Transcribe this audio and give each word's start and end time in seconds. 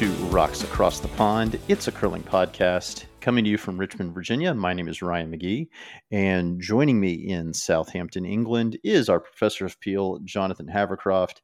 to 0.00 0.08
Rocks 0.30 0.64
Across 0.64 1.00
the 1.00 1.08
Pond. 1.08 1.60
It's 1.68 1.86
a 1.86 1.92
curling 1.92 2.22
podcast 2.22 3.04
coming 3.20 3.44
to 3.44 3.50
you 3.50 3.58
from 3.58 3.76
Richmond, 3.76 4.14
Virginia. 4.14 4.54
My 4.54 4.72
name 4.72 4.88
is 4.88 5.02
Ryan 5.02 5.30
McGee, 5.30 5.68
and 6.10 6.58
joining 6.58 6.98
me 6.98 7.12
in 7.12 7.52
Southampton, 7.52 8.24
England, 8.24 8.78
is 8.82 9.10
our 9.10 9.20
professor 9.20 9.66
of 9.66 9.78
Peel, 9.78 10.18
Jonathan 10.24 10.70
Havercroft. 10.74 11.42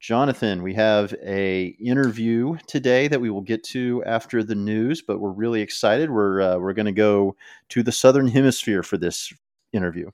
Jonathan, 0.00 0.62
we 0.62 0.72
have 0.72 1.14
a 1.22 1.76
interview 1.78 2.56
today 2.66 3.06
that 3.06 3.20
we 3.20 3.28
will 3.28 3.42
get 3.42 3.62
to 3.64 4.02
after 4.06 4.42
the 4.42 4.54
news, 4.54 5.02
but 5.02 5.18
we're 5.18 5.28
really 5.28 5.60
excited. 5.60 6.10
We're 6.10 6.40
uh, 6.40 6.56
we're 6.56 6.72
going 6.72 6.86
to 6.86 6.92
go 6.92 7.36
to 7.68 7.82
the 7.82 7.92
southern 7.92 8.28
hemisphere 8.28 8.82
for 8.82 8.96
this 8.96 9.30
interview. 9.74 10.08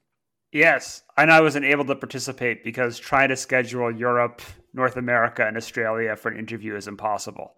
Yes, 0.51 1.05
and 1.17 1.31
I 1.31 1.41
wasn't 1.41 1.67
able 1.67 1.85
to 1.85 1.95
participate 1.95 2.65
because 2.65 2.99
trying 2.99 3.29
to 3.29 3.37
schedule 3.37 3.95
Europe, 3.95 4.43
North 4.75 4.97
America, 4.97 5.47
and 5.47 5.57
Australia 5.57 6.17
for 6.17 6.33
an 6.33 6.39
interview 6.41 6.75
is 6.75 6.89
impossible. 6.89 7.55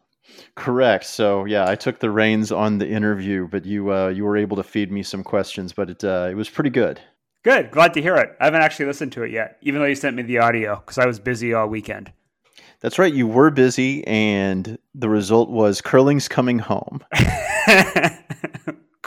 Correct. 0.55 1.05
So 1.05 1.45
yeah, 1.45 1.69
I 1.69 1.75
took 1.75 2.01
the 2.01 2.11
reins 2.11 2.53
on 2.53 2.79
the 2.79 2.89
interview, 2.89 3.49
but 3.49 3.65
you 3.65 3.93
uh, 3.93 4.09
you 4.09 4.25
were 4.25 4.37
able 4.37 4.57
to 4.57 4.63
feed 4.63 4.91
me 4.91 5.03
some 5.03 5.23
questions, 5.23 5.73
but 5.73 5.91
it 5.91 6.05
uh, 6.05 6.29
it 6.31 6.35
was 6.35 6.49
pretty 6.49 6.71
good. 6.71 7.01
Good. 7.45 7.71
Glad 7.71 7.95
to 7.95 8.03
hear 8.03 8.17
it. 8.17 8.37
I 8.41 8.47
haven't 8.47 8.63
actually 8.63 8.87
listened 8.87 9.13
to 9.13 9.23
it 9.23 9.31
yet, 9.31 9.59
even 9.63 9.81
though 9.81 9.87
you 9.87 9.95
sent 9.95 10.17
me 10.17 10.23
the 10.23 10.39
audio 10.39 10.77
because 10.77 10.99
I 10.99 11.07
was 11.07 11.21
busy 11.21 11.55
all 11.55 11.69
weekend. 11.69 12.13
That's 12.81 12.99
right. 12.99 13.13
You 13.13 13.27
were 13.27 13.51
busy, 13.51 14.07
and 14.07 14.79
the 14.95 15.09
result 15.09 15.51
was 15.51 15.81
curling's 15.81 16.29
coming 16.29 16.59
home. 16.59 17.05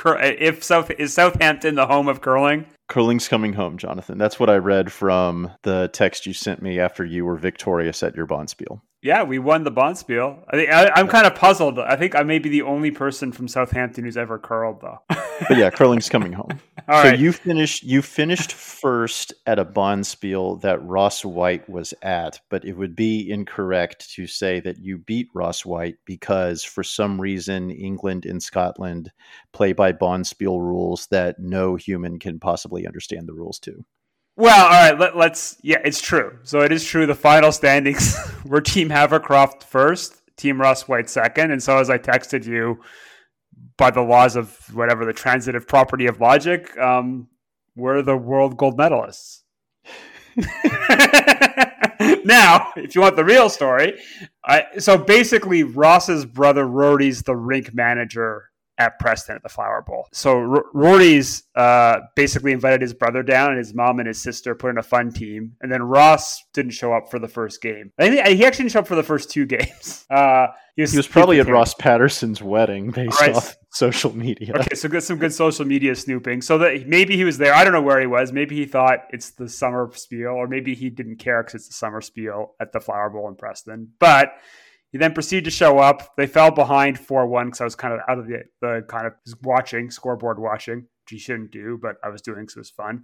if 0.05 0.63
South 0.63 0.91
is 0.91 1.13
Southampton 1.13 1.75
the 1.75 1.87
home 1.87 2.07
of 2.07 2.21
curling? 2.21 2.65
Curling's 2.89 3.27
coming 3.27 3.53
home, 3.53 3.77
Jonathan. 3.77 4.17
That's 4.17 4.39
what 4.39 4.49
I 4.49 4.57
read 4.57 4.91
from 4.91 5.51
the 5.63 5.89
text 5.93 6.25
you 6.25 6.33
sent 6.33 6.61
me 6.61 6.79
after 6.79 7.05
you 7.05 7.25
were 7.25 7.37
victorious 7.37 8.03
at 8.03 8.15
your 8.15 8.27
Bonspiel. 8.27 8.81
Yeah, 9.03 9.23
we 9.23 9.39
won 9.39 9.63
the 9.63 9.71
Bonspiel. 9.71 10.43
I 10.47 10.55
think 10.55 10.69
I, 10.69 10.99
am 10.99 11.07
kind 11.07 11.25
of 11.25 11.33
puzzled. 11.33 11.79
I 11.79 11.95
think 11.95 12.15
I 12.15 12.21
may 12.21 12.37
be 12.37 12.49
the 12.49 12.61
only 12.61 12.91
person 12.91 13.31
from 13.31 13.47
Southampton 13.47 14.03
who's 14.03 14.15
ever 14.15 14.37
curled, 14.37 14.79
though. 14.81 14.99
but 15.09 15.57
yeah, 15.57 15.71
curling's 15.71 16.07
coming 16.07 16.31
home. 16.33 16.59
All 16.87 17.01
so 17.01 17.09
right. 17.09 17.19
you 17.19 17.31
finished 17.31 17.81
you 17.81 18.03
finished 18.03 18.53
first 18.53 19.33
at 19.47 19.57
a 19.57 19.65
Bonspiel 19.65 20.61
that 20.61 20.83
Ross 20.83 21.25
Whyte 21.25 21.67
was 21.67 21.95
at, 22.03 22.39
but 22.49 22.63
it 22.63 22.73
would 22.73 22.95
be 22.95 23.31
incorrect 23.31 24.11
to 24.13 24.27
say 24.27 24.59
that 24.59 24.77
you 24.77 24.99
beat 24.99 25.29
Ross 25.33 25.65
Whyte 25.65 25.95
because 26.05 26.63
for 26.63 26.83
some 26.83 27.19
reason 27.19 27.71
England 27.71 28.27
and 28.27 28.41
Scotland 28.41 29.11
play 29.51 29.73
by 29.73 29.93
Bonspiel 29.93 30.59
rules 30.59 31.07
that 31.07 31.39
no 31.39 31.75
human 31.75 32.19
can 32.19 32.39
possibly 32.39 32.85
understand 32.85 33.27
the 33.27 33.33
rules 33.33 33.57
to. 33.59 33.83
Well, 34.35 34.65
all 34.65 34.71
right. 34.71 34.97
Let, 34.97 35.15
us 35.31 35.57
Yeah, 35.61 35.81
it's 35.83 36.01
true. 36.01 36.39
So 36.43 36.61
it 36.61 36.71
is 36.71 36.85
true. 36.85 37.05
The 37.05 37.15
final 37.15 37.51
standings 37.51 38.15
were 38.45 38.61
Team 38.61 38.89
Havercroft 38.89 39.63
first, 39.63 40.21
Team 40.37 40.59
Ross 40.59 40.87
Whyte 40.87 41.09
second, 41.09 41.51
and 41.51 41.61
so 41.61 41.77
as 41.77 41.89
I 41.89 41.97
texted 41.97 42.45
you, 42.45 42.81
by 43.77 43.91
the 43.91 44.01
laws 44.01 44.35
of 44.35 44.57
whatever 44.73 45.05
the 45.05 45.13
transitive 45.13 45.67
property 45.67 46.05
of 46.05 46.19
logic, 46.19 46.77
um, 46.77 47.27
we're 47.75 48.01
the 48.01 48.17
world 48.17 48.57
gold 48.57 48.77
medalists. 48.77 49.41
now, 52.23 52.71
if 52.75 52.95
you 52.95 53.01
want 53.01 53.15
the 53.15 53.25
real 53.25 53.49
story, 53.49 53.99
I, 54.45 54.65
so 54.77 54.97
basically 54.97 55.63
Ross's 55.63 56.25
brother 56.25 56.65
Rory's 56.65 57.23
the 57.23 57.35
rink 57.35 57.73
manager 57.73 58.50
at 58.81 58.99
Preston 58.99 59.35
at 59.35 59.43
the 59.43 59.49
Flower 59.49 59.83
Bowl. 59.85 60.07
So 60.11 60.37
R- 60.37 60.65
Rory's 60.73 61.43
uh, 61.55 61.99
basically 62.15 62.51
invited 62.51 62.81
his 62.81 62.93
brother 62.93 63.21
down, 63.21 63.49
and 63.49 63.57
his 63.57 63.73
mom 63.73 63.99
and 63.99 64.07
his 64.07 64.21
sister 64.21 64.55
put 64.55 64.71
in 64.71 64.77
a 64.77 64.83
fun 64.83 65.11
team. 65.11 65.53
And 65.61 65.71
then 65.71 65.83
Ross 65.83 66.43
didn't 66.53 66.71
show 66.71 66.93
up 66.93 67.11
for 67.11 67.19
the 67.19 67.27
first 67.27 67.61
game. 67.61 67.91
I 67.99 68.09
think 68.09 68.27
he 68.27 68.45
actually 68.45 68.63
didn't 68.63 68.71
show 68.71 68.79
up 68.79 68.87
for 68.87 68.95
the 68.95 69.03
first 69.03 69.29
two 69.29 69.45
games. 69.57 70.05
Uh, 70.09 70.47
he 70.75 70.81
was, 70.81 70.91
he 70.91 70.97
was 70.97 71.07
probably 71.07 71.39
at 71.39 71.47
Ross 71.47 71.73
Paterson's 71.73 72.41
wedding 72.41 72.91
based 72.91 73.19
right. 73.21 73.35
off 73.35 73.55
social 73.71 74.15
media. 74.15 74.53
Okay, 74.55 74.75
so 74.75 74.89
get 74.89 75.03
some 75.03 75.17
good 75.17 75.33
social 75.33 75.65
media 75.65 75.95
snooping. 75.95 76.41
So 76.41 76.57
that 76.59 76.87
maybe 76.87 77.15
he 77.15 77.23
was 77.23 77.37
there. 77.37 77.53
I 77.53 77.63
don't 77.63 77.73
know 77.73 77.81
where 77.81 77.99
he 77.99 78.07
was. 78.07 78.31
Maybe 78.31 78.55
he 78.55 78.65
thought 78.65 78.99
it's 79.11 79.31
the 79.31 79.49
summer 79.49 79.91
spiel, 79.93 80.29
or 80.29 80.47
maybe 80.47 80.73
he 80.73 80.89
didn't 80.89 81.17
care 81.17 81.43
because 81.43 81.55
it's 81.55 81.67
the 81.67 81.73
summer 81.73 82.01
spiel 82.01 82.55
at 82.59 82.71
the 82.71 82.79
Flower 82.79 83.09
Bowl 83.09 83.27
in 83.27 83.35
Preston. 83.35 83.91
But 83.99 84.33
he 84.91 84.97
then 84.97 85.13
proceeded 85.13 85.45
to 85.45 85.51
show 85.51 85.79
up. 85.79 86.15
They 86.17 86.27
fell 86.27 86.51
behind 86.51 86.99
4 86.99 87.27
1 87.27 87.47
because 87.47 87.61
I 87.61 87.63
was 87.63 87.75
kind 87.75 87.93
of 87.93 88.01
out 88.07 88.19
of 88.19 88.27
the, 88.27 88.43
the 88.61 88.85
kind 88.87 89.07
of 89.07 89.13
watching, 89.41 89.89
scoreboard 89.89 90.39
watching, 90.39 90.79
which 90.79 91.11
he 91.11 91.17
shouldn't 91.17 91.51
do, 91.51 91.79
but 91.81 91.95
I 92.03 92.09
was 92.09 92.21
doing 92.21 92.41
because 92.41 92.57
it 92.57 92.59
was 92.59 92.69
fun. 92.69 93.03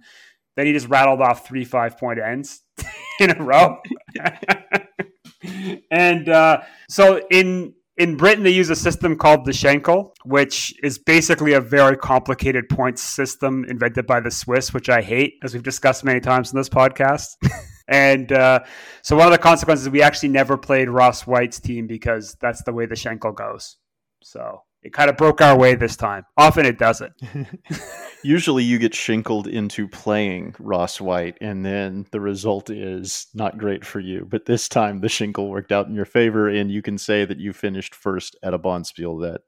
Then 0.56 0.66
he 0.66 0.72
just 0.72 0.88
rattled 0.88 1.20
off 1.20 1.46
three 1.46 1.64
five 1.64 1.98
point 1.98 2.18
ends 2.18 2.62
in 3.20 3.30
a 3.30 3.42
row. 3.42 3.78
and 5.90 6.28
uh, 6.28 6.62
so 6.88 7.22
in 7.30 7.74
in 7.98 8.16
Britain, 8.16 8.44
they 8.44 8.50
use 8.50 8.70
a 8.70 8.76
system 8.76 9.16
called 9.16 9.44
the 9.44 9.52
Schenkel, 9.52 10.14
which 10.24 10.72
is 10.84 10.98
basically 10.98 11.54
a 11.54 11.60
very 11.60 11.96
complicated 11.96 12.68
points 12.68 13.02
system 13.02 13.64
invented 13.64 14.06
by 14.06 14.20
the 14.20 14.30
Swiss, 14.30 14.72
which 14.72 14.88
I 14.88 15.02
hate, 15.02 15.34
as 15.42 15.52
we've 15.52 15.64
discussed 15.64 16.04
many 16.04 16.20
times 16.20 16.52
in 16.52 16.56
this 16.56 16.68
podcast. 16.68 17.36
And 17.88 18.30
uh, 18.32 18.60
so 19.02 19.16
one 19.16 19.26
of 19.26 19.32
the 19.32 19.38
consequences, 19.38 19.88
we 19.88 20.02
actually 20.02 20.28
never 20.28 20.56
played 20.58 20.88
Ross 20.88 21.26
Whyte's 21.26 21.58
team 21.58 21.86
because 21.86 22.36
that's 22.40 22.62
the 22.62 22.72
way 22.72 22.86
the 22.86 22.96
Schenkel 22.96 23.32
goes. 23.32 23.76
So 24.22 24.62
it 24.82 24.92
kind 24.92 25.10
of 25.10 25.16
broke 25.16 25.40
our 25.40 25.58
way 25.58 25.74
this 25.74 25.96
time. 25.96 26.24
Often 26.36 26.66
it 26.66 26.78
doesn't. 26.78 27.12
Usually 28.22 28.62
you 28.62 28.78
get 28.78 28.94
shinkled 28.94 29.46
into 29.46 29.88
playing 29.88 30.54
Ross 30.58 31.00
Whyte, 31.00 31.38
and 31.40 31.64
then 31.64 32.06
the 32.12 32.20
result 32.20 32.70
is 32.70 33.26
not 33.34 33.58
great 33.58 33.84
for 33.84 34.00
you. 34.00 34.26
But 34.28 34.46
this 34.46 34.68
time 34.68 35.00
the 35.00 35.08
shinkle 35.08 35.48
worked 35.48 35.72
out 35.72 35.88
in 35.88 35.94
your 35.94 36.04
favor, 36.04 36.48
and 36.48 36.70
you 36.70 36.82
can 36.82 36.98
say 36.98 37.24
that 37.24 37.38
you 37.38 37.52
finished 37.52 37.94
first 37.94 38.36
at 38.42 38.54
a 38.54 38.58
Bonspiel 38.58 39.20
that 39.22 39.42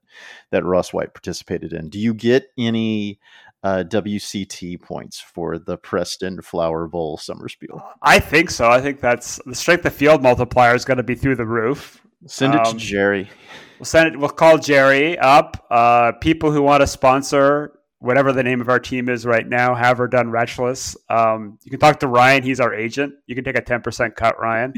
that 0.51 0.65
Ross 0.65 0.93
Whyte 0.93 1.15
participated 1.15 1.73
in. 1.73 1.91
Do 1.91 1.99
you 1.99 2.15
get 2.15 2.49
any 2.59 3.21
uh, 3.63 3.85
WCT 3.87 4.81
points 4.83 5.21
for 5.21 5.59
the 5.59 5.77
Preston 5.77 6.41
Flower 6.43 6.89
Bowl 6.89 7.17
Summer 7.17 7.49
Spiel? 7.49 7.83
I 8.03 8.19
think 8.19 8.51
so. 8.51 8.71
I 8.71 8.81
think 8.81 9.01
that's 9.01 9.41
the 9.47 9.55
strength 9.55 9.85
of 9.85 9.95
field 9.95 10.23
multiplier 10.23 10.75
is 10.75 10.85
going 10.85 10.97
to 10.97 11.03
be 11.03 11.15
through 11.15 11.37
the 11.37 11.47
roof. 11.47 12.01
Send 12.27 12.55
it 12.55 12.67
um, 12.67 12.73
to 12.73 12.79
Jerry. 12.79 13.31
We'll 13.79 13.87
send 13.87 14.15
it. 14.15 14.19
We'll 14.19 14.29
call 14.29 14.59
Jerry 14.59 15.19
up. 15.19 15.67
Uh, 15.71 16.13
people 16.13 16.53
who 16.53 16.63
want 16.63 16.83
to 16.83 16.87
sponsor 16.87 17.79
whatever 17.99 18.33
the 18.33 18.43
name 18.43 18.61
of 18.61 18.69
our 18.69 18.81
team 18.81 19.09
is 19.09 19.25
right 19.25 19.47
now, 19.47 19.75
have 19.75 20.01
or 20.01 20.09
done 20.09 20.27
Retchless. 20.27 20.97
Um, 21.09 21.59
you 21.65 21.71
can 21.71 21.81
talk 21.81 22.01
to 22.01 22.09
Ryan. 22.09 22.43
He's 22.43 22.61
our 22.61 22.75
agent. 22.75 23.15
You 23.27 23.35
can 23.35 23.45
take 23.45 23.57
a 23.57 23.63
ten 23.63 23.81
percent 23.81 24.17
cut, 24.17 24.39
Ryan. 24.39 24.75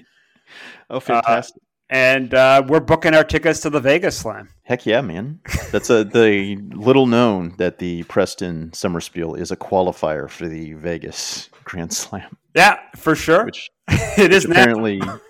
oh, 0.91 1.00
fantastic! 1.00 1.62
Uh, 1.62 1.66
and 1.92 2.32
uh, 2.32 2.64
we're 2.66 2.80
booking 2.80 3.14
our 3.14 3.22
tickets 3.22 3.60
to 3.60 3.70
the 3.70 3.78
Vegas 3.78 4.16
Slam. 4.16 4.48
Heck 4.62 4.86
yeah, 4.86 5.03
man! 5.03 5.41
That's 5.70 5.91
a 5.91 6.04
the 6.04 6.56
little 6.75 7.06
known 7.06 7.54
that 7.58 7.78
the 7.78 8.02
Preston 8.05 8.72
Summer 8.72 9.00
Spiel 9.00 9.34
is 9.34 9.50
a 9.50 9.56
qualifier 9.56 10.28
for 10.28 10.49
the 10.49 10.72
Vegas 10.72 11.50
Grand 11.64 11.93
Slam. 11.93 12.38
Yeah, 12.55 12.78
for 12.96 13.14
sure. 13.14 13.44
Which 13.44 13.70
it 13.88 14.32
is 14.32 14.46
apparently. 14.46 14.99
Now. 14.99 15.20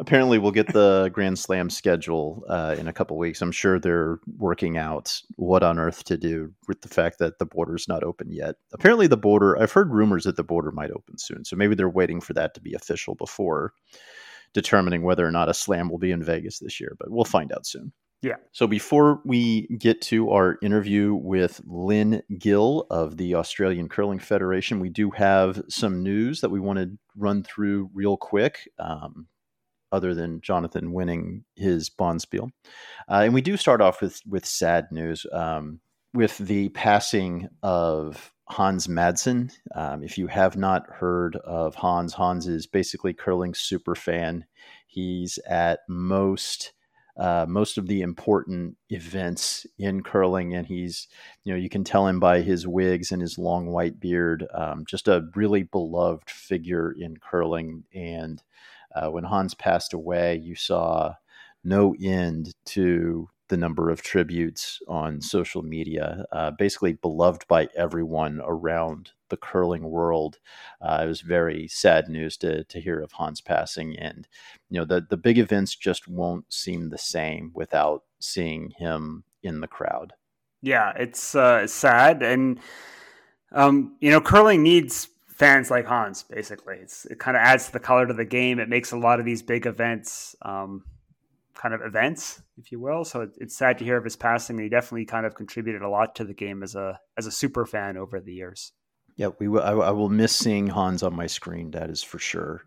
Apparently, 0.00 0.38
we'll 0.38 0.50
get 0.50 0.72
the 0.72 1.10
Grand 1.12 1.38
Slam 1.38 1.70
schedule 1.70 2.42
uh, 2.48 2.74
in 2.76 2.88
a 2.88 2.92
couple 2.92 3.16
weeks. 3.18 3.40
I'm 3.40 3.52
sure 3.52 3.78
they're 3.78 4.18
working 4.36 4.76
out 4.76 5.20
what 5.36 5.62
on 5.62 5.78
earth 5.78 6.02
to 6.04 6.16
do 6.16 6.52
with 6.66 6.80
the 6.80 6.88
fact 6.88 7.20
that 7.20 7.38
the 7.38 7.46
border's 7.46 7.86
not 7.86 8.02
open 8.02 8.32
yet. 8.32 8.56
Apparently, 8.72 9.06
the 9.06 9.16
border, 9.16 9.56
I've 9.60 9.70
heard 9.70 9.92
rumors 9.92 10.24
that 10.24 10.34
the 10.34 10.42
border 10.42 10.72
might 10.72 10.90
open 10.90 11.18
soon. 11.18 11.44
So 11.44 11.54
maybe 11.54 11.76
they're 11.76 11.88
waiting 11.88 12.20
for 12.20 12.32
that 12.32 12.52
to 12.54 12.60
be 12.60 12.74
official 12.74 13.14
before 13.14 13.74
determining 14.54 15.02
whether 15.02 15.26
or 15.26 15.30
not 15.30 15.48
a 15.48 15.54
slam 15.54 15.88
will 15.88 15.98
be 15.98 16.10
in 16.10 16.22
Vegas 16.22 16.58
this 16.58 16.80
year, 16.80 16.96
but 16.98 17.10
we'll 17.10 17.24
find 17.24 17.52
out 17.52 17.66
soon. 17.66 17.92
Yeah. 18.22 18.36
So 18.52 18.68
before 18.68 19.20
we 19.24 19.66
get 19.78 20.00
to 20.02 20.30
our 20.30 20.56
interview 20.62 21.14
with 21.14 21.60
Lynn 21.66 22.22
Gill 22.38 22.86
of 22.88 23.16
the 23.16 23.34
Australian 23.34 23.88
Curling 23.88 24.20
Federation, 24.20 24.78
we 24.78 24.90
do 24.90 25.10
have 25.10 25.60
some 25.68 26.04
news 26.04 26.40
that 26.40 26.50
we 26.50 26.60
want 26.60 26.78
to 26.78 26.96
run 27.16 27.42
through 27.42 27.90
real 27.92 28.16
quick. 28.16 28.68
Um, 28.78 29.26
other 29.90 30.14
than 30.14 30.40
Jonathan 30.40 30.94
winning 30.94 31.44
his 31.54 31.90
Bonspiel, 31.90 32.50
uh, 33.10 33.20
and 33.24 33.34
we 33.34 33.42
do 33.42 33.58
start 33.58 33.82
off 33.82 34.00
with 34.00 34.22
with 34.26 34.46
sad 34.46 34.86
news 34.90 35.26
um, 35.32 35.80
with 36.14 36.38
the 36.38 36.68
passing 36.70 37.48
of 37.62 38.32
Hans 38.48 38.86
Madsen. 38.86 39.52
Um, 39.74 40.02
if 40.02 40.18
you 40.18 40.26
have 40.26 40.56
not 40.56 40.88
heard 40.88 41.36
of 41.36 41.74
Hans, 41.74 42.12
Hans 42.12 42.46
is 42.46 42.66
basically 42.66 43.14
curling 43.14 43.54
super 43.54 43.94
fan. 43.94 44.44
He's 44.86 45.38
at 45.48 45.80
most 45.88 46.72
uh, 47.16 47.44
most 47.46 47.76
of 47.76 47.88
the 47.88 48.00
important 48.00 48.76
events 48.88 49.66
in 49.78 50.02
curling, 50.02 50.54
and 50.54 50.66
he's, 50.66 51.08
you 51.44 51.52
know, 51.52 51.58
you 51.58 51.68
can 51.68 51.84
tell 51.84 52.06
him 52.06 52.18
by 52.18 52.40
his 52.40 52.66
wigs 52.66 53.12
and 53.12 53.20
his 53.20 53.36
long 53.36 53.66
white 53.66 54.00
beard, 54.00 54.46
um, 54.54 54.84
just 54.86 55.08
a 55.08 55.28
really 55.34 55.62
beloved 55.62 56.30
figure 56.30 56.90
in 56.90 57.18
curling. 57.18 57.84
And 57.94 58.42
uh, 58.94 59.10
when 59.10 59.24
Hans 59.24 59.52
passed 59.52 59.92
away, 59.92 60.36
you 60.36 60.54
saw 60.54 61.14
no 61.62 61.94
end 62.02 62.54
to 62.66 63.28
the 63.52 63.56
number 63.58 63.90
of 63.90 64.00
tributes 64.00 64.80
on 64.88 65.20
social 65.20 65.62
media. 65.62 66.24
Uh, 66.32 66.50
basically, 66.52 66.94
beloved 66.94 67.46
by 67.48 67.68
everyone 67.76 68.40
around 68.42 69.10
the 69.28 69.36
curling 69.36 69.90
world. 69.90 70.38
Uh, 70.80 71.02
it 71.04 71.06
was 71.06 71.20
very 71.20 71.68
sad 71.68 72.08
news 72.08 72.38
to 72.38 72.64
to 72.64 72.80
hear 72.80 72.98
of 73.00 73.12
Hans 73.12 73.42
passing, 73.42 73.98
and 73.98 74.26
you 74.70 74.80
know 74.80 74.86
the 74.86 75.06
the 75.08 75.18
big 75.18 75.38
events 75.38 75.76
just 75.76 76.08
won't 76.08 76.50
seem 76.50 76.88
the 76.88 76.96
same 76.96 77.52
without 77.54 78.04
seeing 78.20 78.70
him 78.78 79.24
in 79.42 79.60
the 79.60 79.68
crowd. 79.68 80.14
Yeah, 80.62 80.94
it's 80.96 81.34
uh, 81.34 81.66
sad, 81.66 82.22
and 82.22 82.58
um, 83.52 83.96
you 84.00 84.10
know, 84.10 84.22
curling 84.22 84.62
needs 84.62 85.08
fans 85.26 85.70
like 85.70 85.84
Hans. 85.84 86.22
Basically, 86.22 86.76
it's, 86.76 87.04
it 87.04 87.18
kind 87.18 87.36
of 87.36 87.42
adds 87.42 87.66
to 87.66 87.72
the 87.72 87.80
color 87.80 88.06
to 88.06 88.14
the 88.14 88.24
game. 88.24 88.58
It 88.58 88.70
makes 88.70 88.92
a 88.92 88.98
lot 88.98 89.20
of 89.20 89.26
these 89.26 89.42
big 89.42 89.66
events. 89.66 90.34
Um, 90.40 90.84
kind 91.54 91.74
of 91.74 91.82
events, 91.82 92.42
if 92.56 92.72
you 92.72 92.80
will. 92.80 93.04
So 93.04 93.28
it's 93.36 93.56
sad 93.56 93.78
to 93.78 93.84
hear 93.84 93.96
of 93.96 94.04
his 94.04 94.16
passing. 94.16 94.58
He 94.58 94.68
definitely 94.68 95.04
kind 95.04 95.26
of 95.26 95.34
contributed 95.34 95.82
a 95.82 95.88
lot 95.88 96.14
to 96.16 96.24
the 96.24 96.34
game 96.34 96.62
as 96.62 96.74
a 96.74 96.98
as 97.16 97.26
a 97.26 97.32
super 97.32 97.66
fan 97.66 97.96
over 97.96 98.20
the 98.20 98.32
years. 98.32 98.72
Yeah, 99.16 99.28
we 99.38 99.48
will. 99.48 99.62
I, 99.62 99.72
I 99.72 99.90
will 99.90 100.08
miss 100.08 100.34
seeing 100.34 100.68
Hans 100.68 101.02
on 101.02 101.14
my 101.14 101.26
screen. 101.26 101.70
That 101.72 101.90
is 101.90 102.02
for 102.02 102.18
sure. 102.18 102.62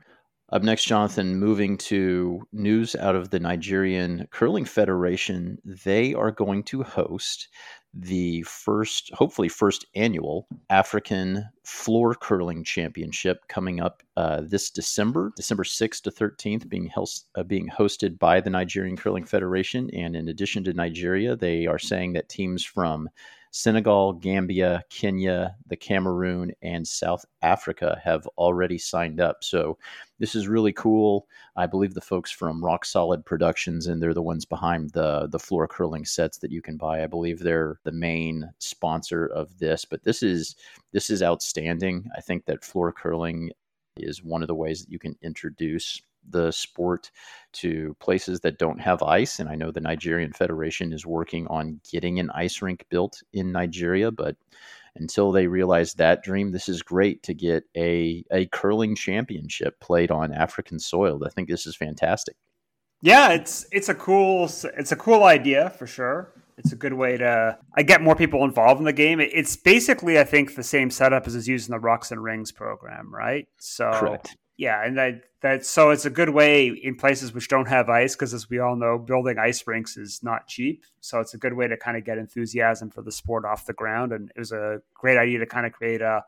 Up 0.51 0.61
next, 0.61 0.85
Jonathan, 0.85 1.39
moving 1.39 1.75
to 1.77 2.47
news 2.53 2.95
out 2.95 3.15
of 3.15 3.31
the 3.31 3.39
Nigerian 3.39 4.27
Curling 4.29 4.65
Federation. 4.65 5.57
They 5.65 6.13
are 6.13 6.31
going 6.31 6.63
to 6.65 6.83
host 6.83 7.49
the 7.95 8.41
first, 8.43 9.09
hopefully, 9.13 9.47
first 9.47 9.85
annual 9.95 10.47
African 10.69 11.45
Floor 11.63 12.13
Curling 12.13 12.63
Championship 12.65 13.47
coming 13.47 13.79
up 13.79 14.03
uh, 14.17 14.41
this 14.43 14.69
December, 14.69 15.31
December 15.37 15.63
6th 15.63 16.01
to 16.01 16.11
13th, 16.11 16.67
being, 16.67 16.91
uh, 17.35 17.43
being 17.43 17.69
hosted 17.69 18.19
by 18.19 18.41
the 18.41 18.49
Nigerian 18.49 18.97
Curling 18.97 19.23
Federation. 19.23 19.89
And 19.91 20.15
in 20.15 20.27
addition 20.27 20.63
to 20.65 20.73
Nigeria, 20.73 21.37
they 21.37 21.67
are 21.67 21.79
saying 21.79 22.13
that 22.13 22.27
teams 22.27 22.65
from 22.65 23.09
Senegal, 23.55 24.11
Gambia, 24.11 24.83
Kenya, 24.89 25.55
the 25.67 25.77
Cameroon, 25.77 26.51
and 26.61 26.85
South 26.85 27.23
Africa 27.41 28.01
have 28.03 28.27
already 28.37 28.77
signed 28.77 29.21
up. 29.21 29.45
So 29.45 29.77
this 30.19 30.35
is 30.35 30.49
really 30.49 30.73
cool. 30.73 31.25
I 31.55 31.65
believe 31.65 31.93
the 31.93 32.01
folks 32.01 32.29
from 32.29 32.61
Rock 32.61 32.83
Solid 32.83 33.25
Productions, 33.25 33.87
and 33.87 34.03
they're 34.03 34.13
the 34.13 34.21
ones 34.21 34.43
behind 34.43 34.89
the 34.89 35.27
the 35.27 35.39
floor 35.39 35.69
curling 35.69 36.03
sets 36.03 36.37
that 36.39 36.51
you 36.51 36.61
can 36.61 36.75
buy. 36.75 37.01
I 37.01 37.07
believe 37.07 37.39
they're 37.39 37.79
the 37.85 37.93
main 37.93 38.51
sponsor 38.59 39.27
of 39.27 39.57
this. 39.57 39.85
But 39.85 40.03
this 40.03 40.21
is 40.21 40.57
this 40.91 41.09
is 41.09 41.23
outstanding. 41.23 42.09
I 42.13 42.19
think 42.19 42.43
that 42.47 42.61
floor 42.61 42.91
curling 42.91 43.51
is 43.95 44.21
one 44.21 44.41
of 44.41 44.49
the 44.49 44.55
ways 44.55 44.81
that 44.81 44.91
you 44.91 44.99
can 44.99 45.15
introduce 45.21 46.01
the 46.29 46.51
sport 46.51 47.11
to 47.53 47.95
places 47.99 48.41
that 48.41 48.59
don't 48.59 48.79
have 48.79 49.01
ice. 49.01 49.39
And 49.39 49.49
I 49.49 49.55
know 49.55 49.71
the 49.71 49.79
Nigerian 49.79 50.33
Federation 50.33 50.93
is 50.93 51.05
working 51.05 51.47
on 51.47 51.79
getting 51.89 52.19
an 52.19 52.29
ice 52.31 52.61
rink 52.61 52.85
built 52.89 53.21
in 53.33 53.51
Nigeria, 53.51 54.11
but 54.11 54.35
until 54.95 55.31
they 55.31 55.47
realize 55.47 55.93
that 55.95 56.23
dream, 56.23 56.51
this 56.51 56.69
is 56.69 56.81
great 56.81 57.23
to 57.23 57.33
get 57.33 57.63
a, 57.75 58.23
a 58.31 58.45
curling 58.47 58.95
championship 58.95 59.79
played 59.79 60.11
on 60.11 60.33
African 60.33 60.79
soil. 60.79 61.21
I 61.25 61.29
think 61.29 61.49
this 61.49 61.65
is 61.65 61.75
fantastic. 61.75 62.35
Yeah, 63.01 63.33
it's 63.33 63.67
it's 63.71 63.89
a 63.89 63.93
cool 63.93 64.45
it's 64.45 64.91
a 64.91 64.95
cool 64.95 65.25
idea 65.25 65.69
for 65.71 65.85
sure. 65.85 66.31
It's 66.57 66.71
a 66.71 66.75
good 66.75 66.93
way 66.93 67.17
to 67.17 67.57
I 67.75 67.83
get 67.83 68.01
more 68.01 68.15
people 68.15 68.43
involved 68.45 68.79
in 68.79 68.85
the 68.85 68.93
game. 68.93 69.19
It's 69.19 69.55
basically 69.57 70.17
I 70.17 70.23
think 70.23 70.55
the 70.55 70.63
same 70.63 70.89
setup 70.89 71.27
as 71.27 71.35
is 71.35 71.47
used 71.47 71.67
in 71.69 71.73
the 71.73 71.79
Rocks 71.79 72.11
and 72.11 72.23
Rings 72.23 72.51
program, 72.51 73.13
right? 73.13 73.47
So 73.59 73.91
Correct 73.93 74.35
yeah, 74.57 74.85
and 74.85 74.97
that 74.97 75.23
that 75.41 75.65
so 75.65 75.89
it's 75.89 76.05
a 76.05 76.09
good 76.09 76.29
way 76.29 76.67
in 76.67 76.95
places 76.95 77.33
which 77.33 77.49
don't 77.49 77.67
have 77.67 77.89
ice 77.89 78.15
because 78.15 78.33
as 78.33 78.49
we 78.49 78.59
all 78.59 78.75
know, 78.75 78.97
building 78.97 79.37
ice 79.37 79.65
rinks 79.67 79.97
is 79.97 80.21
not 80.23 80.47
cheap. 80.47 80.85
So 81.01 81.19
it's 81.19 81.33
a 81.33 81.37
good 81.37 81.53
way 81.53 81.67
to 81.67 81.77
kind 81.77 81.97
of 81.97 82.05
get 82.05 82.17
enthusiasm 82.17 82.89
for 82.89 83.01
the 83.01 83.11
sport 83.11 83.45
off 83.45 83.65
the 83.65 83.73
ground, 83.73 84.13
and 84.13 84.31
it 84.35 84.39
was 84.39 84.51
a 84.51 84.81
great 84.93 85.17
idea 85.17 85.39
to 85.39 85.45
kind 85.45 85.65
of 85.65 85.73
create 85.73 86.01
a, 86.01 86.23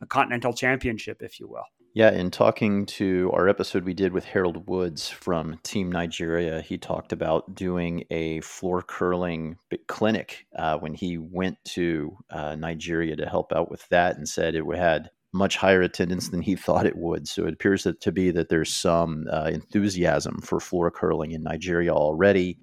a 0.00 0.06
continental 0.06 0.52
championship, 0.52 1.22
if 1.22 1.38
you 1.38 1.48
will. 1.48 1.64
Yeah, 1.92 2.10
in 2.10 2.30
talking 2.30 2.84
to 2.86 3.30
our 3.32 3.48
episode 3.48 3.84
we 3.84 3.94
did 3.94 4.12
with 4.12 4.26
Harold 4.26 4.68
Woods 4.68 5.08
from 5.08 5.58
Team 5.62 5.90
Nigeria, 5.90 6.60
he 6.60 6.76
talked 6.76 7.10
about 7.10 7.54
doing 7.54 8.04
a 8.10 8.42
floor 8.42 8.82
curling 8.82 9.56
clinic 9.86 10.46
uh, 10.58 10.76
when 10.76 10.92
he 10.92 11.16
went 11.16 11.56
to 11.68 12.18
uh, 12.28 12.54
Nigeria 12.54 13.16
to 13.16 13.26
help 13.26 13.50
out 13.52 13.70
with 13.70 13.88
that, 13.88 14.16
and 14.16 14.28
said 14.28 14.54
it 14.54 14.64
had 14.76 15.10
much 15.36 15.56
higher 15.56 15.82
attendance 15.82 16.28
than 16.28 16.42
he 16.42 16.56
thought 16.66 16.86
it 16.86 16.96
would. 16.96 17.28
So 17.28 17.46
it 17.46 17.54
appears 17.54 17.84
that, 17.84 18.00
to 18.02 18.12
be 18.12 18.30
that 18.32 18.48
there's 18.48 18.74
some 18.74 19.26
uh, 19.30 19.50
enthusiasm 19.52 20.40
for 20.42 20.60
floor 20.60 20.90
curling 20.90 21.32
in 21.32 21.42
Nigeria 21.42 21.92
already. 21.92 22.58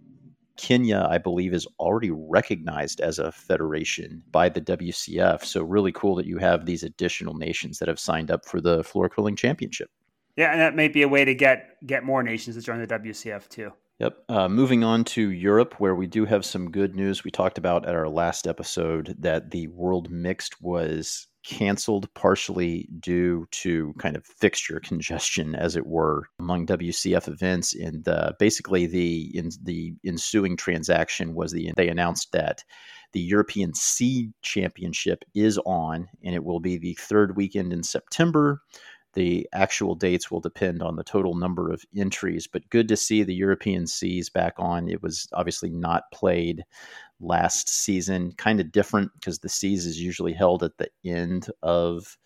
Kenya, 0.55 1.07
I 1.09 1.17
believe, 1.17 1.53
is 1.53 1.67
already 1.79 2.11
recognized 2.11 3.01
as 3.01 3.17
a 3.17 3.31
federation 3.31 4.21
by 4.31 4.49
the 4.49 4.61
WCF. 4.61 5.43
So 5.43 5.63
really 5.63 5.91
cool 5.91 6.15
that 6.15 6.27
you 6.27 6.37
have 6.37 6.65
these 6.65 6.83
additional 6.83 7.33
nations 7.33 7.79
that 7.79 7.87
have 7.87 7.99
signed 7.99 8.29
up 8.29 8.45
for 8.45 8.61
the 8.61 8.83
floor 8.83 9.09
curling 9.09 9.35
championship. 9.35 9.89
Yeah, 10.35 10.51
and 10.51 10.61
that 10.61 10.75
may 10.75 10.87
be 10.87 11.01
a 11.01 11.07
way 11.07 11.25
to 11.25 11.35
get 11.35 11.77
get 11.85 12.03
more 12.03 12.23
nations 12.23 12.55
to 12.55 12.61
join 12.61 12.79
the 12.79 12.87
WCF 12.87 13.47
too. 13.49 13.71
Yep. 13.99 14.17
Uh, 14.27 14.49
moving 14.49 14.83
on 14.83 15.03
to 15.05 15.29
Europe, 15.29 15.75
where 15.79 15.95
we 15.95 16.07
do 16.07 16.25
have 16.25 16.43
some 16.43 16.71
good 16.71 16.95
news. 16.95 17.23
We 17.23 17.31
talked 17.31 17.57
about 17.57 17.87
at 17.87 17.95
our 17.95 18.09
last 18.09 18.47
episode 18.47 19.15
that 19.19 19.51
the 19.51 19.67
World 19.67 20.09
Mixed 20.09 20.61
was 20.61 21.27
canceled 21.43 22.13
partially 22.13 22.87
due 22.99 23.45
to 23.51 23.93
kind 23.99 24.15
of 24.15 24.25
fixture 24.25 24.79
congestion, 24.79 25.55
as 25.55 25.75
it 25.75 25.85
were, 25.85 26.27
among 26.39 26.65
WCF 26.65 27.27
events. 27.27 27.75
And 27.75 28.07
uh, 28.07 28.33
basically, 28.39 28.85
the 28.85 29.37
in, 29.37 29.49
the 29.61 29.93
ensuing 30.05 30.57
transaction 30.57 31.35
was 31.35 31.51
the 31.51 31.71
they 31.75 31.89
announced 31.89 32.31
that 32.31 32.63
the 33.13 33.21
European 33.21 33.73
C 33.73 34.31
Championship 34.41 35.23
is 35.35 35.57
on, 35.59 36.09
and 36.23 36.35
it 36.35 36.43
will 36.43 36.59
be 36.59 36.77
the 36.77 36.97
third 37.00 37.38
weekend 37.38 37.71
in 37.71 37.83
September. 37.83 38.62
The 39.13 39.48
actual 39.53 39.96
dates 39.96 40.32
will 40.32 40.39
depend 40.39 40.82
on 40.82 40.96
the 40.96 41.03
total 41.03 41.36
number 41.36 41.72
of 41.72 41.84
entries, 41.96 42.48
but 42.48 42.70
good 42.70 42.88
to 42.88 42.98
see 42.98 43.24
the 43.24 43.36
European 43.36 43.88
Cs 43.88 44.29
back 44.29 44.53
on. 44.58 44.89
It 44.89 45.03
was 45.03 45.27
obviously 45.34 45.70
not 45.70 46.12
played 46.12 46.63
last 47.20 47.70
season. 47.70 48.34
Kind 48.38 48.60
of 48.60 48.72
different 48.72 49.12
because 49.13 49.39
the 49.39 49.50
Cs 49.50 49.86
is 49.86 50.00
usually 50.00 50.34
held 50.34 50.63
at 50.63 50.77
the 50.77 50.89
end 51.05 51.48
of 51.62 52.17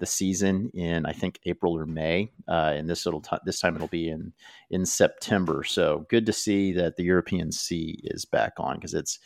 the 0.00 0.06
season 0.06 0.70
in 0.74 1.06
I 1.06 1.12
think 1.12 1.38
April 1.44 1.76
or 1.76 1.86
May, 1.86 2.32
uh, 2.48 2.72
and 2.74 2.88
this 2.90 3.06
little 3.06 3.20
t- 3.20 3.36
this 3.44 3.60
time 3.60 3.76
it'll 3.76 3.88
be 3.88 4.08
in 4.08 4.32
in 4.70 4.84
September. 4.84 5.62
So 5.64 6.04
good 6.10 6.26
to 6.26 6.32
see 6.32 6.72
that 6.72 6.96
the 6.96 7.04
European 7.04 7.52
C 7.52 8.00
is 8.04 8.24
back 8.24 8.54
on 8.58 8.76
because 8.76 8.94
it's 8.94 9.18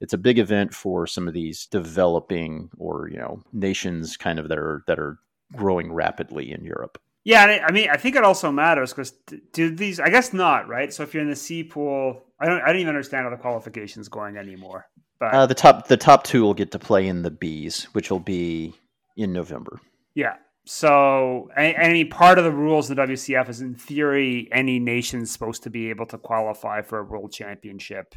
it's 0.00 0.14
a 0.14 0.18
big 0.18 0.38
event 0.38 0.74
for 0.74 1.06
some 1.06 1.28
of 1.28 1.34
these 1.34 1.66
developing 1.66 2.70
or 2.78 3.08
you 3.10 3.18
know 3.18 3.42
nations 3.52 4.16
kind 4.16 4.38
of 4.38 4.48
that 4.48 4.58
are 4.58 4.82
that 4.86 4.98
are 4.98 5.18
growing 5.52 5.92
rapidly 5.92 6.52
in 6.52 6.64
Europe. 6.64 6.98
Yeah, 7.24 7.62
I 7.66 7.72
mean, 7.72 7.88
I 7.88 7.96
think 7.96 8.16
it 8.16 8.24
also 8.24 8.52
matters 8.52 8.92
because 8.92 9.12
do 9.52 9.74
these? 9.74 9.98
I 9.98 10.10
guess 10.10 10.34
not, 10.34 10.68
right? 10.68 10.92
So 10.92 11.02
if 11.02 11.14
you're 11.14 11.22
in 11.22 11.30
the 11.30 11.36
C 11.36 11.64
pool, 11.64 12.22
I 12.38 12.46
don't, 12.46 12.60
I 12.60 12.66
don't 12.66 12.76
even 12.76 12.88
understand 12.88 13.24
how 13.24 13.30
the 13.30 13.38
qualifications 13.38 14.08
going 14.08 14.36
anymore. 14.36 14.86
But 15.18 15.32
uh, 15.32 15.46
the 15.46 15.54
top, 15.54 15.88
the 15.88 15.96
top 15.96 16.24
two 16.24 16.42
will 16.42 16.52
get 16.52 16.70
to 16.72 16.78
play 16.78 17.06
in 17.06 17.22
the 17.22 17.30
Bs, 17.30 17.84
which 17.94 18.10
will 18.10 18.20
be 18.20 18.74
in 19.16 19.32
November. 19.32 19.80
Yeah. 20.14 20.34
So 20.66 21.50
any, 21.56 21.76
any 21.76 22.04
part 22.04 22.38
of 22.38 22.44
the 22.44 22.50
rules 22.50 22.90
of 22.90 22.96
the 22.96 23.02
WCF 23.02 23.48
is, 23.48 23.60
in 23.62 23.74
theory, 23.74 24.48
any 24.52 24.78
nation's 24.78 25.30
supposed 25.30 25.62
to 25.62 25.70
be 25.70 25.88
able 25.88 26.06
to 26.06 26.18
qualify 26.18 26.82
for 26.82 26.98
a 26.98 27.04
world 27.04 27.32
championship 27.32 28.14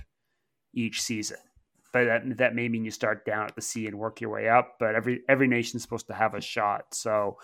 each 0.74 1.02
season. 1.02 1.38
But 1.98 2.06
that, 2.06 2.38
that 2.38 2.56
may 2.56 2.70
mean 2.70 2.86
you 2.86 2.92
start 2.92 3.26
down 3.26 3.46
at 3.46 3.56
the 3.56 3.62
C 3.62 3.88
and 3.88 3.98
work 3.98 4.22
your 4.22 4.30
way 4.30 4.50
up. 4.50 4.76
But 4.80 4.96
every 4.96 5.22
every 5.28 5.48
nation's 5.48 5.82
supposed 5.82 6.08
to 6.08 6.14
have 6.14 6.34
a 6.34 6.42
shot. 6.42 6.94
So 6.94 7.38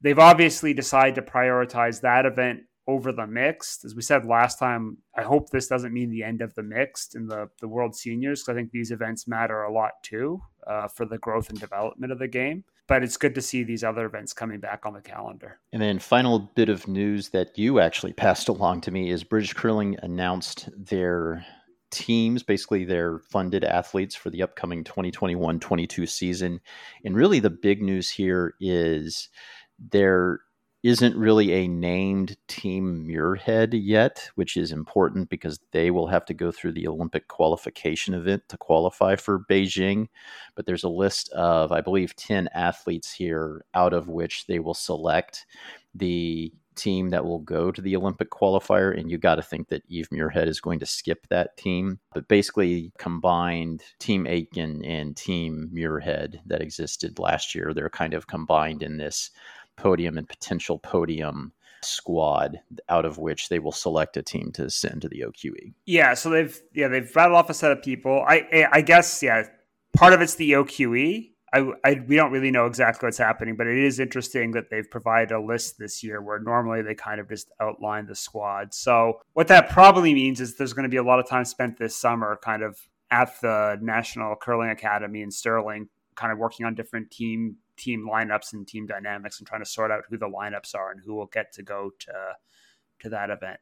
they've 0.00 0.18
obviously 0.18 0.72
decided 0.72 1.14
to 1.16 1.22
prioritize 1.22 2.00
that 2.00 2.26
event 2.26 2.60
over 2.88 3.12
the 3.12 3.26
mixed. 3.26 3.84
As 3.84 3.94
we 3.94 4.02
said 4.02 4.24
last 4.24 4.58
time, 4.58 4.98
I 5.16 5.22
hope 5.22 5.50
this 5.50 5.66
doesn't 5.66 5.92
mean 5.92 6.10
the 6.10 6.22
end 6.22 6.40
of 6.40 6.54
the 6.54 6.62
mixed 6.62 7.16
and 7.16 7.28
the, 7.28 7.48
the 7.60 7.68
World 7.68 7.96
Seniors, 7.96 8.42
because 8.42 8.54
I 8.54 8.56
think 8.56 8.70
these 8.70 8.92
events 8.92 9.26
matter 9.26 9.62
a 9.62 9.72
lot 9.72 9.92
too 10.02 10.40
uh, 10.66 10.88
for 10.88 11.04
the 11.04 11.18
growth 11.18 11.50
and 11.50 11.58
development 11.58 12.12
of 12.12 12.18
the 12.18 12.28
game. 12.28 12.64
But 12.88 13.02
it's 13.02 13.16
good 13.16 13.34
to 13.34 13.42
see 13.42 13.64
these 13.64 13.82
other 13.82 14.06
events 14.06 14.32
coming 14.32 14.60
back 14.60 14.86
on 14.86 14.94
the 14.94 15.00
calendar. 15.00 15.58
And 15.72 15.82
then, 15.82 15.98
final 15.98 16.38
bit 16.38 16.68
of 16.68 16.86
news 16.86 17.30
that 17.30 17.58
you 17.58 17.80
actually 17.80 18.12
passed 18.12 18.48
along 18.48 18.82
to 18.82 18.92
me 18.92 19.10
is 19.10 19.24
British 19.24 19.54
Curling 19.54 19.96
announced 20.02 20.68
their 20.76 21.44
teams, 21.90 22.42
basically 22.42 22.84
their 22.84 23.18
funded 23.18 23.64
athletes 23.64 24.14
for 24.14 24.30
the 24.30 24.42
upcoming 24.42 24.84
2021 24.84 25.60
22 25.60 26.06
season. 26.06 26.60
And 27.04 27.16
really, 27.16 27.40
the 27.40 27.50
big 27.50 27.82
news 27.82 28.10
here 28.10 28.54
is 28.60 29.28
they're 29.78 30.40
isn't 30.86 31.16
really 31.16 31.52
a 31.52 31.66
named 31.66 32.36
team 32.46 33.04
muirhead 33.08 33.70
yet, 33.72 34.30
which 34.36 34.56
is 34.56 34.70
important 34.70 35.28
because 35.28 35.58
they 35.72 35.90
will 35.90 36.06
have 36.06 36.24
to 36.24 36.32
go 36.32 36.52
through 36.52 36.70
the 36.70 36.86
Olympic 36.86 37.26
qualification 37.26 38.14
event 38.14 38.44
to 38.48 38.56
qualify 38.56 39.16
for 39.16 39.44
Beijing. 39.50 40.06
But 40.54 40.64
there's 40.64 40.84
a 40.84 40.88
list 40.88 41.28
of, 41.30 41.72
I 41.72 41.80
believe, 41.80 42.14
10 42.14 42.48
athletes 42.54 43.12
here, 43.12 43.64
out 43.74 43.92
of 43.92 44.06
which 44.06 44.46
they 44.46 44.60
will 44.60 44.74
select 44.74 45.46
the 45.92 46.52
team 46.76 47.10
that 47.10 47.24
will 47.24 47.40
go 47.40 47.70
to 47.70 47.80
the 47.80 47.96
Olympic 47.96 48.30
qualifier, 48.30 48.98
and 48.98 49.10
you 49.10 49.18
got 49.18 49.36
to 49.36 49.42
think 49.42 49.68
that 49.68 49.82
Eve 49.88 50.08
Muirhead 50.10 50.46
is 50.46 50.60
going 50.60 50.78
to 50.80 50.86
skip 50.86 51.26
that 51.28 51.56
team. 51.56 51.98
But 52.14 52.28
basically, 52.28 52.92
combined 52.98 53.82
Team 53.98 54.26
Aitken 54.26 54.84
and 54.84 55.16
Team 55.16 55.70
Muirhead 55.74 56.40
that 56.46 56.62
existed 56.62 57.18
last 57.18 57.54
year, 57.54 57.72
they're 57.74 57.90
kind 57.90 58.14
of 58.14 58.26
combined 58.26 58.82
in 58.82 58.98
this 58.98 59.30
podium 59.76 60.16
and 60.18 60.28
potential 60.28 60.78
podium 60.78 61.52
squad 61.82 62.60
out 62.88 63.04
of 63.04 63.18
which 63.18 63.48
they 63.48 63.58
will 63.58 63.72
select 63.72 64.16
a 64.16 64.22
team 64.22 64.50
to 64.52 64.70
send 64.70 65.02
to 65.02 65.08
the 65.08 65.24
OQE. 65.26 65.72
Yeah, 65.84 66.14
so 66.14 66.30
they've 66.30 66.60
yeah 66.74 66.88
they've 66.88 67.14
rattled 67.14 67.36
off 67.36 67.50
a 67.50 67.54
set 67.54 67.72
of 67.72 67.82
people. 67.82 68.24
I 68.26 68.68
I 68.72 68.80
guess 68.80 69.22
yeah, 69.22 69.44
part 69.96 70.12
of 70.12 70.20
it's 70.20 70.34
the 70.34 70.52
OQE 70.52 71.30
I, 71.52 71.70
I, 71.84 72.04
we 72.06 72.16
don't 72.16 72.32
really 72.32 72.50
know 72.50 72.66
exactly 72.66 73.06
what's 73.06 73.18
happening, 73.18 73.56
but 73.56 73.66
it 73.66 73.78
is 73.78 74.00
interesting 74.00 74.50
that 74.52 74.68
they've 74.68 74.90
provided 74.90 75.32
a 75.32 75.40
list 75.40 75.78
this 75.78 76.02
year 76.02 76.20
where 76.20 76.40
normally 76.40 76.82
they 76.82 76.94
kind 76.94 77.20
of 77.20 77.28
just 77.28 77.50
outline 77.60 78.06
the 78.06 78.16
squad. 78.16 78.74
So 78.74 79.20
what 79.34 79.48
that 79.48 79.70
probably 79.70 80.12
means 80.12 80.40
is 80.40 80.56
there's 80.56 80.72
going 80.72 80.84
to 80.84 80.88
be 80.88 80.96
a 80.96 81.04
lot 81.04 81.20
of 81.20 81.28
time 81.28 81.44
spent 81.44 81.78
this 81.78 81.96
summer, 81.96 82.38
kind 82.42 82.62
of 82.62 82.78
at 83.10 83.40
the 83.40 83.78
National 83.80 84.34
Curling 84.34 84.70
Academy 84.70 85.22
in 85.22 85.30
Stirling, 85.30 85.88
kind 86.16 86.32
of 86.32 86.38
working 86.38 86.66
on 86.66 86.74
different 86.74 87.10
team 87.10 87.56
team 87.76 88.08
lineups 88.10 88.54
and 88.54 88.66
team 88.66 88.86
dynamics 88.86 89.38
and 89.38 89.46
trying 89.46 89.62
to 89.62 89.68
sort 89.68 89.90
out 89.90 90.04
who 90.08 90.16
the 90.16 90.28
lineups 90.28 90.74
are 90.74 90.90
and 90.90 91.00
who 91.04 91.14
will 91.14 91.26
get 91.26 91.52
to 91.52 91.62
go 91.62 91.90
to 92.00 92.12
to 93.00 93.08
that 93.10 93.30
event. 93.30 93.60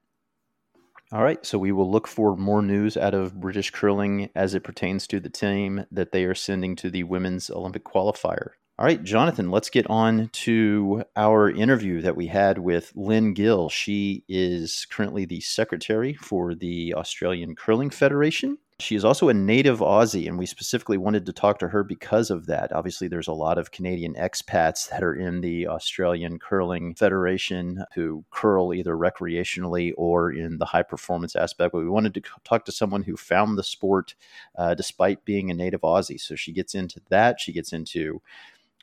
All 1.13 1.23
right, 1.23 1.45
so 1.45 1.59
we 1.59 1.71
will 1.71 1.91
look 1.91 2.09
for 2.09 2.37
more 2.37 2.63
news 2.63 2.97
out 2.97 3.15
of 3.15 3.41
British 3.41 3.71
curling 3.71 4.31
as 4.35 4.55
it 4.55 4.65
pertains 4.65 5.07
to 5.09 5.21
the 5.21 5.29
team 5.29 5.87
that 5.93 6.13
they 6.13 6.25
are 6.25 6.35
sending 6.35 6.75
to 6.77 6.91
the 6.91 7.05
women's 7.05 7.51
Olympic 7.51 7.85
qualifier. 7.85 8.51
All 8.77 8.87
right, 8.87 9.01
Jonathan, 9.05 9.53
let's 9.53 9.71
get 9.71 9.89
on 9.89 10.31
to 10.33 11.05
our 11.15 11.49
interview 11.49 12.01
that 12.01 12.17
we 12.17 12.27
had 12.27 12.59
with 12.59 12.91
Lynn 12.97 13.33
Gill. 13.33 13.69
She 13.69 14.25
is 14.29 14.87
currently 14.91 15.25
the 15.25 15.41
secretary 15.41 16.15
for 16.15 16.57
the 16.57 16.95
Australian 16.95 17.55
Curling 17.55 17.91
Federation. 17.91 18.59
She 18.81 18.97
is 18.97 19.05
also 19.05 19.29
a 19.29 19.35
native 19.35 19.79
Aussie, 19.79 20.27
and 20.27 20.37
we 20.37 20.47
specifically 20.47 20.99
wanted 20.99 21.27
to 21.27 21.33
talk 21.33 21.61
to 21.61 21.69
her 21.69 21.85
because 21.85 22.29
of 22.29 22.47
that. 22.47 22.73
Obviously, 22.73 23.07
there's 23.07 23.29
a 23.29 23.33
lot 23.33 23.57
of 23.57 23.71
Canadian 23.71 24.15
expats 24.15 24.91
that 24.91 25.05
are 25.05 25.15
in 25.15 25.43
the 25.43 25.69
Australian 25.69 26.41
Curling 26.41 26.97
Federation 26.97 27.85
who 27.95 28.25
curl 28.31 28.75
either 28.75 28.97
recreationally 28.97 29.93
or 29.97 30.33
in 30.33 30.59
the 30.59 30.65
high 30.65 30.83
performance 30.83 31.37
aspect. 31.37 31.71
But 31.71 31.83
we 31.83 31.89
wanted 31.89 32.15
to 32.15 32.23
talk 32.43 32.65
to 32.65 32.73
someone 32.73 33.05
who 33.05 33.17
found 33.17 33.57
the 33.57 33.63
sport 33.63 34.17
uh, 34.59 34.75
despite 34.75 35.25
being 35.25 35.53
a 35.53 35.55
native 35.55 35.83
Aussie. 35.83 36.21
So 36.21 36.35
she 36.35 36.53
gets 36.53 36.75
into 36.75 37.01
that. 37.11 37.39
She 37.39 37.53
gets 37.53 37.73
into 37.73 38.23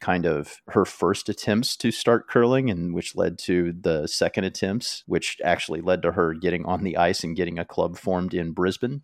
kind 0.01 0.25
of 0.25 0.61
her 0.69 0.83
first 0.83 1.29
attempts 1.29 1.77
to 1.77 1.91
start 1.91 2.27
curling 2.27 2.69
and 2.69 2.93
which 2.93 3.15
led 3.15 3.37
to 3.37 3.71
the 3.71 4.07
second 4.07 4.43
attempts 4.43 5.03
which 5.05 5.37
actually 5.43 5.79
led 5.79 6.01
to 6.01 6.11
her 6.11 6.33
getting 6.33 6.65
on 6.65 6.83
the 6.83 6.97
ice 6.97 7.23
and 7.23 7.35
getting 7.35 7.59
a 7.59 7.65
club 7.65 7.95
formed 7.95 8.33
in 8.33 8.51
Brisbane 8.51 9.03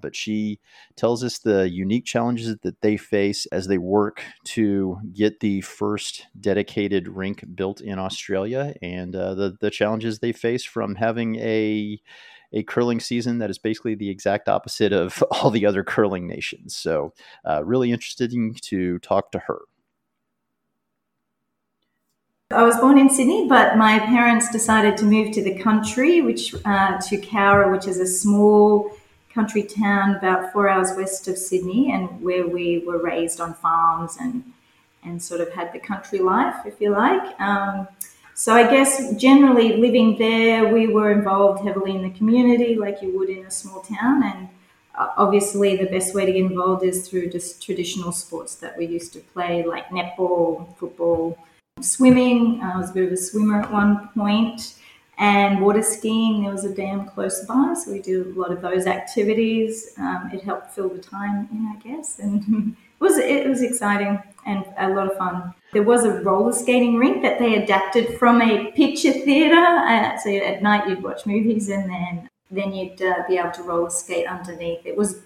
but 0.00 0.16
she 0.16 0.58
tells 0.96 1.22
us 1.22 1.38
the 1.38 1.68
unique 1.68 2.04
challenges 2.04 2.56
that 2.62 2.80
they 2.80 2.96
face 2.96 3.46
as 3.46 3.66
they 3.66 3.78
work 3.78 4.22
to 4.44 4.98
get 5.12 5.40
the 5.40 5.60
first 5.62 6.26
dedicated 6.40 7.08
rink 7.08 7.44
built 7.54 7.80
in 7.80 7.98
Australia 7.98 8.74
and 8.82 9.14
uh, 9.14 9.34
the, 9.34 9.56
the 9.60 9.70
challenges 9.70 10.18
they 10.18 10.32
face 10.32 10.64
from 10.64 10.94
having 10.94 11.36
a 11.36 12.00
a 12.52 12.64
curling 12.64 12.98
season 12.98 13.38
that 13.38 13.48
is 13.48 13.58
basically 13.58 13.94
the 13.94 14.10
exact 14.10 14.48
opposite 14.48 14.92
of 14.92 15.22
all 15.30 15.50
the 15.50 15.66
other 15.66 15.84
curling 15.84 16.26
nations. 16.26 16.76
So, 16.76 17.12
uh, 17.44 17.64
really 17.64 17.92
interesting 17.92 18.56
to 18.62 18.98
talk 18.98 19.30
to 19.32 19.38
her. 19.38 19.60
I 22.52 22.64
was 22.64 22.76
born 22.78 22.98
in 22.98 23.08
Sydney, 23.08 23.46
but 23.48 23.76
my 23.76 24.00
parents 24.00 24.50
decided 24.50 24.96
to 24.96 25.04
move 25.04 25.30
to 25.32 25.42
the 25.42 25.56
country, 25.56 26.20
which 26.20 26.52
uh, 26.64 27.00
to 27.02 27.16
Cowra, 27.18 27.70
which 27.70 27.86
is 27.86 27.98
a 27.98 28.06
small 28.06 28.90
country 29.32 29.62
town 29.62 30.16
about 30.16 30.52
four 30.52 30.68
hours 30.68 30.90
west 30.96 31.28
of 31.28 31.38
Sydney, 31.38 31.92
and 31.92 32.20
where 32.20 32.46
we 32.46 32.80
were 32.86 32.98
raised 32.98 33.40
on 33.40 33.54
farms 33.54 34.16
and 34.20 34.44
and 35.02 35.22
sort 35.22 35.40
of 35.40 35.50
had 35.52 35.72
the 35.72 35.78
country 35.78 36.18
life, 36.18 36.56
if 36.66 36.78
you 36.80 36.90
like. 36.90 37.40
Um, 37.40 37.88
so 38.34 38.54
I 38.54 38.70
guess 38.70 39.14
generally 39.16 39.76
living 39.76 40.18
there, 40.18 40.72
we 40.72 40.88
were 40.88 41.12
involved 41.12 41.64
heavily 41.64 41.94
in 41.94 42.02
the 42.02 42.10
community, 42.10 42.74
like 42.74 43.00
you 43.00 43.16
would 43.18 43.30
in 43.30 43.46
a 43.46 43.50
small 43.50 43.80
town, 43.80 44.22
and 44.22 44.48
uh, 44.94 45.08
obviously 45.16 45.76
the 45.76 45.86
best 45.86 46.14
way 46.14 46.26
to 46.26 46.32
get 46.32 46.42
involved 46.42 46.84
is 46.84 47.08
through 47.08 47.30
just 47.30 47.62
traditional 47.62 48.12
sports 48.12 48.56
that 48.56 48.76
we 48.76 48.86
used 48.86 49.12
to 49.14 49.20
play, 49.20 49.64
like 49.64 49.88
netball, 49.88 50.76
football, 50.76 51.38
swimming. 51.80 52.60
I 52.62 52.76
was 52.76 52.90
a 52.90 52.92
bit 52.94 53.06
of 53.06 53.12
a 53.12 53.16
swimmer 53.16 53.62
at 53.62 53.72
one 53.72 54.08
point 54.08 54.74
and 55.20 55.60
water 55.60 55.82
skiing. 55.82 56.42
There 56.42 56.50
was 56.50 56.64
a 56.64 56.74
dam 56.74 57.06
close 57.06 57.44
by, 57.44 57.74
so 57.74 57.92
we 57.92 58.00
did 58.00 58.26
a 58.26 58.40
lot 58.40 58.50
of 58.50 58.62
those 58.62 58.86
activities. 58.86 59.92
Um, 59.98 60.30
it 60.32 60.42
helped 60.42 60.72
fill 60.72 60.88
the 60.88 60.98
time 60.98 61.46
in, 61.52 61.66
I 61.66 61.76
guess, 61.76 62.18
and 62.18 62.74
it 63.00 63.04
was 63.04 63.18
it 63.18 63.46
was 63.46 63.62
exciting 63.62 64.20
and 64.46 64.64
a 64.78 64.88
lot 64.88 65.10
of 65.10 65.16
fun. 65.18 65.54
There 65.72 65.82
was 65.82 66.04
a 66.04 66.22
roller 66.22 66.52
skating 66.52 66.96
rink 66.96 67.22
that 67.22 67.38
they 67.38 67.62
adapted 67.62 68.18
from 68.18 68.40
a 68.42 68.72
picture 68.72 69.12
theatre. 69.12 69.54
Uh, 69.54 70.16
so 70.16 70.30
at 70.30 70.62
night 70.62 70.88
you'd 70.88 71.02
watch 71.02 71.26
movies, 71.26 71.68
and 71.68 71.88
then 71.88 72.28
then 72.50 72.72
you'd 72.72 73.00
uh, 73.02 73.22
be 73.28 73.36
able 73.36 73.52
to 73.52 73.62
roller 73.62 73.90
skate 73.90 74.26
underneath. 74.26 74.84
It 74.86 74.96
was 74.96 75.20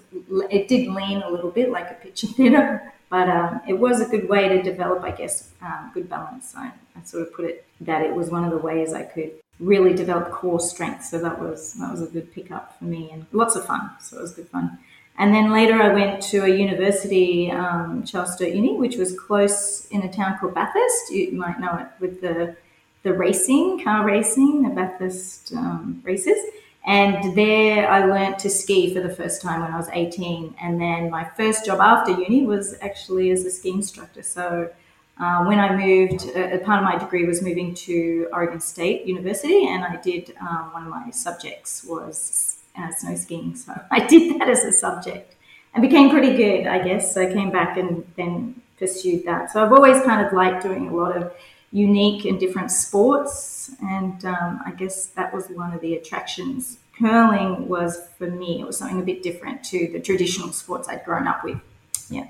it 0.51 0.67
did 0.67 0.89
lean 0.89 1.23
a 1.23 1.31
little 1.31 1.53
bit 1.53 1.71
like 1.71 1.91
a 1.93 1.95
picture 1.95 2.27
theatre, 2.37 2.93
but 3.11 3.29
um, 3.29 3.61
it 3.69 3.75
was 3.75 4.01
a 4.01 4.07
good 4.07 4.29
way 4.29 4.49
to 4.49 4.61
develop, 4.61 5.05
I 5.05 5.13
guess, 5.13 5.51
um, 5.63 5.93
good 5.95 6.09
balance. 6.09 6.51
So 6.51 6.59
I 6.59 6.73
sort 7.05 7.29
of 7.29 7.33
put 7.33 7.45
it 7.45 7.65
that 7.83 8.03
it 8.03 8.13
was 8.13 8.31
one 8.31 8.43
of 8.43 8.51
the 8.51 8.59
ways 8.59 8.93
I 8.93 9.05
could 9.05 9.31
really 9.61 9.95
develop 9.95 10.31
core 10.31 10.61
strength. 10.61 11.05
So 11.05 11.19
that 11.19 11.41
was 11.41 11.75
that 11.75 11.91
was 11.91 12.03
a 12.03 12.07
good 12.07 12.33
pickup 12.33 12.79
for 12.79 12.85
me 12.85 13.11
and 13.13 13.27
lots 13.33 13.57
of 13.57 13.65
fun. 13.65 13.91
So 14.01 14.19
it 14.19 14.23
was 14.23 14.33
good 14.33 14.49
fun. 14.49 14.79
And 15.17 15.33
then 15.33 15.53
later 15.53 15.81
I 15.81 15.95
went 15.95 16.23
to 16.25 16.45
a 16.45 16.49
university, 16.49 17.51
um, 17.51 18.03
Charles 18.05 18.35
Sturt 18.35 18.53
Uni, 18.53 18.77
which 18.77 18.97
was 18.97 19.19
close 19.19 19.87
in 19.87 20.03
a 20.03 20.13
town 20.13 20.39
called 20.39 20.55
Bathurst. 20.55 21.11
You 21.13 21.33
might 21.33 21.61
know 21.61 21.77
it 21.77 21.87
with 22.01 22.21
the 22.21 22.57
the 23.05 23.13
racing, 23.13 23.85
car 23.85 24.05
racing, 24.05 24.63
the 24.63 24.71
Bathurst 24.71 25.53
um, 25.55 26.01
races. 26.05 26.39
And 26.87 27.35
there 27.35 27.91
I 27.91 28.05
learned 28.05 28.39
to 28.41 28.51
ski 28.51 28.93
for 28.93 29.01
the 29.01 29.15
first 29.15 29.41
time 29.41 29.61
when 29.61 29.73
I 29.73 29.77
was 29.77 29.89
18. 29.93 30.55
And 30.61 30.81
then 30.81 31.11
my 31.11 31.25
first 31.25 31.65
job 31.65 31.81
after 31.81 32.13
uni 32.13 32.45
was 32.45 32.77
actually 32.83 33.31
as 33.31 33.45
a 33.45 33.51
ski 33.51 33.71
instructor. 33.71 34.23
So 34.23 34.71
uh, 35.19 35.45
when 35.45 35.61
I 35.61 35.77
moved, 35.77 36.29
uh, 36.37 36.59
part 36.59 36.79
of 36.79 36.85
my 36.85 36.99
degree 36.99 37.25
was 37.25 37.41
moving 37.41 37.75
to 37.75 38.29
Oregon 38.33 38.61
State 38.61 39.07
University, 39.07 39.67
and 39.67 39.85
I 39.85 39.97
did 39.97 40.35
uh, 40.41 40.65
one 40.71 40.85
of 40.85 40.89
my 40.89 41.11
subjects 41.11 41.85
was 41.85 42.59
uh, 42.77 42.91
snow 42.91 43.15
skiing. 43.15 43.55
So 43.55 43.73
I 43.91 44.07
did 44.07 44.41
that 44.41 44.49
as 44.49 44.65
a 44.65 44.73
subject 44.73 45.37
and 45.73 45.83
became 45.83 46.11
pretty 46.11 46.37
good, 46.37 46.67
I 46.67 46.83
guess. 46.83 47.15
So 47.15 47.23
I 47.23 47.33
came 47.33 47.51
back 47.51 47.77
and 47.77 48.05
then 48.17 48.61
pursued 48.79 49.25
that. 49.25 49.53
So 49.53 49.65
I've 49.65 49.73
always 49.73 50.03
kind 50.03 50.27
of 50.27 50.33
liked 50.33 50.63
doing 50.63 50.89
a 50.89 50.97
lot 50.97 51.17
of 51.17 51.33
unique 51.71 52.25
and 52.25 52.39
different 52.39 52.71
sports, 52.71 53.71
and 53.83 54.25
um, 54.25 54.61
I 54.65 54.73
guess 54.73 55.07
that 55.07 55.33
was 55.33 55.49
one 55.49 55.73
of 55.73 55.81
the 55.81 55.95
attractions. 55.95 56.79
Curling 56.99 57.69
was 57.69 58.09
for 58.19 58.29
me; 58.29 58.61
it 58.61 58.67
was 58.67 58.79
something 58.79 59.01
a 59.01 59.05
bit 59.05 59.23
different 59.23 59.65
to 59.65 59.89
the 59.93 60.01
traditional 60.01 60.53
sports 60.53 60.89
I'd 60.89 61.05
grown 61.05 61.27
up 61.29 61.45
with. 61.45 61.61
Yeah. 62.11 62.27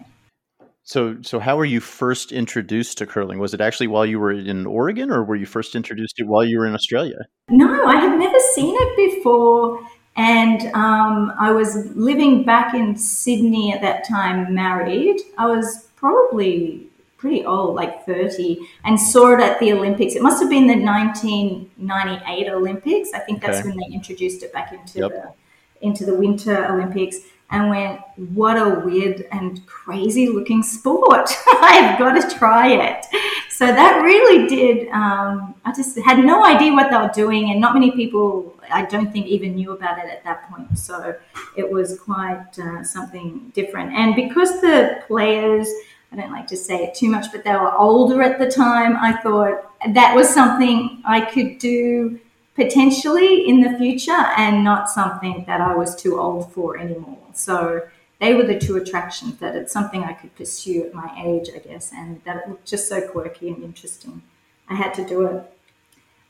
So, 0.85 1.17
so 1.23 1.41
how 1.41 1.57
were 1.57 1.65
you 1.65 1.81
first 1.81 2.31
introduced 2.31 2.99
to 2.99 3.07
curling? 3.07 3.39
Was 3.39 3.55
it 3.55 3.61
actually 3.63 3.87
while 3.87 4.05
you 4.05 4.21
were 4.21 4.33
in 4.33 4.67
Oregon, 4.67 5.11
or 5.11 5.25
were 5.25 5.35
you 5.35 5.47
first 5.47 5.75
introduced 5.75 6.17
to 6.17 6.25
it 6.25 6.29
while 6.29 6.45
you 6.45 6.59
were 6.59 6.67
in 6.67 6.75
Australia? 6.75 7.27
No, 7.49 7.87
I 7.87 7.97
had 7.97 8.19
never 8.19 8.39
seen 8.55 8.75
it 8.77 9.15
before, 9.15 9.81
and 10.15 10.61
um, 10.75 11.33
I 11.41 11.53
was 11.53 11.87
living 11.97 12.45
back 12.45 12.75
in 12.75 12.97
Sydney 12.97 13.73
at 13.73 13.81
that 13.81 14.07
time, 14.07 14.55
married. 14.55 15.21
I 15.39 15.47
was 15.47 15.89
probably 15.97 16.87
pretty 17.17 17.47
old, 17.47 17.77
like 17.77 18.05
thirty, 18.05 18.59
and 18.85 19.01
saw 19.01 19.33
it 19.33 19.41
at 19.41 19.59
the 19.61 19.73
Olympics. 19.73 20.15
It 20.15 20.21
must 20.21 20.43
have 20.43 20.51
been 20.51 20.67
the 20.67 20.77
1998 20.77 22.51
Olympics. 22.51 23.09
I 23.15 23.21
think 23.21 23.41
that's 23.41 23.61
okay. 23.61 23.71
when 23.71 23.79
they 23.79 23.95
introduced 23.95 24.43
it 24.43 24.53
back 24.53 24.71
into 24.71 24.99
yep. 24.99 25.11
the 25.11 25.33
into 25.81 26.05
the 26.05 26.15
Winter 26.15 26.67
Olympics 26.67 27.21
and 27.51 27.71
went, 27.71 28.01
What 28.35 28.57
a 28.57 28.81
weird 28.85 29.27
and 29.33 29.65
crazy 29.67 30.29
looking 30.29 30.63
sport. 30.63 31.31
I've 31.47 31.99
got 31.99 32.21
to 32.21 32.37
try 32.37 32.69
it. 32.73 33.07
So 33.51 33.67
that 33.67 34.03
really 34.03 34.49
did, 34.49 34.89
um, 34.89 35.55
I 35.65 35.73
just 35.73 35.97
had 36.01 36.19
no 36.19 36.45
idea 36.45 36.73
what 36.73 36.91
they 36.91 36.97
were 36.97 37.13
doing, 37.15 37.51
and 37.51 37.61
not 37.61 37.75
many 37.75 37.93
people, 37.93 38.53
I 38.71 38.85
don't 38.85 39.13
think, 39.13 39.27
even 39.27 39.55
knew 39.55 39.73
about 39.73 39.99
it 39.99 40.07
at 40.07 40.25
that 40.25 40.51
point. 40.51 40.77
So 40.77 41.15
it 41.57 41.71
was 41.71 42.01
quite 42.01 42.59
uh, 42.59 42.83
something 42.83 43.53
different. 43.55 43.93
And 43.93 44.17
because 44.17 44.61
the 44.61 45.03
players, 45.07 45.69
I 46.11 46.17
don't 46.17 46.33
like 46.33 46.49
to 46.49 46.57
say 46.57 46.83
it 46.83 46.95
too 46.95 47.09
much, 47.09 47.31
but 47.31 47.45
they 47.45 47.53
were 47.53 47.77
older 47.77 48.23
at 48.23 48.41
the 48.41 48.51
time. 48.51 48.97
I 48.97 49.13
thought 49.23 49.71
that 49.93 50.15
was 50.17 50.29
something 50.29 51.03
I 51.05 51.21
could 51.21 51.59
do 51.59 52.19
potentially 52.55 53.49
in 53.49 53.61
the 53.61 53.77
future 53.79 54.13
and 54.13 54.63
not 54.63 54.89
something 54.89 55.45
that 55.47 55.61
I 55.61 55.75
was 55.75 55.95
too 55.97 56.21
old 56.21 56.53
for 56.53 56.79
anymore. 56.79 57.19
So 57.33 57.83
they 58.21 58.35
were 58.35 58.45
the 58.45 58.59
two 58.59 58.77
attractions 58.77 59.39
that 59.39 59.57
it's 59.57 59.73
something 59.73 60.05
I 60.05 60.13
could 60.13 60.35
pursue 60.37 60.85
at 60.85 60.95
my 60.95 61.13
age, 61.25 61.49
I 61.55 61.59
guess, 61.59 61.93
and 61.93 62.23
that 62.25 62.37
it 62.37 62.49
looked 62.49 62.67
just 62.67 62.89
so 62.89 63.07
quirky 63.09 63.49
and 63.49 63.63
interesting. 63.63 64.23
I 64.69 64.77
had 64.77 64.95
to 64.95 65.05
do 65.05 65.27
it. 65.27 65.51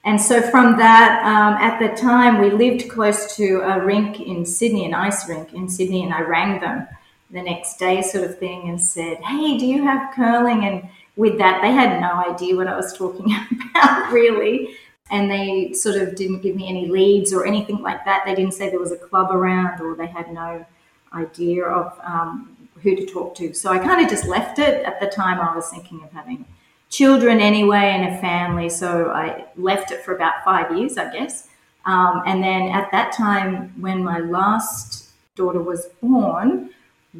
And 0.02 0.20
so 0.20 0.42
from 0.42 0.76
that, 0.78 1.22
um, 1.24 1.54
at 1.62 1.78
the 1.78 1.96
time, 1.96 2.40
we 2.40 2.50
lived 2.50 2.90
close 2.90 3.36
to 3.36 3.60
a 3.60 3.84
rink 3.84 4.20
in 4.20 4.44
Sydney, 4.44 4.84
an 4.84 4.94
ice 4.94 5.28
rink 5.28 5.54
in 5.54 5.68
Sydney, 5.68 6.04
and 6.04 6.12
I 6.12 6.20
rang 6.20 6.60
them 6.60 6.86
the 7.30 7.42
next 7.42 7.78
day, 7.78 8.02
sort 8.02 8.24
of 8.24 8.38
thing, 8.38 8.68
and 8.68 8.80
said, 8.80 9.18
Hey, 9.18 9.56
do 9.56 9.66
you 9.66 9.82
have 9.82 10.14
curling? 10.14 10.64
And 10.66 10.88
with 11.16 11.38
that, 11.38 11.62
they 11.62 11.70
had 11.70 12.00
no 12.00 12.32
idea 12.32 12.54
what 12.56 12.66
I 12.66 12.76
was 12.76 12.92
talking 12.92 13.34
about, 13.70 14.12
really 14.12 14.76
and 15.10 15.30
they 15.30 15.72
sort 15.72 15.96
of 15.96 16.14
didn't 16.14 16.40
give 16.40 16.56
me 16.56 16.68
any 16.68 16.86
leads 16.86 17.32
or 17.32 17.46
anything 17.46 17.82
like 17.82 18.04
that. 18.04 18.22
They 18.24 18.34
didn't 18.34 18.54
say 18.54 18.70
there 18.70 18.80
was 18.80 18.92
a 18.92 18.96
club 18.96 19.30
around, 19.30 19.80
or 19.80 19.94
they 19.94 20.06
had 20.06 20.32
no 20.32 20.64
idea 21.12 21.64
of 21.64 21.98
um, 22.02 22.56
who 22.82 22.96
to 22.96 23.06
talk 23.06 23.34
to. 23.36 23.52
So 23.52 23.70
I 23.70 23.78
kind 23.78 24.02
of 24.02 24.10
just 24.10 24.26
left 24.26 24.58
it. 24.58 24.84
At 24.84 25.00
the 25.00 25.06
time, 25.06 25.40
I 25.40 25.54
was 25.54 25.68
thinking 25.70 26.02
of 26.02 26.10
having 26.12 26.46
children 26.88 27.40
anyway 27.40 27.92
and 27.94 28.14
a 28.14 28.20
family, 28.20 28.68
so 28.68 29.10
I 29.10 29.46
left 29.56 29.90
it 29.90 30.04
for 30.04 30.14
about 30.14 30.44
five 30.44 30.76
years, 30.76 30.96
I 30.96 31.12
guess. 31.12 31.48
Um, 31.86 32.22
and 32.26 32.42
then 32.42 32.70
at 32.70 32.90
that 32.92 33.12
time, 33.12 33.78
when 33.80 34.02
my 34.02 34.20
last 34.20 35.10
daughter 35.34 35.60
was 35.60 35.86
born, 36.00 36.70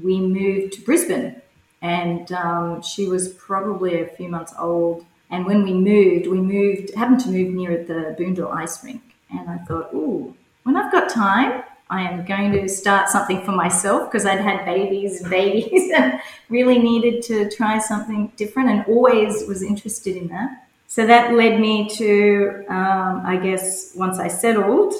we 0.02 0.20
moved 0.20 0.72
to 0.74 0.80
Brisbane, 0.80 1.40
and 1.82 2.32
um, 2.32 2.82
she 2.82 3.06
was 3.08 3.28
probably 3.28 4.00
a 4.00 4.06
few 4.06 4.28
months 4.28 4.54
old 4.58 5.04
and 5.34 5.44
when 5.46 5.64
we 5.64 5.72
moved, 5.74 6.28
we 6.28 6.40
moved, 6.40 6.94
happened 6.94 7.20
to 7.22 7.28
move 7.28 7.52
near 7.52 7.82
the 7.82 8.14
Boondall 8.16 8.54
Ice 8.54 8.84
Rink. 8.84 9.02
And 9.30 9.50
I 9.50 9.56
thought, 9.58 9.92
ooh, 9.92 10.32
when 10.62 10.76
I've 10.76 10.92
got 10.92 11.08
time, 11.10 11.64
I 11.90 12.02
am 12.02 12.24
going 12.24 12.52
to 12.52 12.68
start 12.68 13.08
something 13.08 13.44
for 13.44 13.50
myself 13.50 14.08
because 14.08 14.26
I'd 14.26 14.40
had 14.40 14.64
babies 14.64 15.20
and 15.20 15.30
babies 15.40 15.90
and 15.90 16.20
really 16.48 16.78
needed 16.78 17.24
to 17.24 17.50
try 17.50 17.80
something 17.80 18.30
different 18.36 18.70
and 18.70 18.84
always 18.86 19.44
was 19.48 19.60
interested 19.60 20.16
in 20.16 20.28
that. 20.28 20.68
So 20.86 21.04
that 21.04 21.34
led 21.34 21.58
me 21.58 21.88
to, 21.96 22.64
um, 22.68 23.22
I 23.26 23.36
guess, 23.42 23.92
once 23.96 24.20
I 24.20 24.28
settled, 24.28 24.94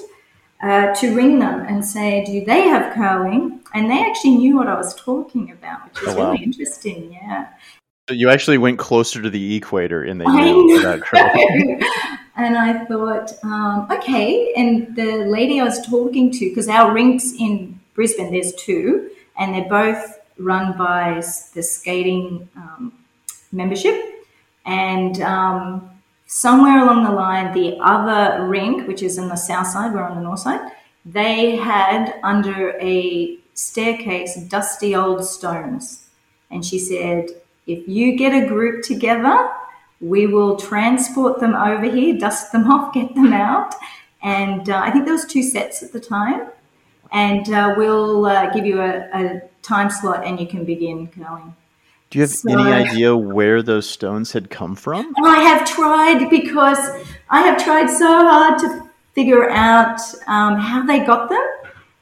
uh, 0.61 0.93
to 0.97 1.15
ring 1.15 1.39
them 1.39 1.61
and 1.61 1.85
say, 1.85 2.25
do 2.25 2.45
they 2.45 2.63
have 2.63 2.93
curling? 2.93 3.61
And 3.73 3.89
they 3.89 4.03
actually 4.05 4.37
knew 4.39 4.57
what 4.57 4.67
I 4.67 4.75
was 4.75 4.97
talking 4.97 5.53
about, 5.53 5.85
which 5.85 6.03
is 6.03 6.09
oh, 6.09 6.19
wow. 6.19 6.33
really 6.33 6.43
interesting. 6.43 7.13
Yeah. 7.13 7.51
You 8.11 8.29
actually 8.29 8.59
went 8.59 8.79
closer 8.79 9.23
to 9.23 9.31
the 9.31 9.57
equator 9.57 10.05
in 10.05 10.19
the 10.19 10.25
that 10.25 11.01
and 12.37 12.59
I 12.59 12.85
thought, 12.85 13.33
um, 13.43 13.89
okay. 13.91 14.53
And 14.55 14.95
the 14.95 15.25
lady 15.25 15.59
I 15.59 15.65
was 15.65 15.85
talking 15.87 16.31
to, 16.33 16.49
because 16.51 16.69
our 16.69 16.93
rinks 16.93 17.33
in 17.39 17.81
Brisbane, 17.95 18.31
there's 18.31 18.53
two, 18.57 19.11
and 19.39 19.55
they're 19.55 19.69
both 19.71 20.19
run 20.37 20.77
by 20.77 21.23
the 21.55 21.63
skating 21.63 22.47
um, 22.57 22.93
membership. 23.53 24.27
And 24.67 25.21
um, 25.23 25.91
somewhere 26.27 26.83
along 26.83 27.05
the 27.05 27.11
line, 27.11 27.55
the 27.55 27.79
other 27.81 28.47
rink, 28.47 28.87
which 28.87 29.03
is 29.03 29.19
on 29.19 29.29
the 29.29 29.37
south 29.37 29.69
side, 29.69 29.95
we're 29.95 30.03
on 30.03 30.17
the 30.17 30.23
north 30.23 30.41
side, 30.41 30.73
they 31.07 31.57
had 31.57 32.21
under 32.23 32.79
a 32.81 33.39
staircase 33.55 34.37
dusty 34.45 34.95
old 34.95 35.25
stones. 35.25 36.09
And 36.51 36.65
she 36.65 36.79
said, 36.79 37.29
if 37.67 37.89
you 37.89 38.17
get 38.17 38.35
a 38.35 38.47
group 38.47 38.85
together, 38.85 39.51
we 40.01 40.27
will 40.27 40.57
transport 40.57 41.41
them 41.41 41.55
over 41.55 41.85
here, 41.91 42.19
dust 42.19 42.53
them 42.53 42.71
off, 42.71 42.95
get 42.95 43.15
them 43.15 43.33
out. 43.33 43.75
And 44.23 44.69
uh, 44.69 44.81
I 44.83 44.91
think 44.91 45.05
there 45.05 45.15
was 45.15 45.27
two 45.27 45.43
sets 45.43 45.83
at 45.83 45.93
the 45.93 46.01
time. 46.01 46.49
And 47.13 47.49
uh, 47.51 47.75
we'll 47.77 48.27
uh, 48.27 48.53
give 48.53 48.67
you 48.67 48.81
a, 48.81 49.09
a, 49.15 49.43
time 49.63 49.89
slot 49.89 50.27
and 50.27 50.39
you 50.39 50.47
can 50.47 50.63
begin 50.65 51.07
going. 51.19 51.55
Do 52.11 52.19
you 52.19 52.23
have 52.23 52.31
so, 52.31 52.53
any 52.53 52.71
idea 52.71 53.17
where 53.17 53.63
those 53.63 53.89
stones 53.89 54.33
had 54.33 54.51
come 54.51 54.77
from? 54.77 55.15
I 55.23 55.41
have 55.41 55.67
tried 55.67 56.29
because 56.29 56.79
I 57.31 57.41
have 57.43 57.65
tried 57.65 57.87
so 57.87 58.07
hard 58.07 58.59
to 58.59 58.91
figure 59.15 59.49
out 59.51 59.99
um, 60.27 60.57
how 60.59 60.85
they 60.85 61.01
got 61.01 61.31
them. 61.31 61.43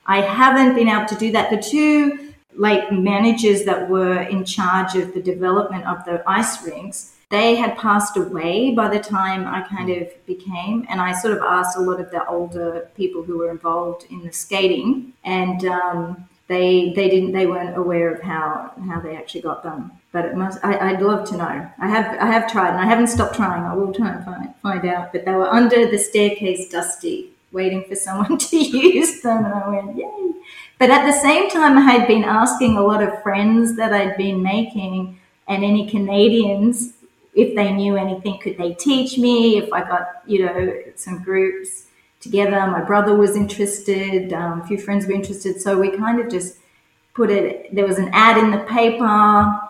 I 0.07 0.23
haven't 0.23 0.75
been 0.75 0.89
able 0.89 1.07
to 1.07 1.15
do 1.15 1.31
that. 1.33 1.51
The 1.51 1.63
two 1.63 2.32
like 2.57 2.93
managers 2.93 3.65
that 3.65 3.89
were 3.89 4.23
in 4.23 4.45
charge 4.45 4.95
of 4.95 5.15
the 5.15 5.23
development 5.23 5.87
of 5.87 6.05
the 6.05 6.23
ice 6.27 6.63
rinks, 6.65 7.15
they 7.31 7.57
had 7.57 7.79
passed 7.79 8.17
away 8.17 8.75
by 8.75 8.89
the 8.89 9.01
time 9.01 9.47
I 9.47 9.63
kind 9.63 9.91
of 9.91 10.27
became. 10.27 10.87
And 10.91 11.01
I 11.01 11.13
sort 11.13 11.35
of 11.35 11.43
asked 11.43 11.79
a 11.79 11.81
lot 11.81 11.99
of 11.99 12.11
the 12.11 12.27
older 12.27 12.91
people 12.95 13.23
who 13.23 13.39
were 13.39 13.51
involved 13.51 14.05
in 14.11 14.23
the 14.23 14.33
skating, 14.33 15.15
and 15.25 15.65
um, 15.65 16.29
they 16.49 16.93
they 16.95 17.09
didn't 17.09 17.33
they 17.33 17.47
weren't 17.47 17.77
aware 17.77 18.13
of 18.15 18.21
how 18.21 18.73
how 18.87 19.01
they 19.01 19.17
actually 19.17 19.41
got 19.41 19.63
them. 19.63 19.93
But 20.13 20.27
it 20.27 20.37
must 20.37 20.63
I, 20.63 20.93
would 20.93 21.01
love 21.01 21.27
to 21.31 21.39
know. 21.39 21.71
I 21.79 21.89
have 21.89 22.19
I 22.21 22.27
have 22.27 22.53
tried 22.53 22.73
and 22.73 22.81
I 22.81 22.85
haven't 22.85 23.07
stopped 23.07 23.37
trying. 23.37 23.63
I 23.63 23.75
will 23.75 23.95
try 23.95 24.11
and 24.11 24.25
find 24.25 24.55
find 24.57 24.85
out. 24.85 25.13
But 25.13 25.25
they 25.25 25.33
were 25.33 25.49
under 25.49 25.91
the 25.91 25.99
staircase, 25.99 26.69
dusty, 26.69 27.31
waiting 27.51 27.85
for 27.89 27.95
someone 27.95 28.37
to 28.51 28.57
use 28.59 29.23
them, 29.23 29.47
and 29.47 29.55
I 29.55 29.69
went 29.69 29.97
yay. 29.97 30.33
But 30.83 30.91
at 30.91 31.07
the 31.07 31.13
same 31.13 31.49
time, 31.49 31.79
I 31.79 31.83
had 31.83 32.09
been 32.09 32.25
asking 32.25 32.77
a 32.77 32.83
lot 32.83 33.05
of 33.05 33.23
friends 33.23 33.77
that 33.77 33.93
I'd 33.93 34.17
been 34.17 34.43
making 34.43 35.17
and 35.47 35.63
any 35.63 35.89
Canadians 35.89 36.95
if 37.35 37.55
they 37.55 37.73
knew 37.73 37.97
anything, 37.97 38.41
could 38.41 38.59
they 38.59 38.75
teach 38.75 39.17
me? 39.17 39.59
If 39.59 39.73
I 39.73 39.83
got, 39.83 40.23
you 40.27 40.45
know, 40.45 40.83
some 40.97 41.23
groups 41.23 41.87
together, 42.19 42.67
my 42.67 42.83
brother 42.83 43.15
was 43.15 43.37
interested, 43.37 44.33
um, 44.33 44.63
a 44.63 44.67
few 44.67 44.77
friends 44.77 45.07
were 45.07 45.13
interested. 45.13 45.61
So 45.61 45.79
we 45.79 45.97
kind 45.97 46.19
of 46.19 46.29
just 46.29 46.59
put 47.15 47.31
it, 47.31 47.73
there 47.73 47.87
was 47.87 47.99
an 47.99 48.11
ad 48.13 48.37
in 48.39 48.51
the 48.51 48.65
paper 48.65 49.61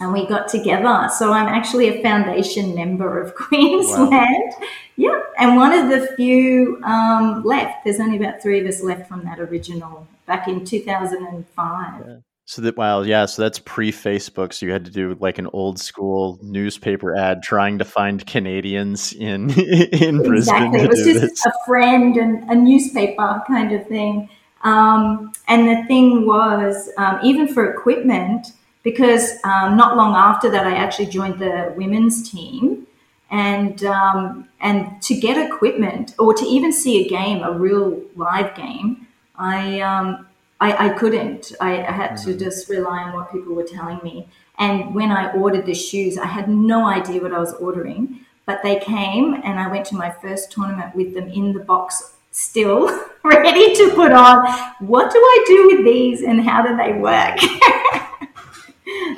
and 0.00 0.14
we 0.14 0.26
got 0.26 0.48
together. 0.48 1.10
So 1.14 1.30
I'm 1.34 1.46
actually 1.46 1.88
a 1.88 2.02
foundation 2.02 2.74
member 2.74 3.20
of 3.20 3.34
Queensland. 3.36 4.10
Wow. 4.10 4.68
Yeah, 4.96 5.20
and 5.38 5.56
one 5.56 5.74
of 5.74 5.90
the 5.90 6.14
few 6.16 6.80
um, 6.84 7.42
left. 7.44 7.84
There's 7.84 8.00
only 8.00 8.16
about 8.16 8.40
three 8.40 8.60
of 8.60 8.66
us 8.66 8.82
left 8.82 9.10
from 9.10 9.26
that 9.26 9.38
original 9.38 10.08
back 10.26 10.48
in 10.48 10.64
2005. 10.64 12.04
Yeah. 12.06 12.16
So 12.46 12.60
that 12.60 12.76
wow, 12.76 13.00
yeah. 13.00 13.24
So 13.24 13.40
that's 13.40 13.58
pre-Facebook. 13.58 14.52
So 14.52 14.66
you 14.66 14.72
had 14.72 14.84
to 14.84 14.90
do 14.90 15.16
like 15.18 15.38
an 15.38 15.48
old 15.54 15.78
school 15.78 16.38
newspaper 16.42 17.16
ad 17.16 17.42
trying 17.42 17.78
to 17.78 17.86
find 17.86 18.24
Canadians 18.26 19.14
in 19.14 19.50
in 19.58 20.18
Brisbane. 20.22 20.74
Exactly, 20.74 20.80
it 20.80 20.90
was 20.90 21.04
just 21.04 21.20
this. 21.20 21.46
a 21.46 21.52
friend 21.64 22.16
and 22.16 22.50
a 22.50 22.54
newspaper 22.54 23.42
kind 23.46 23.72
of 23.72 23.86
thing. 23.86 24.28
Um, 24.62 25.32
and 25.48 25.68
the 25.68 25.86
thing 25.86 26.26
was, 26.26 26.90
um, 26.96 27.18
even 27.22 27.48
for 27.48 27.70
equipment, 27.70 28.48
because 28.82 29.32
um, 29.44 29.76
not 29.76 29.96
long 29.96 30.14
after 30.14 30.50
that, 30.50 30.66
I 30.66 30.74
actually 30.74 31.06
joined 31.06 31.38
the 31.38 31.72
women's 31.76 32.30
team, 32.30 32.86
and 33.30 33.82
um, 33.84 34.48
and 34.60 35.00
to 35.02 35.14
get 35.18 35.38
equipment 35.38 36.14
or 36.18 36.34
to 36.34 36.44
even 36.44 36.72
see 36.72 37.06
a 37.06 37.08
game, 37.08 37.42
a 37.42 37.52
real 37.52 38.02
live 38.16 38.54
game, 38.54 39.06
I 39.36 39.80
um, 39.80 40.26
I, 40.60 40.86
I, 40.86 40.88
couldn't. 40.90 41.52
I, 41.60 41.84
I 41.84 41.90
had 41.90 42.12
mm-hmm. 42.12 42.30
to 42.30 42.38
just 42.38 42.68
rely 42.68 43.02
on 43.02 43.14
what 43.14 43.32
people 43.32 43.54
were 43.54 43.64
telling 43.64 44.00
me. 44.02 44.28
And 44.58 44.94
when 44.94 45.10
I 45.10 45.32
ordered 45.32 45.66
the 45.66 45.74
shoes, 45.74 46.16
I 46.16 46.26
had 46.26 46.48
no 46.48 46.86
idea 46.86 47.20
what 47.20 47.32
I 47.32 47.40
was 47.40 47.52
ordering, 47.54 48.20
but 48.46 48.62
they 48.62 48.78
came, 48.78 49.34
and 49.34 49.58
I 49.58 49.68
went 49.68 49.84
to 49.86 49.96
my 49.96 50.10
first 50.10 50.52
tournament 50.52 50.94
with 50.94 51.12
them 51.14 51.28
in 51.28 51.52
the 51.52 51.60
box 51.60 52.14
still 52.30 52.86
ready 53.24 53.74
to 53.74 53.92
put 53.94 54.12
on. 54.12 54.46
What 54.80 55.12
do 55.12 55.18
I 55.18 55.44
do 55.46 55.66
with 55.68 55.84
these 55.84 56.22
and 56.22 56.40
how 56.42 56.62
do 56.62 56.76
they 56.76 56.92
work? 56.92 57.38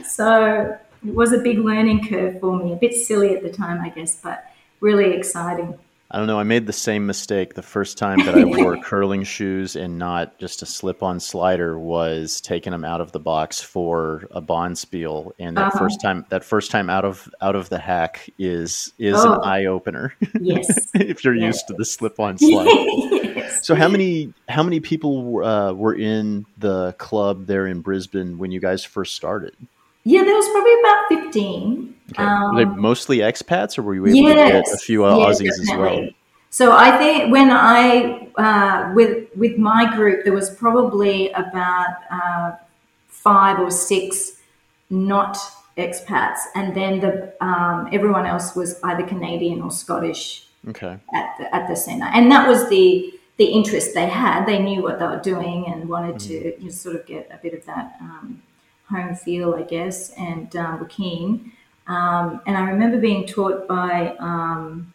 so 0.07 0.79
it 1.07 1.15
was 1.15 1.33
a 1.33 1.39
big 1.39 1.59
learning 1.59 2.09
curve 2.09 2.41
for 2.41 2.57
me. 2.59 2.73
A 2.73 2.77
bit 2.77 2.95
silly 2.95 3.35
at 3.35 3.43
the 3.43 3.51
time, 3.51 3.81
I 3.81 3.91
guess, 3.91 4.21
but 4.23 4.45
really 4.81 5.15
exciting. 5.15 5.79
I 6.11 6.19
don't 6.19 6.29
know. 6.29 6.39
I 6.39 6.45
made 6.45 6.67
the 6.67 6.73
same 6.73 7.05
mistake 7.07 7.55
the 7.55 7.63
first 7.63 7.99
time 7.99 8.25
that 8.25 8.37
I 8.37 8.45
wore 8.45 8.77
curling 8.79 9.25
shoes 9.25 9.75
and 9.75 9.99
not 9.99 10.39
just 10.39 10.63
a 10.63 10.67
slip-on 10.67 11.19
slider 11.19 11.79
was 11.79 12.41
taking 12.41 12.71
them 12.71 12.85
out 12.85 13.01
of 13.01 13.11
the 13.13 13.19
box 13.19 13.61
for 13.61 14.29
a 14.31 14.41
bonspiel. 14.41 15.33
and 15.39 15.57
that 15.57 15.69
uh-huh. 15.69 15.79
first 15.79 16.01
time 16.01 16.25
that 16.29 16.45
first 16.45 16.71
time 16.71 16.89
out 16.89 17.05
of 17.05 17.29
out 17.41 17.57
of 17.57 17.69
the 17.71 17.79
hack 17.79 18.31
is 18.39 18.93
is 18.99 19.17
oh. 19.17 19.35
an 19.35 19.41
eye 19.43 19.65
opener. 19.65 20.15
Yes, 20.41 20.89
if 20.95 21.25
you're 21.25 21.35
yeah. 21.35 21.47
used 21.47 21.67
to 21.69 21.75
the 21.75 21.85
slip-on 21.85 22.39
slide. 22.39 22.67
yes. 22.67 23.67
So 23.67 23.75
how 23.75 23.89
many 23.89 24.33
how 24.49 24.63
many 24.63 24.79
people 24.79 25.45
uh, 25.45 25.73
were 25.73 25.95
in 25.95 26.47
the 26.57 26.93
club 26.99 27.47
there 27.47 27.67
in 27.67 27.81
Brisbane 27.81 28.39
when 28.39 28.53
you 28.53 28.61
guys 28.61 28.85
first 28.85 29.15
started? 29.15 29.57
Yeah, 30.07 30.23
there 30.23 30.37
was 30.37 30.49
probably 30.51 30.75
about 30.79 31.25
15. 31.25 31.95
Okay. 32.13 32.23
Um, 32.23 32.55
were 32.55 32.65
they 32.65 32.71
mostly 32.71 33.19
expats, 33.19 33.77
or 33.77 33.83
were 33.83 33.97
you 33.97 34.07
able 34.07 34.17
yes, 34.17 34.37
to 34.37 34.53
get 34.53 34.75
a 34.75 34.79
few 34.79 35.05
uh, 35.05 35.13
Aussies 35.17 35.49
definitely. 35.49 35.73
as 35.73 35.79
well? 35.79 36.09
So 36.51 36.71
I 36.71 36.97
think 36.97 37.33
when 37.33 37.51
I 37.51 38.29
uh, 38.37 38.93
with 38.95 39.27
with 39.35 39.59
my 39.59 39.93
group, 39.97 40.23
there 40.23 40.33
was 40.33 40.49
probably 40.49 41.33
about 41.33 41.97
uh, 42.09 42.53
five 43.09 43.59
or 43.59 43.73
six 43.73 44.41
not 44.91 45.37
expats, 45.77 46.39
and 46.55 46.73
then 46.73 47.01
the 47.01 47.35
um, 47.45 47.89
everyone 47.91 48.27
else 48.27 48.55
was 48.55 48.81
either 48.85 49.05
Canadian 49.05 49.61
or 49.61 49.73
Scottish. 49.73 50.47
Okay. 50.69 50.99
At 51.15 51.35
the, 51.39 51.55
at 51.55 51.69
the 51.69 51.75
center, 51.75 52.07
and 52.07 52.31
that 52.31 52.49
was 52.49 52.69
the 52.69 53.13
the 53.39 53.47
interest 53.47 53.93
they 53.95 54.07
had. 54.07 54.47
They 54.47 54.61
knew 54.61 54.83
what 54.83 55.01
they 55.01 55.07
were 55.07 55.21
doing 55.21 55.67
and 55.67 55.89
wanted 55.89 56.17
mm. 56.17 56.27
to 56.29 56.35
you 56.61 56.65
know, 56.67 56.71
sort 56.71 56.95
of 56.95 57.07
get 57.07 57.29
a 57.33 57.39
bit 57.39 57.55
of 57.55 57.67
that 57.67 57.97
um, 58.01 58.43
home 58.91 59.15
feel, 59.15 59.55
I 59.55 59.63
guess, 59.63 60.11
and 60.11 60.55
um, 60.57 60.81
were 60.81 60.87
keen. 60.87 61.53
Um, 61.87 62.41
and 62.47 62.57
I 62.57 62.71
remember 62.71 62.99
being 62.99 63.27
taught 63.27 63.69
by 63.69 64.17
um, 64.19 64.93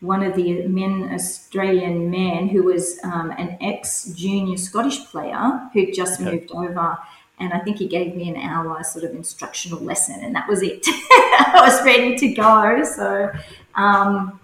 one 0.00 0.22
of 0.22 0.34
the 0.34 0.66
men, 0.66 1.10
Australian 1.12 2.10
men, 2.10 2.48
who 2.48 2.64
was 2.64 2.98
um, 3.04 3.30
an 3.32 3.56
ex 3.60 4.12
junior 4.14 4.56
Scottish 4.56 5.04
player 5.06 5.70
who 5.72 5.90
just 5.92 6.20
okay. 6.20 6.30
moved 6.30 6.50
over 6.52 6.98
and 7.42 7.52
I 7.52 7.58
think 7.58 7.78
he 7.78 7.88
gave 7.88 8.14
me 8.14 8.28
an 8.28 8.36
hour 8.36 8.82
sort 8.84 9.04
of 9.04 9.12
instructional 9.12 9.80
lesson, 9.80 10.20
and 10.22 10.34
that 10.36 10.48
was 10.48 10.62
it. 10.62 10.82
I 10.86 11.60
was 11.60 11.84
ready 11.84 12.16
to 12.16 12.28
go. 12.34 12.84
So 12.84 13.32
um, 13.74 14.38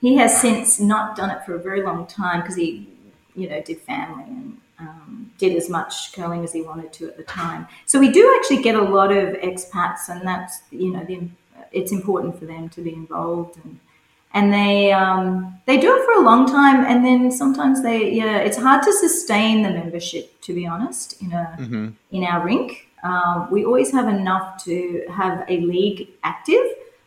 he 0.00 0.16
has 0.16 0.38
since 0.38 0.78
not 0.78 1.16
done 1.16 1.30
it 1.30 1.44
for 1.46 1.54
a 1.54 1.58
very 1.58 1.82
long 1.82 2.06
time 2.06 2.40
because 2.42 2.56
he, 2.56 2.88
you 3.34 3.48
know, 3.48 3.62
did 3.62 3.80
family 3.80 4.24
and 4.24 4.58
um, 4.82 5.30
did 5.38 5.56
as 5.56 5.68
much 5.68 6.12
curling 6.14 6.42
as 6.44 6.52
he 6.52 6.62
wanted 6.62 6.92
to 6.94 7.08
at 7.08 7.16
the 7.16 7.22
time. 7.24 7.66
So 7.86 7.98
we 7.98 8.10
do 8.10 8.22
actually 8.36 8.62
get 8.62 8.74
a 8.74 8.82
lot 8.82 9.10
of 9.12 9.34
expats, 9.48 10.08
and 10.08 10.20
that's 10.26 10.62
you 10.70 10.92
know, 10.92 11.04
the, 11.04 11.28
it's 11.70 11.92
important 11.92 12.38
for 12.38 12.46
them 12.46 12.68
to 12.70 12.80
be 12.80 12.92
involved 12.92 13.56
and 13.64 13.78
and 14.34 14.52
they 14.52 14.92
um, 14.92 15.58
they 15.66 15.78
do 15.78 15.94
it 15.94 16.04
for 16.04 16.14
a 16.14 16.24
long 16.24 16.46
time, 16.46 16.84
and 16.84 17.04
then 17.04 17.30
sometimes 17.30 17.82
they 17.82 18.12
yeah, 18.12 18.38
it's 18.38 18.56
hard 18.56 18.82
to 18.82 18.92
sustain 18.92 19.62
the 19.62 19.70
membership. 19.70 20.40
To 20.42 20.54
be 20.54 20.66
honest, 20.66 21.20
in 21.20 21.32
a 21.32 21.56
mm-hmm. 21.58 21.88
in 22.10 22.24
our 22.24 22.44
rink, 22.44 22.88
um, 23.02 23.48
we 23.50 23.64
always 23.64 23.92
have 23.92 24.08
enough 24.08 24.62
to 24.64 25.04
have 25.10 25.44
a 25.48 25.60
league 25.60 26.08
active, 26.24 26.64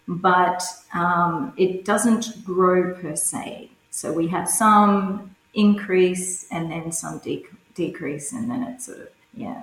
but 0.08 0.64
um, 0.94 1.54
it 1.58 1.84
doesn't 1.84 2.46
grow 2.46 2.94
per 2.94 3.16
se. 3.16 3.72
So 3.90 4.12
we 4.12 4.28
have 4.28 4.48
some 4.48 5.36
increase 5.54 6.48
and 6.52 6.70
then 6.70 6.92
some 6.92 7.20
de- 7.20 7.46
decrease, 7.76 8.32
and 8.34 8.50
then 8.50 8.64
it 8.64 8.82
sort 8.82 9.00
of 9.00 9.08
yeah. 9.36 9.62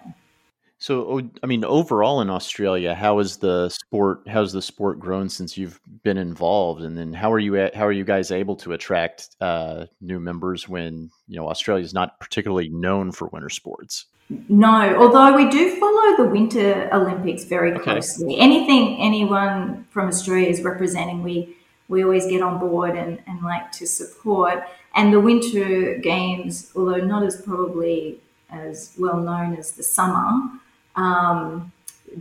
So, 0.79 1.23
I 1.45 1.47
mean, 1.47 1.65
overall 1.65 2.21
in 2.23 2.29
Australia, 2.29 2.93
how 2.93 3.21
is 3.21 3.37
the 3.37 3.69
sport? 3.69 4.23
How's 4.27 4.53
the 4.53 4.61
sport 4.61 4.99
grown 4.99 5.29
since 5.29 5.57
you've 5.57 5.79
been 6.03 6.19
involved? 6.19 6.83
And 6.83 6.99
then, 6.99 7.13
how 7.13 7.33
are 7.33 7.39
you? 7.39 7.55
How 7.73 7.87
are 7.87 7.93
you 7.93 8.05
guys 8.05 8.33
able 8.33 8.57
to 8.57 8.73
attract 8.73 9.37
uh, 9.41 9.87
new 10.01 10.19
members 10.19 10.69
when 10.69 11.09
you 11.29 11.37
know 11.37 11.49
Australia 11.49 11.85
is 11.85 11.95
not 11.95 12.19
particularly 12.19 12.69
known 12.69 13.13
for 13.13 13.29
winter 13.29 13.49
sports? 13.49 14.07
No, 14.49 14.97
although 14.97 15.37
we 15.37 15.49
do 15.51 15.79
follow 15.79 16.17
the 16.17 16.29
Winter 16.31 16.89
Olympics 16.93 17.45
very 17.45 17.79
closely. 17.79 18.35
Okay. 18.35 18.41
Anything 18.41 18.97
anyone 19.01 19.87
from 19.91 20.09
Australia 20.09 20.49
is 20.49 20.63
representing, 20.63 21.23
we 21.23 21.57
we 21.87 22.03
always 22.03 22.27
get 22.27 22.43
on 22.43 22.59
board 22.59 22.97
and, 22.97 23.23
and 23.27 23.43
like 23.43 23.71
to 23.73 23.87
support. 23.87 24.65
And 24.95 25.13
the 25.13 25.21
Winter 25.21 25.99
Games, 25.99 26.71
although 26.77 26.97
not 26.97 27.23
as 27.23 27.41
probably 27.41 28.21
as 28.51 28.95
well 28.99 29.19
known 29.19 29.57
as 29.57 29.73
the 29.73 29.83
summer 29.83 30.51
um, 30.97 31.73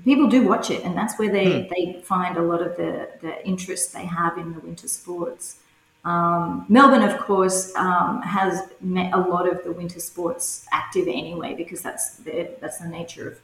people 0.03 0.27
do 0.27 0.47
watch 0.47 0.69
it, 0.71 0.83
and 0.83 0.95
that's 0.95 1.17
where 1.19 1.31
they, 1.31 1.63
hmm. 1.63 1.67
they 1.69 2.01
find 2.01 2.37
a 2.37 2.41
lot 2.41 2.61
of 2.61 2.77
the, 2.77 3.09
the 3.21 3.45
interest 3.45 3.93
they 3.93 4.05
have 4.05 4.37
in 4.37 4.53
the 4.53 4.59
winter 4.59 4.87
sports. 4.87 5.57
Um, 6.03 6.65
Melbourne, 6.67 7.03
of 7.03 7.19
course, 7.19 7.75
um, 7.75 8.21
has 8.23 8.67
met 8.79 9.13
a 9.13 9.19
lot 9.19 9.47
of 9.47 9.63
the 9.63 9.71
winter 9.71 9.99
sports 9.99 10.65
active 10.71 11.07
anyway 11.07 11.53
because 11.53 11.81
that's 11.81 12.17
the 12.17 12.49
that's 12.59 12.79
the 12.79 12.87
nature 12.87 13.27
of 13.27 13.39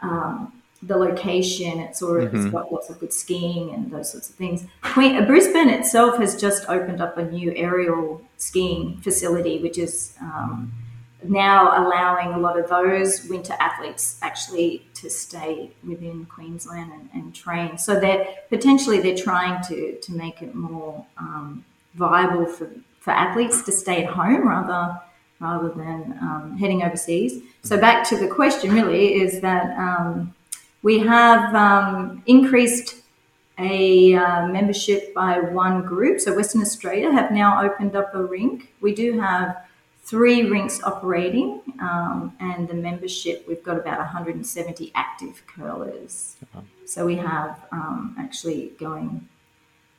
um, 0.00 0.59
the 0.82 0.96
location. 0.96 1.78
It's 1.78 2.02
already 2.02 2.26
mm-hmm. 2.28 2.46
it's 2.46 2.52
got 2.52 2.72
lots 2.72 2.88
of 2.90 2.98
good 2.98 3.12
skiing 3.12 3.74
and 3.74 3.90
those 3.90 4.10
sorts 4.10 4.30
of 4.30 4.34
things. 4.36 4.64
Queen, 4.82 5.24
Brisbane 5.26 5.68
itself 5.68 6.18
has 6.18 6.40
just 6.40 6.68
opened 6.68 7.00
up 7.00 7.18
a 7.18 7.24
new 7.24 7.52
aerial 7.54 8.22
skiing 8.36 8.98
facility, 8.98 9.58
which 9.58 9.78
is 9.78 10.14
um, 10.20 10.72
now 11.22 11.86
allowing 11.86 12.32
a 12.32 12.38
lot 12.38 12.58
of 12.58 12.68
those 12.70 13.24
winter 13.28 13.54
athletes 13.60 14.18
actually 14.22 14.86
to 14.94 15.10
stay 15.10 15.70
within 15.86 16.24
Queensland 16.26 16.90
and, 16.92 17.10
and 17.12 17.34
train. 17.34 17.76
So 17.76 18.00
they're 18.00 18.26
potentially 18.48 19.00
they're 19.00 19.16
trying 19.16 19.62
to 19.64 19.98
to 20.00 20.12
make 20.12 20.40
it 20.40 20.54
more 20.54 21.04
um, 21.18 21.64
viable 21.94 22.46
for, 22.46 22.70
for 23.00 23.10
athletes 23.10 23.62
to 23.62 23.72
stay 23.72 24.04
at 24.04 24.10
home 24.10 24.48
rather 24.48 24.98
rather 25.40 25.70
than 25.70 26.18
um, 26.20 26.56
heading 26.58 26.82
overseas. 26.82 27.42
So 27.62 27.78
back 27.78 28.06
to 28.08 28.16
the 28.16 28.28
question 28.28 28.72
really 28.72 29.14
is 29.14 29.40
that 29.40 29.76
um, 29.78 30.34
we 30.82 30.98
have 31.00 31.54
um, 31.54 32.22
increased 32.26 32.96
a 33.58 34.14
uh, 34.14 34.46
membership 34.48 35.12
by 35.14 35.38
one 35.38 35.82
group. 35.82 36.20
So 36.20 36.34
Western 36.34 36.62
Australia 36.62 37.12
have 37.12 37.30
now 37.30 37.62
opened 37.62 37.94
up 37.94 38.14
a 38.14 38.22
rink. 38.22 38.72
We 38.80 38.94
do 38.94 39.20
have 39.20 39.62
three 40.02 40.44
rinks 40.44 40.82
operating, 40.82 41.60
um, 41.80 42.34
and 42.40 42.66
the 42.66 42.74
membership 42.74 43.44
we've 43.46 43.62
got 43.62 43.76
about 43.76 43.98
170 43.98 44.90
active 44.94 45.42
curlers. 45.46 46.36
So 46.86 47.06
we 47.06 47.16
have 47.16 47.60
um, 47.70 48.16
actually 48.18 48.72
going 48.78 49.28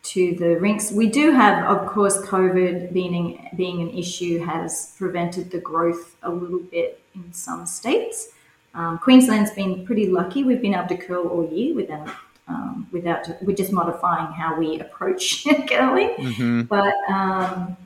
to 0.04 0.36
the 0.36 0.60
rinks. 0.60 0.92
We 0.92 1.08
do 1.08 1.32
have, 1.32 1.64
of 1.66 1.88
course, 1.88 2.18
COVID 2.24 2.92
being 2.92 3.50
being 3.56 3.82
an 3.82 3.92
issue 3.92 4.40
has 4.40 4.96
prevented 4.98 5.52
the 5.52 5.60
growth 5.60 6.16
a 6.24 6.32
little 6.32 6.60
bit 6.60 7.02
in 7.14 7.32
some 7.32 7.68
states. 7.68 8.30
Um, 8.74 9.00
Queensland's 9.00 9.52
been 9.52 9.86
pretty 9.86 10.08
lucky. 10.08 10.44
We've 10.44 10.62
been 10.62 10.74
able 10.74 10.88
to 10.88 10.98
curl 10.98 11.28
all 11.28 11.48
year 11.52 11.76
without 11.76 12.10
um, 12.48 12.88
without 12.92 13.28
we're 13.42 13.56
just 13.56 13.72
modifying 13.72 14.32
how 14.34 14.58
we 14.58 14.80
approach 14.80 15.46
curling. 15.70 16.10
Mm-hmm. 16.18 16.62
But 16.64 16.94
um, 17.10 17.78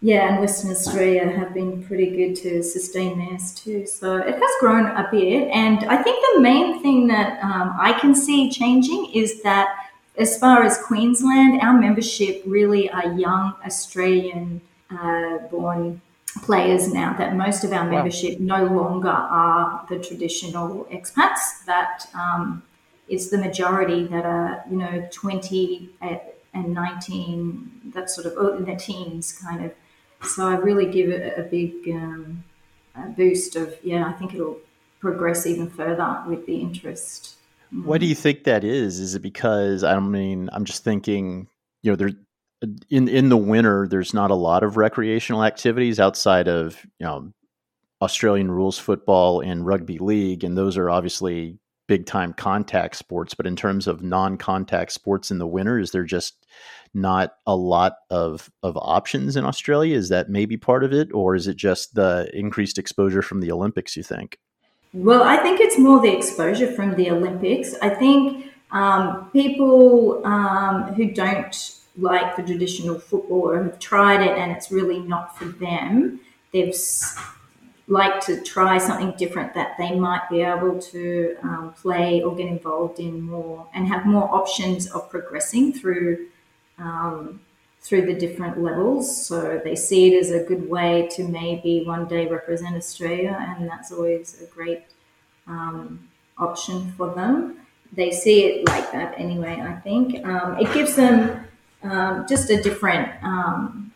yeah, 0.00 0.28
and 0.28 0.40
Western 0.40 0.72
Australia 0.72 1.30
have 1.30 1.54
been 1.54 1.84
pretty 1.84 2.10
good 2.10 2.34
to 2.42 2.62
sustain 2.62 3.18
theirs 3.18 3.52
too. 3.54 3.86
So 3.86 4.16
it 4.16 4.34
has 4.34 4.50
grown 4.58 4.86
a 4.86 5.08
bit. 5.10 5.48
And 5.50 5.84
I 5.84 6.02
think 6.02 6.24
the 6.34 6.40
main 6.40 6.82
thing 6.82 7.06
that 7.06 7.42
um, 7.42 7.76
I 7.78 7.92
can 8.00 8.14
see 8.14 8.50
changing 8.50 9.12
is 9.14 9.42
that 9.42 9.72
as 10.16 10.38
far 10.38 10.64
as 10.64 10.78
Queensland, 10.78 11.60
our 11.60 11.72
membership 11.72 12.42
really 12.44 12.90
are 12.90 13.12
young 13.12 13.54
Australian 13.64 14.60
uh, 14.90 15.38
born 15.50 16.00
players 16.42 16.92
now, 16.92 17.14
that 17.16 17.34
most 17.34 17.64
of 17.64 17.72
our 17.72 17.88
membership 17.88 18.38
wow. 18.38 18.58
no 18.58 18.64
longer 18.66 19.08
are 19.08 19.86
the 19.88 19.98
traditional 19.98 20.84
expats, 20.92 21.64
that 21.66 22.06
um, 22.14 22.62
it's 23.08 23.30
the 23.30 23.38
majority 23.38 24.06
that 24.08 24.26
are, 24.26 24.62
you 24.70 24.76
know, 24.76 25.08
20 25.10 25.88
and 26.52 26.74
19, 26.74 27.92
that 27.94 28.10
sort 28.10 28.26
of, 28.26 28.34
oh, 28.36 28.56
in 28.56 28.64
their 28.64 28.76
teens 28.76 29.32
kind 29.32 29.64
of 29.64 29.72
so 30.24 30.46
I 30.46 30.54
really 30.54 30.86
give 30.86 31.10
it 31.10 31.38
a 31.38 31.42
big 31.42 31.88
um, 31.94 32.44
a 32.94 33.08
boost 33.08 33.56
of 33.56 33.76
yeah. 33.82 34.06
I 34.06 34.12
think 34.12 34.34
it'll 34.34 34.58
progress 35.00 35.46
even 35.46 35.68
further 35.68 36.22
with 36.26 36.46
the 36.46 36.60
interest. 36.60 37.36
Why 37.70 37.98
do 37.98 38.06
you 38.06 38.14
think 38.14 38.44
that 38.44 38.64
is? 38.64 39.00
Is 39.00 39.14
it 39.14 39.22
because 39.22 39.82
I 39.82 39.98
mean 39.98 40.48
I'm 40.52 40.64
just 40.64 40.84
thinking 40.84 41.48
you 41.82 41.90
know 41.92 41.96
there 41.96 42.10
in 42.90 43.08
in 43.08 43.28
the 43.28 43.36
winter 43.36 43.86
there's 43.88 44.14
not 44.14 44.30
a 44.30 44.36
lot 44.36 44.62
of 44.62 44.76
recreational 44.76 45.44
activities 45.44 45.98
outside 45.98 46.48
of 46.48 46.84
you 46.98 47.06
know 47.06 47.32
Australian 48.02 48.50
rules 48.50 48.78
football 48.78 49.40
and 49.40 49.64
rugby 49.64 49.98
league, 49.98 50.42
and 50.42 50.58
those 50.58 50.76
are 50.76 50.90
obviously 50.90 51.58
big 51.86 52.04
time 52.04 52.32
contact 52.32 52.96
sports. 52.96 53.32
But 53.32 53.46
in 53.46 53.54
terms 53.54 53.86
of 53.86 54.02
non 54.02 54.36
contact 54.36 54.92
sports 54.92 55.30
in 55.30 55.38
the 55.38 55.46
winter, 55.46 55.78
is 55.78 55.92
there 55.92 56.04
just 56.04 56.44
not 56.92 57.34
a 57.46 57.54
lot 57.54 57.94
of 58.10 58.50
of 58.62 58.76
options 58.76 59.36
in 59.36 59.44
Australia? 59.44 59.96
Is 59.96 60.08
that 60.08 60.28
maybe 60.28 60.56
part 60.56 60.82
of 60.82 60.92
it, 60.92 61.10
or 61.14 61.36
is 61.36 61.46
it 61.46 61.56
just 61.56 61.94
the 61.94 62.28
increased 62.34 62.76
exposure 62.76 63.22
from 63.22 63.40
the 63.40 63.52
Olympics? 63.52 63.96
You 63.96 64.02
think? 64.02 64.38
Well, 64.92 65.22
I 65.22 65.36
think 65.36 65.60
it's 65.60 65.78
more 65.78 66.00
the 66.02 66.14
exposure 66.14 66.70
from 66.72 66.96
the 66.96 67.08
Olympics. 67.10 67.74
I 67.80 67.90
think 67.90 68.52
um, 68.72 69.30
people 69.32 70.26
um, 70.26 70.92
who 70.94 71.12
don't 71.12 71.78
like 71.98 72.36
the 72.36 72.42
traditional 72.42 72.98
football 72.98 73.50
or 73.50 73.62
have 73.62 73.78
tried 73.78 74.22
it 74.22 74.38
and 74.38 74.50
it's 74.52 74.70
really 74.70 75.00
not 75.00 75.36
for 75.36 75.44
them, 75.46 76.20
they've 76.52 76.74
like 77.88 78.20
to 78.20 78.40
try 78.42 78.78
something 78.78 79.12
different 79.18 79.52
that 79.54 79.76
they 79.76 79.92
might 79.98 80.22
be 80.30 80.40
able 80.40 80.80
to 80.80 81.36
um, 81.42 81.74
play 81.76 82.22
or 82.22 82.34
get 82.34 82.46
involved 82.46 82.98
in 83.00 83.20
more 83.20 83.66
and 83.74 83.86
have 83.86 84.06
more 84.06 84.32
options 84.34 84.90
of 84.92 85.10
progressing 85.10 85.72
through 85.72 86.28
um, 86.78 87.40
through 87.80 88.06
the 88.06 88.14
different 88.14 88.62
levels. 88.62 89.26
So 89.26 89.60
they 89.62 89.74
see 89.74 90.14
it 90.14 90.20
as 90.20 90.30
a 90.30 90.44
good 90.44 90.68
way 90.70 91.08
to 91.12 91.24
maybe 91.24 91.82
one 91.84 92.06
day 92.06 92.26
represent 92.28 92.76
Australia, 92.76 93.36
and 93.40 93.68
that's 93.68 93.90
always 93.90 94.40
a 94.40 94.46
great 94.46 94.84
um, 95.48 96.08
option 96.38 96.92
for 96.92 97.12
them. 97.12 97.58
They 97.92 98.12
see 98.12 98.44
it 98.44 98.68
like 98.68 98.92
that 98.92 99.14
anyway. 99.18 99.60
I 99.60 99.74
think 99.80 100.24
um, 100.24 100.58
it 100.58 100.72
gives 100.72 100.94
them 100.94 101.44
um, 101.82 102.26
just 102.28 102.50
a 102.50 102.62
different 102.62 103.08
um, 103.22 103.92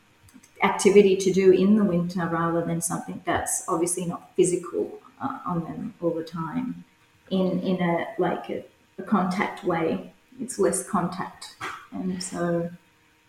activity 0.62 1.16
to 1.16 1.32
do 1.32 1.52
in 1.52 1.76
the 1.76 1.84
winter 1.84 2.26
rather 2.26 2.64
than 2.64 2.80
something 2.80 3.20
that's 3.24 3.64
obviously 3.68 4.06
not 4.06 4.30
physical 4.36 5.00
uh, 5.20 5.38
on 5.46 5.64
them 5.64 5.94
all 6.00 6.10
the 6.10 6.24
time 6.24 6.84
in 7.30 7.60
in 7.60 7.82
a 7.82 8.06
like 8.18 8.48
a 8.50 8.64
a 8.98 9.02
contact 9.02 9.64
way. 9.64 10.12
It's 10.40 10.58
less 10.58 10.86
contact, 10.88 11.54
and 11.92 12.22
so 12.22 12.70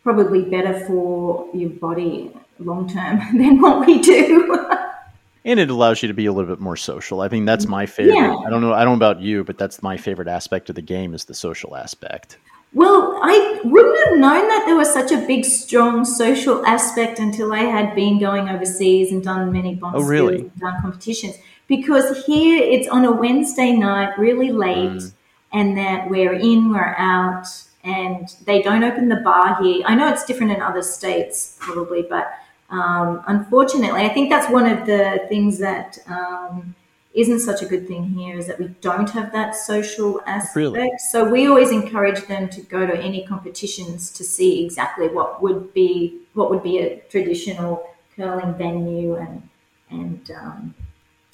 probably 0.04 0.44
better 0.44 0.80
for 0.86 1.50
your 1.54 1.70
body 1.70 2.32
long 2.60 2.90
term 2.90 3.20
than 3.38 3.62
what 3.62 3.86
we 3.86 4.02
do. 4.02 4.68
and 5.46 5.60
it 5.60 5.70
allows 5.70 6.02
you 6.02 6.08
to 6.08 6.14
be 6.14 6.26
a 6.26 6.34
little 6.34 6.50
bit 6.50 6.62
more 6.62 6.76
social. 6.76 7.22
I 7.22 7.30
mean, 7.30 7.46
that's 7.46 7.68
my 7.68 7.86
favorite. 7.86 8.16
Yeah. 8.16 8.36
I 8.36 8.50
don't 8.50 8.62
know. 8.62 8.74
I 8.74 8.84
don't 8.84 9.00
know 9.00 9.06
about 9.06 9.22
you, 9.22 9.44
but 9.44 9.58
that's 9.58 9.82
my 9.82 9.98
favorite 9.98 10.28
aspect 10.28 10.70
of 10.70 10.76
the 10.76 10.82
game 10.82 11.14
is 11.14 11.26
the 11.26 11.34
social 11.34 11.76
aspect. 11.76 12.38
Well, 12.74 13.20
I 13.22 13.62
wouldn't 13.64 14.10
have 14.10 14.18
known 14.18 14.48
that 14.50 14.64
there 14.66 14.76
was 14.76 14.92
such 14.92 15.12
a 15.12 15.26
big, 15.26 15.46
strong 15.46 16.06
social 16.06 16.66
aspect 16.66 17.20
until 17.20 17.54
I 17.54 17.62
had 17.62 17.96
been 17.96 18.20
going 18.20 18.50
overseas 18.50 19.12
and 19.12 19.24
done 19.24 19.52
many 19.52 19.76
bond 19.76 19.96
oh, 19.96 20.04
really? 20.04 20.52
done 20.60 20.82
competitions. 20.82 21.38
Because 21.68 22.26
here 22.26 22.62
it's 22.62 22.88
on 22.88 23.06
a 23.06 23.12
Wednesday 23.12 23.72
night, 23.74 24.18
really 24.18 24.52
late, 24.52 24.90
mm. 24.90 25.14
and 25.54 25.78
that 25.78 26.10
we're 26.10 26.34
in, 26.34 26.72
we're 26.72 26.96
out, 26.98 27.48
and 27.84 28.28
they 28.46 28.62
don't 28.62 28.84
open 28.84 29.10
the 29.10 29.18
bar 29.18 29.62
here. 29.62 29.84
I 29.86 29.96
know 29.96 30.10
it's 30.10 30.26
different 30.26 30.52
in 30.52 30.62
other 30.62 30.82
states, 30.82 31.58
probably, 31.60 32.04
but 32.04 32.32
um, 32.70 33.24
unfortunately, 33.28 34.02
I 34.02 34.10
think 34.10 34.30
that's 34.30 34.52
one 34.52 34.66
of 34.66 34.86
the 34.86 35.26
things 35.30 35.58
that 35.60 35.98
um, 36.08 36.76
isn't 37.18 37.40
such 37.40 37.64
a 37.64 37.66
good 37.66 37.88
thing 37.88 38.04
here 38.06 38.38
is 38.38 38.46
that 38.46 38.60
we 38.60 38.68
don't 38.80 39.10
have 39.10 39.32
that 39.32 39.56
social 39.56 40.22
aspect. 40.28 40.56
Really? 40.56 40.92
So 41.10 41.28
we 41.28 41.48
always 41.48 41.72
encourage 41.72 42.22
them 42.28 42.48
to 42.50 42.62
go 42.62 42.86
to 42.86 42.96
any 42.96 43.26
competitions 43.26 44.12
to 44.12 44.24
see 44.24 44.64
exactly 44.64 45.08
what 45.08 45.42
would 45.42 45.74
be 45.74 46.20
what 46.36 46.52
would 46.52 46.62
be 46.62 46.78
a 46.78 46.98
traditional 47.10 47.90
curling 48.16 48.54
venue 48.54 49.16
and 49.16 49.50
and 49.90 50.32
um, 50.32 50.76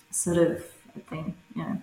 sort 0.10 0.38
of 0.38 0.64
thing. 1.10 1.36
Yeah. 1.56 1.76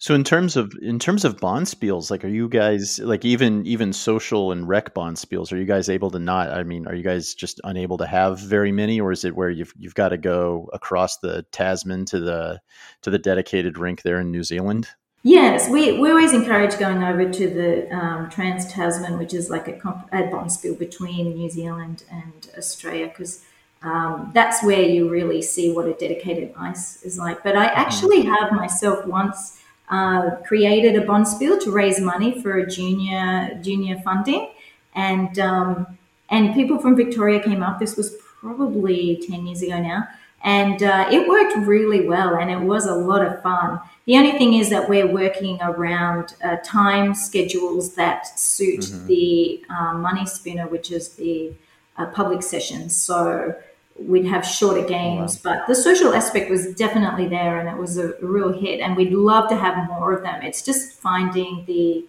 So 0.00 0.14
in 0.14 0.22
terms 0.22 0.56
of 0.56 0.72
in 0.80 1.00
terms 1.00 1.24
of 1.24 1.38
bonspiels, 1.38 2.08
like 2.08 2.24
are 2.24 2.28
you 2.28 2.48
guys 2.48 3.00
like 3.00 3.24
even 3.24 3.66
even 3.66 3.92
social 3.92 4.52
and 4.52 4.68
rec 4.68 4.94
bonspiels, 4.94 5.52
are 5.52 5.56
you 5.56 5.64
guys 5.64 5.88
able 5.88 6.10
to 6.12 6.20
not? 6.20 6.50
I 6.50 6.62
mean, 6.62 6.86
are 6.86 6.94
you 6.94 7.02
guys 7.02 7.34
just 7.34 7.60
unable 7.64 7.98
to 7.98 8.06
have 8.06 8.38
very 8.38 8.70
many, 8.70 9.00
or 9.00 9.10
is 9.10 9.24
it 9.24 9.34
where 9.34 9.50
you've 9.50 9.74
you've 9.76 9.96
got 9.96 10.10
to 10.10 10.16
go 10.16 10.70
across 10.72 11.18
the 11.18 11.44
Tasman 11.50 12.04
to 12.06 12.20
the 12.20 12.60
to 13.02 13.10
the 13.10 13.18
dedicated 13.18 13.76
rink 13.76 14.02
there 14.02 14.20
in 14.20 14.30
New 14.30 14.44
Zealand? 14.44 14.88
Yes, 15.24 15.68
we, 15.68 15.98
we 15.98 16.10
always 16.10 16.32
encourage 16.32 16.78
going 16.78 17.02
over 17.02 17.28
to 17.28 17.50
the 17.50 17.92
um, 17.92 18.30
Trans 18.30 18.72
Tasman, 18.72 19.18
which 19.18 19.34
is 19.34 19.50
like 19.50 19.66
a, 19.66 19.72
comp- 19.72 20.08
a 20.12 20.76
between 20.78 21.34
New 21.34 21.50
Zealand 21.50 22.04
and 22.08 22.48
Australia, 22.56 23.08
because 23.08 23.44
um, 23.82 24.30
that's 24.32 24.62
where 24.62 24.80
you 24.80 25.10
really 25.10 25.42
see 25.42 25.72
what 25.72 25.86
a 25.86 25.94
dedicated 25.94 26.54
ice 26.56 27.02
is 27.02 27.18
like. 27.18 27.42
But 27.42 27.56
I 27.56 27.66
mm-hmm. 27.66 27.80
actually 27.80 28.22
have 28.26 28.52
myself 28.52 29.04
once 29.06 29.58
uh, 29.90 30.36
created 30.46 30.96
a 30.96 31.06
bonspiel 31.06 31.60
to 31.60 31.70
raise 31.70 32.00
money 32.00 32.40
for 32.42 32.58
a 32.58 32.66
junior 32.68 33.58
junior 33.62 33.98
funding, 34.00 34.50
and 34.94 35.38
um, 35.38 35.98
and 36.30 36.54
people 36.54 36.78
from 36.78 36.96
Victoria 36.96 37.40
came 37.40 37.62
up. 37.62 37.78
This 37.78 37.96
was 37.96 38.16
probably 38.40 39.22
ten 39.28 39.46
years 39.46 39.62
ago 39.62 39.80
now, 39.80 40.06
and 40.42 40.82
uh, 40.82 41.08
it 41.10 41.28
worked 41.28 41.56
really 41.66 42.06
well, 42.06 42.36
and 42.36 42.50
it 42.50 42.60
was 42.60 42.86
a 42.86 42.94
lot 42.94 43.24
of 43.24 43.42
fun. 43.42 43.80
The 44.06 44.16
only 44.16 44.32
thing 44.32 44.54
is 44.54 44.70
that 44.70 44.88
we're 44.88 45.06
working 45.06 45.58
around 45.60 46.34
uh, 46.42 46.56
time 46.64 47.14
schedules 47.14 47.94
that 47.96 48.26
suit 48.38 48.80
mm-hmm. 48.80 49.06
the 49.06 49.64
uh, 49.68 49.94
money 49.94 50.26
spinner, 50.26 50.66
which 50.66 50.90
is 50.90 51.10
the 51.16 51.52
uh, 51.98 52.06
public 52.06 52.42
sessions. 52.42 52.96
So 52.96 53.54
we'd 53.98 54.26
have 54.26 54.46
shorter 54.46 54.86
games, 54.86 55.42
wow. 55.44 55.52
but 55.56 55.66
the 55.66 55.74
social 55.74 56.14
aspect 56.14 56.50
was 56.50 56.74
definitely 56.74 57.26
there 57.28 57.58
and 57.58 57.68
it 57.68 57.76
was 57.76 57.98
a, 57.98 58.14
real 58.20 58.52
hit. 58.52 58.80
And 58.80 58.96
we'd 58.96 59.12
love 59.12 59.48
to 59.50 59.56
have 59.56 59.88
more 59.88 60.12
of 60.12 60.22
them. 60.22 60.42
It's 60.42 60.62
just 60.62 60.92
finding 60.92 61.64
the 61.66 62.06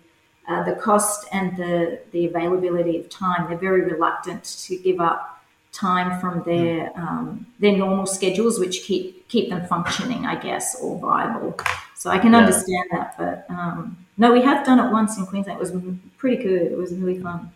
uh, 0.47 0.63
the 0.63 0.73
cost 0.73 1.28
and 1.32 1.56
the 1.58 1.99
the 2.12 2.25
availability 2.25 2.99
of 2.99 3.10
time. 3.10 3.47
They're 3.47 3.58
very 3.58 3.82
reluctant 3.82 4.43
to 4.65 4.78
give 4.78 4.99
up 4.99 5.39
time 5.71 6.19
from 6.19 6.43
their 6.43 6.89
mm. 6.89 6.97
um, 6.97 7.47
their 7.60 7.78
normal 7.78 8.06
schedules, 8.06 8.60
which 8.60 8.84
keep 8.84 9.28
keep 9.28 9.49
them 9.49 9.65
functioning, 9.67 10.25
I 10.25 10.36
guess, 10.36 10.75
or 10.82 10.97
viable. 10.99 11.60
So 11.95 12.10
I 12.10 12.17
can 12.17 12.32
yeah. 12.32 12.39
understand 12.39 12.86
that, 12.91 13.15
but 13.17 13.45
um, 13.49 13.97
no, 14.17 14.32
we 14.32 14.41
have 14.41 14.65
done 14.65 14.80
it 14.80 14.91
once 14.91 15.17
in 15.17 15.25
Queensland. 15.25 15.60
It 15.60 15.62
was 15.62 15.73
pretty 16.17 16.41
good. 16.41 16.71
It 16.71 16.78
was 16.78 16.93
really 16.93 17.19
fun. 17.19 17.52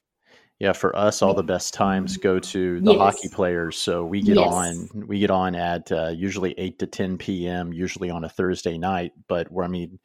Yeah, 0.63 0.71
for 0.71 0.95
us, 0.95 1.21
all 1.21 1.33
the 1.33 1.43
best 1.43 1.73
times 1.73 2.15
go 2.15 2.39
to 2.39 2.79
the 2.79 2.93
yes. 2.93 2.97
hockey 2.97 3.27
players. 3.27 3.77
So 3.77 4.05
we 4.05 4.21
get 4.21 4.37
yes. 4.37 4.47
on, 4.47 5.07
we 5.07 5.19
get 5.19 5.29
on 5.29 5.55
at 5.55 5.91
uh, 5.91 6.11
usually 6.15 6.53
eight 6.57 6.79
to 6.79 6.87
ten 6.87 7.17
p.m. 7.17 7.73
Usually 7.73 8.09
on 8.09 8.23
a 8.23 8.29
Thursday 8.29 8.77
night. 8.77 9.11
But 9.27 9.51
where 9.51 9.65
I 9.65 9.67
mean, 9.67 9.99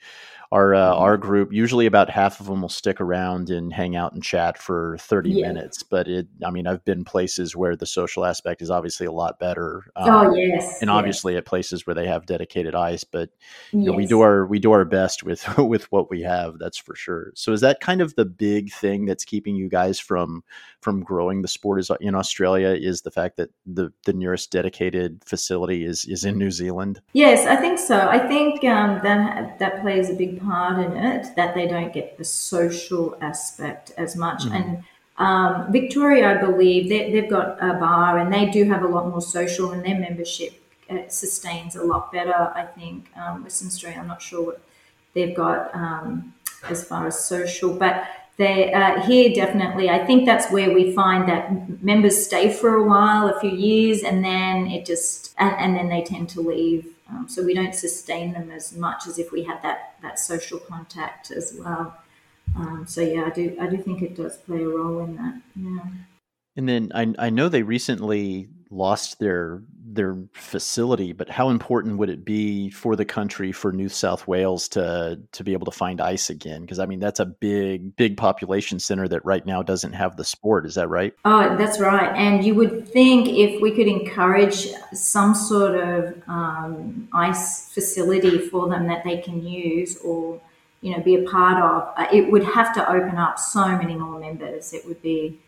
our 0.51 0.75
uh, 0.75 0.93
mm-hmm. 0.93 1.03
our 1.03 1.17
group 1.17 1.53
usually 1.53 1.87
about 1.87 2.09
half 2.09 2.41
of 2.41 2.47
them 2.47 2.63
will 2.63 2.69
stick 2.69 3.01
around 3.01 3.51
and 3.51 3.73
hang 3.73 3.97
out 3.97 4.15
and 4.15 4.23
chat 4.23 4.57
for 4.57 4.97
30 4.99 5.31
yeah. 5.31 5.47
minutes 5.47 5.83
but 5.83 6.09
it 6.09 6.27
i 6.45 6.51
mean 6.51 6.67
i've 6.67 6.85
been 6.85 7.05
places 7.05 7.55
where 7.55 7.77
the 7.77 7.87
social 7.87 8.25
aspect 8.25 8.63
is 8.63 8.71
obviously 8.71 9.07
a 9.07 9.13
lot 9.13 9.39
better 9.39 9.85
um, 9.97 10.09
oh 10.09 10.35
yes 10.35 10.81
and 10.81 10.91
obviously 10.91 11.35
yes. 11.35 11.41
at 11.41 11.45
places 11.45 11.87
where 11.87 11.95
they 11.95 12.07
have 12.07 12.25
dedicated 12.25 12.75
ice 12.75 13.05
but 13.05 13.29
you 13.73 13.81
know, 13.81 13.93
we 13.93 14.07
do 14.07 14.23
our 14.23 14.47
we 14.47 14.59
do 14.59 14.73
our 14.73 14.85
best 14.87 15.23
with 15.23 15.47
with 15.59 15.91
what 15.93 16.09
we 16.11 16.23
have 16.23 16.59
that's 16.59 16.79
for 16.79 16.95
sure 16.95 17.31
so 17.35 17.53
is 17.53 17.61
that 17.61 17.81
kind 17.81 18.01
of 18.01 18.15
the 18.15 18.25
big 18.25 18.73
thing 18.73 19.05
that's 19.05 19.25
keeping 19.25 19.55
you 19.55 19.69
guys 19.69 20.01
from 20.01 20.43
from 20.81 21.03
growing 21.03 21.43
the 21.43 21.49
sport 21.49 21.79
is 21.79 21.91
in 22.01 22.15
australia 22.15 22.69
is 22.69 23.03
the 23.03 23.11
fact 23.11 23.37
that 23.37 23.51
the 23.67 23.93
the 24.07 24.13
nearest 24.15 24.51
dedicated 24.51 25.23
facility 25.27 25.85
is 25.85 26.07
is 26.07 26.25
in 26.25 26.39
new 26.39 26.51
zealand 26.51 27.03
yes 27.13 27.47
i 27.47 27.57
think 27.57 27.79
so 27.79 28.09
i 28.09 28.19
think 28.19 28.65
um, 28.65 28.99
that 29.03 29.59
that 29.59 29.83
plays 29.83 30.09
a 30.09 30.15
big 30.15 30.38
part 30.39 30.79
in 30.85 30.97
it 30.97 31.35
that 31.37 31.55
they 31.55 31.67
don't 31.67 31.93
get 31.93 32.19
the 32.19 32.25
social 32.25 33.17
aspect 33.21 33.93
as 33.97 34.17
much. 34.17 34.45
Mm. 34.45 34.55
And 34.55 34.85
um, 35.19 35.73
Victoria, 35.73 36.39
I 36.39 36.41
believe, 36.41 36.89
they, 36.89 37.11
have 37.11 37.29
got 37.29 37.59
a 37.63 37.75
bar 37.75 38.19
and 38.19 38.33
they 38.33 38.47
do 38.47 38.65
have 38.65 38.83
a 38.83 38.89
lot 38.89 39.09
more 39.09 39.21
social, 39.21 39.73
and 39.73 39.85
their 39.85 39.99
membership 39.99 40.53
uh, 40.89 41.09
sustains 41.09 41.77
a 41.77 41.83
lot 41.83 42.13
better. 42.13 42.53
I 42.55 42.65
think 42.65 43.11
um, 43.17 43.43
Western 43.43 43.69
Australia, 43.69 43.99
I'm 43.99 44.07
not 44.07 44.23
sure 44.23 44.47
what 44.47 44.61
they've 45.15 45.35
got 45.35 45.75
um, 45.75 46.35
as 46.69 46.85
far 46.85 47.07
as 47.07 47.25
social, 47.27 47.75
but 47.75 48.07
they 48.37 48.73
uh, 48.73 49.01
here 49.03 49.35
definitely. 49.35 49.91
I 49.91 50.07
think 50.07 50.25
that's 50.25 50.51
where 50.53 50.73
we 50.73 50.93
find 50.95 51.29
that 51.29 51.83
members 51.83 52.25
stay 52.25 52.53
for 52.53 52.77
a 52.77 52.85
while, 52.85 53.29
a 53.29 53.41
few 53.41 53.51
years, 53.51 54.05
and 54.05 54.25
then 54.25 54.69
it 54.69 54.87
just 54.87 55.35
and, 55.39 55.55
and 55.57 55.77
then 55.77 55.89
they 55.89 56.03
tend 56.03 56.29
to 56.31 56.41
leave 56.41 56.87
um, 57.11 57.29
so 57.29 57.43
we 57.43 57.55
don't 57.55 57.75
sustain 57.75 58.33
them 58.33 58.51
as 58.51 58.77
much 58.77 59.07
as 59.07 59.19
if 59.19 59.33
we 59.33 59.43
had 59.43 59.63
that 59.63 59.95
that 60.03 60.19
social 60.19 60.59
contact 60.59 61.31
as 61.31 61.57
well. 61.59 61.97
Um, 62.57 62.85
so 62.87 63.01
yeah, 63.01 63.25
I 63.25 63.31
do 63.31 63.57
I 63.61 63.67
do 63.67 63.79
think 63.79 64.03
it 64.03 64.15
does 64.17 64.37
play 64.37 64.63
a 64.63 64.69
role 64.69 65.01
in 65.05 65.17
that. 65.17 65.41
Yeah. 65.57 65.81
And 66.57 66.69
then 66.69 66.93
I 66.95 67.15
I 67.19 67.31
know 67.31 67.49
they 67.49 67.63
recently 67.63 68.49
lost 68.71 69.19
their 69.19 69.63
their 69.95 70.17
facility, 70.33 71.13
but 71.13 71.29
how 71.29 71.49
important 71.49 71.99
would 71.99 72.11
it 72.11 72.25
be 72.25 72.71
for 72.71 72.97
the 72.97 73.05
country 73.05 73.53
for 73.53 73.73
New 73.73 73.89
South 73.89 74.27
Wales 74.29 74.69
to 74.69 75.21
to 75.33 75.45
be 75.45 75.53
able 75.53 75.65
to 75.65 75.71
find 75.77 76.01
ice 76.01 76.31
again? 76.31 76.63
Because 76.63 76.79
I 76.79 76.87
mean 76.87 77.01
that's 77.01 77.21
a 77.21 77.25
big 77.25 77.97
big 77.97 78.17
population 78.17 78.79
center 78.79 79.09
that 79.09 79.25
right 79.25 79.45
now 79.45 79.63
doesn't 79.63 79.95
have 79.95 80.17
the 80.17 80.25
sport. 80.25 80.67
Is 80.67 80.75
that 80.75 80.89
right? 80.89 81.15
Oh, 81.25 81.57
that's 81.57 81.81
right. 81.81 82.15
And 82.17 82.45
you 82.45 82.55
would 82.55 82.89
think 82.89 83.29
if 83.29 83.61
we 83.61 83.71
could 83.71 83.89
encourage 83.89 84.69
some 84.93 85.35
sort 85.35 85.75
of 85.77 86.23
um, 86.29 87.09
ice 87.13 87.73
facility 87.73 88.39
for 88.39 88.69
them 88.69 88.87
that 88.89 89.05
they 89.05 89.19
can 89.19 89.43
use 89.43 89.97
or 89.99 90.41
you 90.81 90.97
know 90.97 91.03
be 91.03 91.15
a 91.15 91.23
part 91.23 91.63
of, 91.63 91.93
uh, 91.97 92.07
it 92.13 92.31
would 92.31 92.45
have 92.45 92.75
to 92.75 92.91
open 92.91 93.17
up 93.17 93.39
so 93.39 93.67
many 93.69 93.95
more 93.95 94.19
members. 94.19 94.73
It 94.73 94.87
would 94.87 95.01
be 95.03 95.39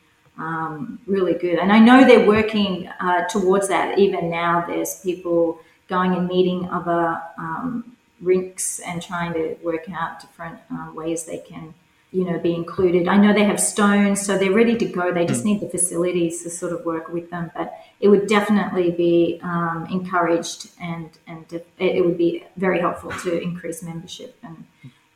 um, 0.40 0.98
really 1.07 1.35
good. 1.35 1.59
And 1.59 1.70
I 1.70 1.79
know 1.79 2.05
they're 2.05 2.26
working 2.26 2.88
uh, 2.98 3.26
towards 3.29 3.68
that. 3.68 3.98
Even 3.98 4.31
now, 4.31 4.64
there's 4.66 5.00
people 5.00 5.61
going 5.88 6.14
and 6.14 6.26
meeting 6.26 6.68
other 6.70 7.20
um, 7.37 7.96
rinks 8.20 8.81
and 8.81 9.03
trying 9.03 9.35
to 9.35 9.57
work 9.62 9.87
out 9.92 10.20
different 10.20 10.59
uh, 10.72 10.92
ways 10.94 11.24
they 11.24 11.38
can, 11.38 11.74
you 12.11 12.24
know, 12.24 12.38
be 12.38 12.55
included. 12.55 13.07
I 13.07 13.18
know 13.18 13.35
they 13.35 13.44
have 13.44 13.61
stones, 13.61 14.24
so 14.24 14.38
they're 14.38 14.53
ready 14.53 14.76
to 14.79 14.87
go. 14.87 15.12
They 15.12 15.26
just 15.26 15.42
mm. 15.42 15.46
need 15.46 15.61
the 15.61 15.68
facilities 15.68 16.42
to 16.42 16.50
sort 16.50 16.72
of 16.72 16.87
work 16.87 17.09
with 17.09 17.31
them. 17.31 17.50
But 17.55 17.74
it 18.00 18.09
would 18.09 18.26
definitely 18.26 18.92
be 18.92 19.40
um, 19.42 19.87
encouraged, 19.90 20.70
and 20.81 21.11
and 21.26 21.44
it 21.79 22.05
would 22.05 22.16
be 22.16 22.44
very 22.57 22.81
helpful 22.81 23.11
to 23.24 23.40
increase 23.40 23.83
membership. 23.83 24.38
And 24.42 24.64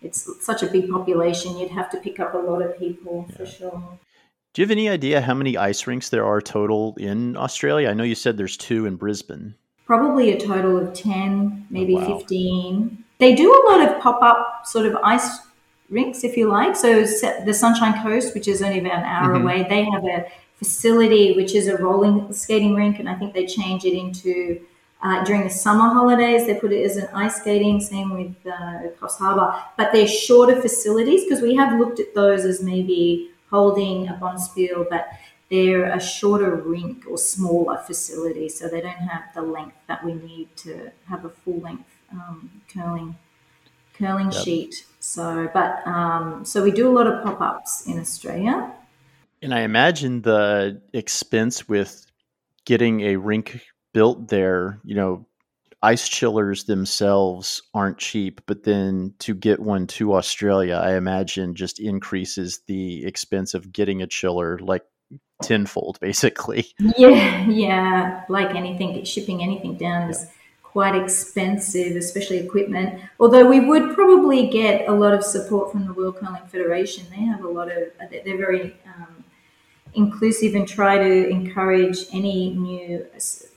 it's 0.03 0.29
such 0.45 0.63
a 0.63 0.67
big 0.67 0.91
population; 0.91 1.57
you'd 1.57 1.71
have 1.71 1.91
to 1.93 1.99
pick 1.99 2.21
up 2.21 2.35
a 2.35 2.39
lot 2.39 2.61
of 2.61 2.79
people 2.79 3.27
yeah. 3.29 3.37
for 3.37 3.47
sure. 3.47 3.99
Do 4.55 4.63
you 4.63 4.67
have 4.67 4.71
any 4.71 4.89
idea 4.89 5.21
how 5.21 5.35
many 5.35 5.57
ice 5.57 5.85
rinks 5.89 6.11
there 6.11 6.25
are 6.25 6.41
total 6.41 6.95
in 6.97 7.37
Australia? 7.37 7.91
I 7.91 7.93
know 7.93 8.05
you 8.05 8.15
said 8.15 8.37
there's 8.37 8.57
two 8.57 8.87
in 8.87 8.95
Brisbane. 8.95 9.57
Probably 9.85 10.31
a 10.31 10.39
total 10.39 10.77
of 10.77 10.95
10, 10.95 11.67
maybe 11.71 11.97
oh, 11.97 12.09
wow. 12.09 12.19
15. 12.19 13.05
They 13.19 13.35
do 13.35 13.53
a 13.53 13.61
lot 13.69 13.89
of 13.89 14.01
pop 14.01 14.23
up 14.23 14.65
sort 14.65 14.87
of 14.87 14.95
ice 15.03 15.41
rinks, 15.91 16.23
if 16.23 16.37
you 16.37 16.49
like. 16.49 16.77
So 16.77 17.03
the 17.03 17.53
Sunshine 17.53 18.01
Coast, 18.01 18.33
which 18.33 18.47
is 18.47 18.63
only 18.63 18.79
about 18.79 18.99
an 18.99 19.05
hour 19.05 19.35
mm-hmm. 19.35 19.43
away, 19.43 19.67
they 19.69 19.85
have 19.91 20.05
a 20.05 20.31
facility 20.57 21.35
which 21.35 21.53
is 21.53 21.67
a 21.67 21.77
rolling 21.77 22.33
skating 22.33 22.77
rink, 22.77 23.01
and 23.01 23.09
I 23.09 23.17
think 23.17 23.35
they 23.35 23.47
change 23.47 23.85
it 23.85 23.99
into 23.99 24.65
Uh, 25.05 25.23
during 25.23 25.43
the 25.45 25.51
summer 25.51 25.93
holidays, 25.93 26.47
they 26.47 26.55
put 26.55 26.73
it 26.73 26.83
as 26.83 26.97
an 26.97 27.07
ice 27.13 27.37
skating, 27.37 27.79
same 27.79 28.11
with 28.17 28.35
uh, 28.47 28.89
Coffs 28.99 29.19
Harbour. 29.19 29.53
But 29.77 29.93
they're 29.93 30.09
shorter 30.09 30.59
facilities 30.63 31.25
because 31.25 31.43
we 31.43 31.55
have 31.57 31.79
looked 31.79 32.01
at 32.01 32.15
those 32.15 32.47
as 32.47 32.63
maybe 32.63 33.29
holding 33.55 34.09
a 34.09 34.15
bonspiel, 34.15 34.85
but 34.91 35.05
they're 35.51 35.87
a 35.93 36.01
shorter 36.01 36.57
rink 36.57 37.05
or 37.09 37.17
smaller 37.17 37.79
facility, 37.79 38.49
so 38.49 38.63
they 38.69 38.81
don't 38.81 39.05
have 39.13 39.25
the 39.35 39.43
length 39.43 39.77
that 39.87 40.05
we 40.05 40.15
need 40.15 40.49
to 40.57 40.91
have 41.09 41.25
a 41.25 41.29
full 41.29 41.61
length 41.61 41.91
um, 42.13 42.51
curling 42.73 43.15
curling 43.97 44.33
yep. 44.33 44.43
sheet. 44.43 44.75
So, 44.99 45.49
but 45.55 45.87
um, 45.87 46.45
so 46.45 46.65
we 46.65 46.73
do 46.73 46.89
a 46.89 46.95
lot 46.99 47.07
of 47.07 47.23
pop 47.23 47.41
ups 47.41 47.87
in 47.87 48.01
Australia. 48.01 48.73
And 49.41 49.55
I 49.55 49.61
imagine 49.61 50.23
the 50.23 50.81
expense 50.93 51.69
with 51.69 52.07
getting 52.65 53.03
a 53.03 53.17
rink 53.17 53.61
built 53.93 54.27
there, 54.29 54.81
you 54.83 54.97
know, 54.97 55.27
ice 55.85 56.09
chillers 56.09 56.65
themselves 56.65 57.63
aren't 57.75 57.99
cheap, 57.99 58.41
but 58.47 58.65
then 58.65 59.13
to 59.19 59.35
get 59.35 59.61
one 59.61 59.87
to 59.87 60.15
Australia, 60.15 60.81
I 60.83 60.97
imagine 60.97 61.55
just 61.55 61.79
increases 61.79 62.61
the 62.67 63.05
expense 63.05 63.53
of 63.53 63.71
getting 63.73 64.01
a 64.01 64.07
chiller 64.07 64.59
like 64.59 64.85
tenfold, 65.43 65.99
basically. 66.09 66.67
Yeah, 66.97 67.47
yeah. 67.47 68.25
Like 68.29 68.55
anything, 68.55 69.05
shipping 69.05 69.43
anything 69.43 69.77
down 69.77 70.09
is 70.11 70.27
quite 70.63 70.95
expensive, 70.97 71.97
especially 71.97 72.39
equipment. 72.39 73.01
Although 73.21 73.47
we 73.47 73.61
would 73.61 73.95
probably 73.95 74.49
get 74.49 74.89
a 74.89 74.93
lot 74.93 75.13
of 75.13 75.23
support 75.23 75.71
from 75.71 75.87
the 75.87 75.93
World 75.93 76.17
Curling 76.17 76.47
Federation. 76.47 77.05
They 77.11 77.23
have 77.23 77.45
a 77.45 77.49
lot 77.49 77.71
of, 77.71 77.91
they're 78.11 78.39
very 78.39 78.75
um, 78.87 79.25
inclusive 79.95 80.55
and 80.55 80.67
try 80.67 80.99
to 80.99 81.29
encourage 81.29 81.99
any 82.13 82.51
new 82.51 83.07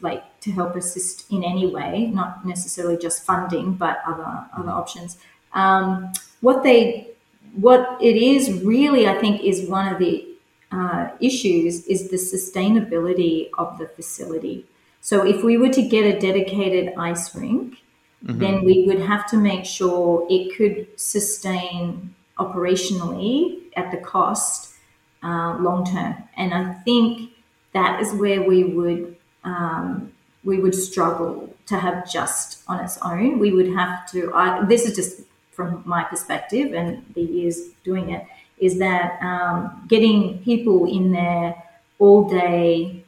like 0.01 0.23
to 0.39 0.51
help 0.51 0.75
assist 0.75 1.29
in 1.31 1.43
any 1.43 1.67
way 1.67 2.07
not 2.13 2.45
necessarily 2.45 2.97
just 2.97 3.23
funding 3.23 3.73
but 3.73 3.99
other 4.05 4.45
other 4.55 4.71
options 4.71 5.17
um, 5.53 6.11
what 6.41 6.63
they 6.63 7.07
what 7.53 7.97
it 8.01 8.15
is 8.15 8.61
really 8.63 9.07
i 9.07 9.15
think 9.19 9.41
is 9.41 9.67
one 9.67 9.91
of 9.91 9.99
the 9.99 10.25
uh, 10.71 11.09
issues 11.21 11.85
is 11.85 12.09
the 12.09 12.17
sustainability 12.17 13.49
of 13.57 13.77
the 13.77 13.87
facility 13.87 14.65
so 15.01 15.25
if 15.25 15.43
we 15.43 15.57
were 15.57 15.69
to 15.69 15.81
get 15.81 16.03
a 16.03 16.19
dedicated 16.19 16.93
ice 16.97 17.33
rink 17.35 17.81
mm-hmm. 18.23 18.37
then 18.39 18.63
we 18.63 18.83
would 18.85 18.99
have 18.99 19.25
to 19.27 19.37
make 19.37 19.65
sure 19.65 20.27
it 20.29 20.55
could 20.55 20.87
sustain 20.99 22.13
operationally 22.37 23.61
at 23.75 23.89
the 23.91 23.97
cost 23.97 24.76
uh, 25.23 25.57
long 25.59 25.85
term. 25.85 26.15
And 26.35 26.53
I 26.53 26.73
think 26.85 27.31
that 27.73 28.01
is 28.01 28.13
where 28.13 28.41
we 28.43 28.63
would 28.63 29.15
um, 29.43 30.11
we 30.43 30.59
would 30.59 30.75
struggle 30.75 31.53
to 31.67 31.77
have 31.77 32.09
just 32.09 32.63
on 32.67 32.79
its 32.83 32.97
own. 33.01 33.39
We 33.39 33.51
would 33.51 33.67
have 33.73 34.09
to. 34.11 34.31
I, 34.33 34.65
this 34.65 34.85
is 34.85 34.95
just 34.95 35.21
from 35.51 35.83
my 35.85 36.03
perspective 36.03 36.73
and 36.73 37.03
the 37.13 37.21
years 37.21 37.69
doing 37.83 38.11
it. 38.11 38.25
Is 38.59 38.79
that 38.79 39.21
um, 39.21 39.85
getting 39.87 40.39
people 40.39 40.85
in 40.85 41.11
there 41.11 41.61
all 41.99 42.29
day 42.29 43.03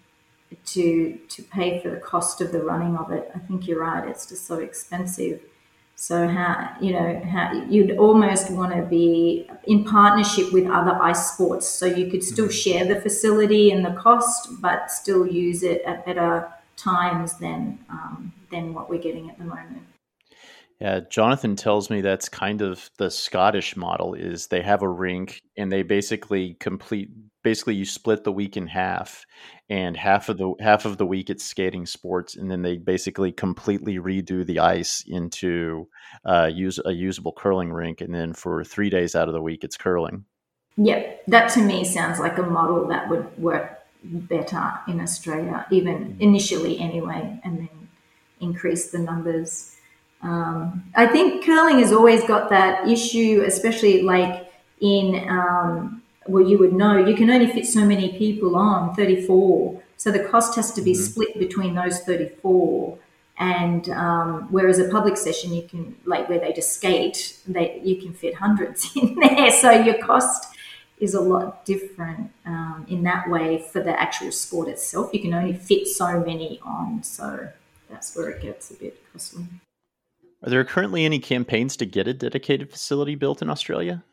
to 0.65 1.19
to 1.29 1.43
pay 1.43 1.79
for 1.81 1.89
the 1.89 1.97
cost 1.97 2.41
of 2.41 2.51
the 2.51 2.61
running 2.61 2.97
of 2.97 3.11
it? 3.11 3.31
I 3.35 3.39
think 3.39 3.67
you're 3.67 3.79
right. 3.81 4.07
It's 4.07 4.25
just 4.27 4.45
so 4.45 4.59
expensive. 4.59 5.41
So 6.01 6.29
how 6.29 6.77
you 6.79 6.93
know 6.93 7.21
how 7.29 7.51
you'd 7.69 7.97
almost 7.97 8.49
want 8.51 8.73
to 8.73 8.83
be 8.83 9.49
in 9.65 9.83
partnership 9.83 10.53
with 10.53 10.65
other 10.65 10.93
ice 10.93 11.33
sports, 11.33 11.67
so 11.67 11.85
you 11.85 12.09
could 12.09 12.23
still 12.23 12.45
mm-hmm. 12.45 12.53
share 12.53 12.85
the 12.85 13.01
facility 13.01 13.69
and 13.69 13.83
the 13.83 13.91
cost, 13.91 14.61
but 14.61 14.89
still 14.89 15.27
use 15.27 15.61
it 15.61 15.81
at 15.81 16.05
better 16.05 16.49
times 16.77 17.37
than 17.39 17.79
um, 17.89 18.31
than 18.49 18.73
what 18.73 18.89
we're 18.89 19.01
getting 19.01 19.29
at 19.29 19.37
the 19.37 19.43
moment. 19.43 19.83
Yeah, 20.79 21.01
Jonathan 21.09 21.57
tells 21.57 21.89
me 21.89 21.99
that's 21.99 22.29
kind 22.29 22.61
of 22.61 22.89
the 22.97 23.11
Scottish 23.11 23.75
model 23.75 24.13
is 24.13 24.47
they 24.47 24.61
have 24.61 24.81
a 24.81 24.87
rink 24.87 25.41
and 25.57 25.69
they 25.69 25.83
basically 25.83 26.53
complete 26.61 27.09
basically 27.43 27.75
you 27.75 27.83
split 27.83 28.23
the 28.23 28.31
week 28.31 28.55
in 28.55 28.67
half 28.67 29.25
and 29.69 29.95
half 29.95 30.29
of 30.29 30.37
the 30.37 30.53
half 30.59 30.85
of 30.85 30.97
the 30.97 31.05
week 31.05 31.29
it's 31.29 31.43
skating 31.43 31.85
sports 31.85 32.35
and 32.35 32.49
then 32.49 32.61
they 32.61 32.77
basically 32.77 33.31
completely 33.31 33.97
redo 33.97 34.45
the 34.45 34.59
ice 34.59 35.03
into 35.07 35.87
uh, 36.25 36.49
use 36.51 36.79
a 36.85 36.91
usable 36.91 37.33
curling 37.33 37.71
rink 37.71 38.01
and 38.01 38.13
then 38.13 38.33
for 38.33 38.63
3 38.63 38.89
days 38.89 39.15
out 39.15 39.27
of 39.27 39.33
the 39.33 39.41
week 39.41 39.63
it's 39.63 39.77
curling. 39.77 40.25
Yeah, 40.77 41.13
that 41.27 41.49
to 41.53 41.61
me 41.61 41.83
sounds 41.83 42.19
like 42.19 42.37
a 42.37 42.43
model 42.43 42.87
that 42.87 43.09
would 43.09 43.37
work 43.37 43.79
better 44.03 44.73
in 44.87 45.01
Australia 45.01 45.65
even 45.71 45.95
mm-hmm. 45.97 46.21
initially 46.21 46.79
anyway 46.79 47.39
and 47.43 47.59
then 47.59 47.89
increase 48.39 48.91
the 48.91 48.99
numbers 48.99 49.75
um, 50.21 50.83
I 50.95 51.07
think 51.07 51.45
curling 51.45 51.79
has 51.79 51.91
always 51.91 52.23
got 52.25 52.49
that 52.49 52.87
issue, 52.87 53.43
especially 53.45 54.01
like 54.01 54.51
in, 54.81 55.27
um, 55.29 55.98
well, 56.27 56.47
you 56.47 56.57
would 56.57 56.73
know, 56.73 56.97
you 56.97 57.15
can 57.15 57.29
only 57.29 57.47
fit 57.47 57.65
so 57.65 57.85
many 57.85 58.17
people 58.17 58.55
on 58.55 58.93
34. 58.95 59.81
So 59.97 60.11
the 60.11 60.19
cost 60.19 60.55
has 60.55 60.71
to 60.73 60.81
be 60.81 60.93
mm-hmm. 60.93 61.01
split 61.01 61.39
between 61.39 61.75
those 61.75 61.99
34. 62.01 62.97
And 63.37 63.89
um, 63.89 64.47
whereas 64.51 64.79
a 64.79 64.89
public 64.89 65.17
session, 65.17 65.53
you 65.53 65.63
can, 65.63 65.95
like 66.05 66.27
where 66.27 66.39
they 66.39 66.51
just 66.51 66.73
skate, 66.73 67.39
they, 67.47 67.79
you 67.83 67.95
can 68.01 68.13
fit 68.13 68.35
hundreds 68.35 68.91
in 68.95 69.15
there. 69.15 69.51
So 69.51 69.71
your 69.71 69.97
cost 69.99 70.53
is 70.99 71.13
a 71.13 71.21
lot 71.21 71.63
different 71.65 72.31
um, 72.45 72.85
in 72.89 73.03
that 73.03 73.29
way 73.29 73.65
for 73.71 73.81
the 73.81 73.99
actual 73.99 74.31
sport 74.31 74.67
itself. 74.67 75.11
You 75.13 75.21
can 75.21 75.33
only 75.33 75.53
fit 75.53 75.87
so 75.87 76.19
many 76.19 76.59
on. 76.63 77.01
So 77.03 77.49
that's 77.89 78.15
where 78.15 78.29
it 78.29 78.41
gets 78.41 78.71
a 78.71 78.73
bit 78.73 79.01
costly. 79.13 79.45
Are 80.43 80.49
there 80.49 80.63
currently 80.63 81.05
any 81.05 81.19
campaigns 81.19 81.75
to 81.77 81.85
get 81.85 82.07
a 82.07 82.13
dedicated 82.13 82.69
facility 82.71 83.15
built 83.15 83.41
in 83.41 83.49
Australia? 83.49 84.03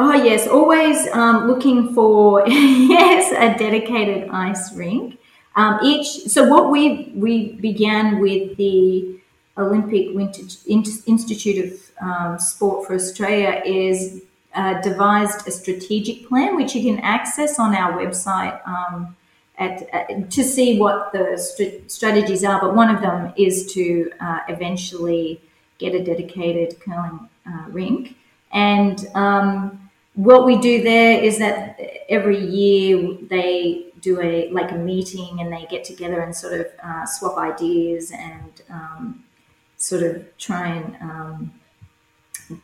Oh 0.00 0.12
yes, 0.12 0.46
always 0.46 1.08
um, 1.08 1.48
looking 1.48 1.92
for 1.92 2.44
yes 2.48 3.32
a 3.32 3.58
dedicated 3.58 4.28
ice 4.30 4.72
rink. 4.74 5.18
Um, 5.56 5.80
each 5.82 6.06
so 6.28 6.44
what 6.44 6.70
we 6.70 7.12
we 7.16 7.54
began 7.54 8.20
with 8.20 8.56
the 8.56 9.18
Olympic 9.56 10.14
Winter 10.14 10.42
Institute 10.66 11.64
of 11.64 11.90
um, 12.00 12.38
Sport 12.38 12.86
for 12.86 12.94
Australia 12.94 13.60
is 13.64 14.22
uh, 14.54 14.80
devised 14.82 15.48
a 15.48 15.50
strategic 15.50 16.28
plan 16.28 16.54
which 16.54 16.76
you 16.76 16.82
can 16.82 17.00
access 17.00 17.58
on 17.58 17.74
our 17.74 17.98
website 17.98 18.60
um, 18.68 19.16
at, 19.58 19.82
at, 19.92 20.30
to 20.30 20.44
see 20.44 20.78
what 20.78 21.12
the 21.12 21.36
st- 21.36 21.90
strategies 21.90 22.44
are. 22.44 22.60
But 22.60 22.76
one 22.76 22.94
of 22.94 23.02
them 23.02 23.32
is 23.36 23.72
to 23.74 24.12
uh, 24.20 24.38
eventually 24.48 25.40
get 25.78 25.92
a 25.96 26.04
dedicated 26.04 26.78
curling 26.78 27.28
uh, 27.44 27.64
rink. 27.70 28.14
And 28.52 29.06
um, 29.14 29.87
what 30.18 30.44
we 30.44 30.58
do 30.58 30.82
there 30.82 31.22
is 31.22 31.38
that 31.38 31.78
every 32.08 32.44
year 32.44 33.16
they 33.30 33.86
do 34.00 34.20
a 34.20 34.50
like 34.50 34.72
a 34.72 34.74
meeting 34.74 35.40
and 35.40 35.52
they 35.52 35.64
get 35.70 35.84
together 35.84 36.20
and 36.20 36.34
sort 36.34 36.54
of 36.60 36.66
uh, 36.82 37.06
swap 37.06 37.38
ideas 37.38 38.10
and 38.10 38.62
um, 38.68 39.22
sort 39.76 40.02
of 40.02 40.36
try 40.36 40.66
and 40.66 40.96
um, 41.00 41.52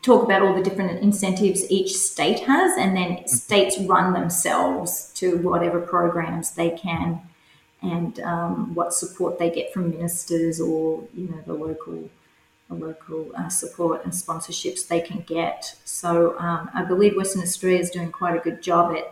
talk 0.01 0.25
about 0.25 0.41
all 0.41 0.53
the 0.53 0.61
different 0.61 1.01
incentives 1.01 1.71
each 1.71 1.95
state 1.95 2.41
has, 2.41 2.75
and 2.77 2.93
then 2.93 3.11
mm-hmm. 3.11 3.27
states 3.27 3.79
run 3.79 4.11
themselves 4.11 5.09
to 5.15 5.37
whatever 5.37 5.79
programs 5.79 6.55
they 6.55 6.71
can 6.71 7.21
and 7.81 8.19
um, 8.19 8.75
what 8.75 8.93
support 8.93 9.39
they 9.39 9.49
get 9.49 9.71
from 9.71 9.91
ministers 9.91 10.59
or 10.59 11.05
you 11.13 11.29
know 11.29 11.41
the 11.45 11.53
local 11.53 12.09
local 12.69 13.31
uh, 13.35 13.49
support 13.49 14.03
and 14.03 14.11
sponsorships 14.11 14.87
they 14.87 14.99
can 14.99 15.21
get. 15.21 15.75
So 15.85 16.37
um, 16.39 16.69
I 16.73 16.83
believe 16.83 17.15
Western 17.15 17.43
Australia 17.43 17.79
is 17.79 17.89
doing 17.91 18.11
quite 18.11 18.35
a 18.35 18.39
good 18.39 18.61
job 18.61 18.95
at 18.95 19.11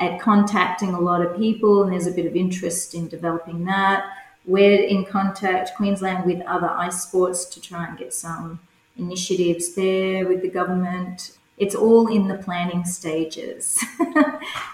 at 0.00 0.18
contacting 0.18 0.94
a 0.94 1.00
lot 1.00 1.20
of 1.20 1.36
people, 1.36 1.82
and 1.82 1.92
there's 1.92 2.06
a 2.06 2.10
bit 2.10 2.24
of 2.24 2.34
interest 2.34 2.94
in 2.94 3.06
developing 3.08 3.66
that. 3.66 4.10
We're 4.46 4.82
in 4.82 5.04
contact 5.04 5.74
Queensland 5.76 6.24
with 6.24 6.40
other 6.46 6.70
ice 6.70 7.02
sports 7.02 7.44
to 7.44 7.60
try 7.60 7.86
and 7.86 7.98
get 7.98 8.14
some 8.14 8.60
initiatives 8.96 9.74
there 9.74 10.26
with 10.26 10.40
the 10.40 10.48
government. 10.48 11.36
It's 11.58 11.74
all 11.74 12.08
in 12.08 12.28
the 12.28 12.36
planning 12.36 12.86
stages. 12.86 13.78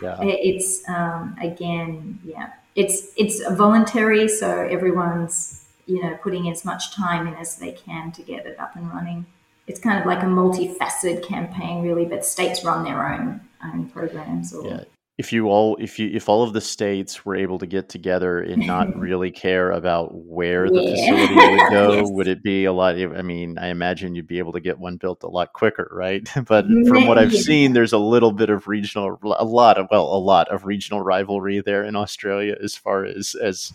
yeah. 0.00 0.16
It's 0.22 0.88
um, 0.88 1.36
again, 1.40 2.20
yeah, 2.24 2.52
it's 2.76 3.08
it's 3.16 3.44
voluntary, 3.54 4.28
so 4.28 4.48
everyone's 4.70 5.65
you 5.86 6.02
know, 6.02 6.18
putting 6.22 6.50
as 6.50 6.64
much 6.64 6.94
time 6.94 7.26
in 7.26 7.34
as 7.34 7.56
they 7.56 7.72
can 7.72 8.12
to 8.12 8.22
get 8.22 8.46
it 8.46 8.58
up 8.58 8.76
and 8.76 8.90
running. 8.92 9.26
It's 9.66 9.80
kind 9.80 9.98
of 9.98 10.06
like 10.06 10.22
a 10.22 10.26
multifaceted 10.26 11.26
campaign, 11.26 11.82
really, 11.82 12.04
but 12.04 12.24
states 12.24 12.64
run 12.64 12.84
their 12.84 13.06
own 13.12 13.40
own 13.64 13.88
programs. 13.88 14.52
Or... 14.52 14.66
Yeah. 14.66 14.84
If 15.18 15.32
you 15.32 15.48
all, 15.48 15.76
if 15.80 15.98
you, 15.98 16.10
if 16.12 16.28
all 16.28 16.42
of 16.42 16.52
the 16.52 16.60
states 16.60 17.24
were 17.24 17.34
able 17.34 17.58
to 17.60 17.66
get 17.66 17.88
together 17.88 18.38
and 18.38 18.66
not 18.66 18.94
really 18.98 19.30
care 19.30 19.70
about 19.70 20.14
where 20.14 20.68
the 20.68 20.82
yeah. 20.82 20.90
facility 20.90 21.34
would 21.34 21.70
go, 21.70 21.92
yes. 22.00 22.10
would 22.10 22.28
it 22.28 22.42
be 22.42 22.66
a 22.66 22.72
lot? 22.72 22.96
I 22.96 23.22
mean, 23.22 23.56
I 23.58 23.68
imagine 23.68 24.14
you'd 24.14 24.26
be 24.26 24.38
able 24.38 24.52
to 24.52 24.60
get 24.60 24.78
one 24.78 24.98
built 24.98 25.22
a 25.22 25.28
lot 25.28 25.54
quicker, 25.54 25.88
right? 25.90 26.28
but 26.46 26.66
from 26.66 27.06
what 27.06 27.16
I've 27.16 27.32
yeah. 27.32 27.40
seen, 27.40 27.72
there's 27.72 27.94
a 27.94 27.98
little 27.98 28.32
bit 28.32 28.50
of 28.50 28.68
regional, 28.68 29.18
a 29.24 29.44
lot 29.44 29.78
of, 29.78 29.88
well, 29.90 30.04
a 30.04 30.20
lot 30.20 30.48
of 30.48 30.66
regional 30.66 31.00
rivalry 31.00 31.62
there 31.62 31.82
in 31.82 31.96
Australia 31.96 32.54
as 32.62 32.76
far 32.76 33.06
as 33.06 33.34
as 33.34 33.72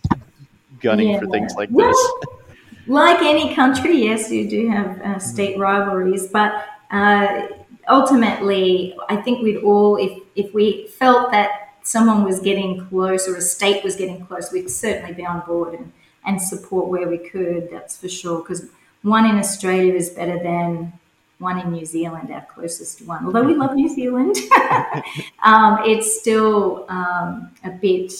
gunning 0.81 1.09
yeah. 1.09 1.19
for 1.19 1.27
things 1.27 1.53
like 1.55 1.69
well, 1.71 1.87
this. 1.87 2.11
like 2.87 3.21
any 3.21 3.55
country, 3.55 4.03
yes, 4.03 4.31
you 4.31 4.49
do 4.49 4.69
have 4.69 5.01
uh, 5.01 5.19
state 5.19 5.57
rivalries, 5.57 6.27
but 6.27 6.65
uh, 6.91 7.47
ultimately, 7.89 8.97
I 9.09 9.15
think 9.17 9.41
we'd 9.41 9.57
all, 9.57 9.97
if 9.97 10.17
if 10.35 10.53
we 10.53 10.87
felt 10.87 11.31
that 11.31 11.61
someone 11.83 12.23
was 12.23 12.39
getting 12.39 12.85
close 12.87 13.27
or 13.27 13.35
a 13.37 13.41
state 13.41 13.83
was 13.83 13.95
getting 13.95 14.25
close, 14.25 14.51
we'd 14.51 14.69
certainly 14.69 15.13
be 15.13 15.25
on 15.25 15.41
board 15.41 15.73
and, 15.73 15.91
and 16.25 16.41
support 16.41 16.87
where 16.87 17.07
we 17.07 17.17
could. 17.17 17.69
That's 17.71 17.97
for 17.97 18.09
sure. 18.09 18.39
Because 18.39 18.69
one 19.01 19.25
in 19.25 19.37
Australia 19.37 19.93
is 19.93 20.09
better 20.09 20.37
than 20.41 20.93
one 21.39 21.59
in 21.59 21.71
New 21.71 21.85
Zealand, 21.85 22.31
our 22.31 22.45
closest 22.45 23.05
one. 23.07 23.25
Although 23.25 23.43
we 23.43 23.55
love 23.55 23.73
New 23.73 23.89
Zealand, 23.89 24.35
um, 25.43 25.79
it's 25.85 26.19
still 26.19 26.85
um, 26.87 27.51
a 27.63 27.71
bit 27.71 28.13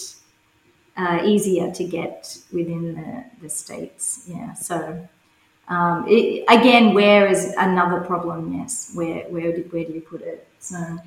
uh, 0.96 1.22
easier 1.24 1.70
to 1.72 1.84
get 1.84 2.36
within 2.52 2.94
the, 2.94 3.24
the 3.42 3.48
states. 3.48 4.24
Yeah. 4.26 4.52
So 4.54 5.08
um, 5.68 6.06
it, 6.08 6.44
again, 6.48 6.94
where 6.94 7.26
is 7.26 7.54
another 7.58 8.00
problem? 8.00 8.54
Yes. 8.58 8.92
Where 8.94 9.24
where 9.30 9.52
do, 9.54 9.62
where 9.70 9.84
do 9.84 9.92
you 9.92 10.00
put 10.00 10.22
it? 10.22 10.46
So. 10.58 10.98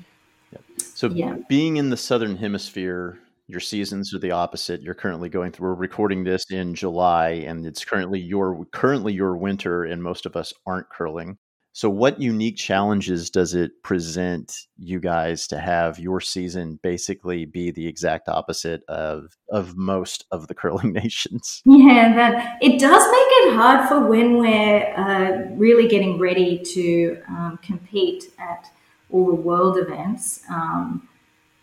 So 0.94 1.08
yeah. 1.08 1.36
being 1.48 1.76
in 1.76 1.90
the 1.90 1.96
southern 1.96 2.36
hemisphere, 2.36 3.18
your 3.48 3.60
seasons 3.60 4.14
are 4.14 4.18
the 4.18 4.30
opposite. 4.30 4.80
You're 4.80 4.94
currently 4.94 5.28
going 5.28 5.52
through. 5.52 5.68
We're 5.68 5.74
recording 5.74 6.24
this 6.24 6.50
in 6.50 6.74
July, 6.74 7.28
and 7.46 7.66
it's 7.66 7.84
currently 7.84 8.18
your 8.18 8.64
currently 8.72 9.12
your 9.12 9.36
winter, 9.36 9.84
and 9.84 10.02
most 10.02 10.26
of 10.26 10.36
us 10.36 10.52
aren't 10.66 10.88
curling. 10.88 11.36
So, 11.76 11.90
what 11.90 12.18
unique 12.18 12.56
challenges 12.56 13.28
does 13.28 13.52
it 13.52 13.82
present 13.82 14.66
you 14.78 14.98
guys 14.98 15.46
to 15.48 15.58
have 15.58 15.98
your 15.98 16.22
season 16.22 16.80
basically 16.82 17.44
be 17.44 17.70
the 17.70 17.86
exact 17.86 18.30
opposite 18.30 18.82
of 18.88 19.36
of 19.50 19.76
most 19.76 20.24
of 20.30 20.48
the 20.48 20.54
curling 20.60 20.94
nations? 20.94 21.60
Yeah, 21.66 22.14
that 22.14 22.56
it 22.62 22.80
does 22.80 23.02
make 23.12 23.28
it 23.28 23.56
hard 23.56 23.90
for 23.90 24.08
when 24.08 24.38
we're 24.38 24.94
uh, 24.96 25.54
really 25.54 25.86
getting 25.86 26.18
ready 26.18 26.60
to 26.60 27.20
um, 27.28 27.58
compete 27.60 28.24
at 28.38 28.70
all 29.10 29.26
the 29.26 29.34
world 29.34 29.76
events. 29.76 30.44
Um, 30.48 31.06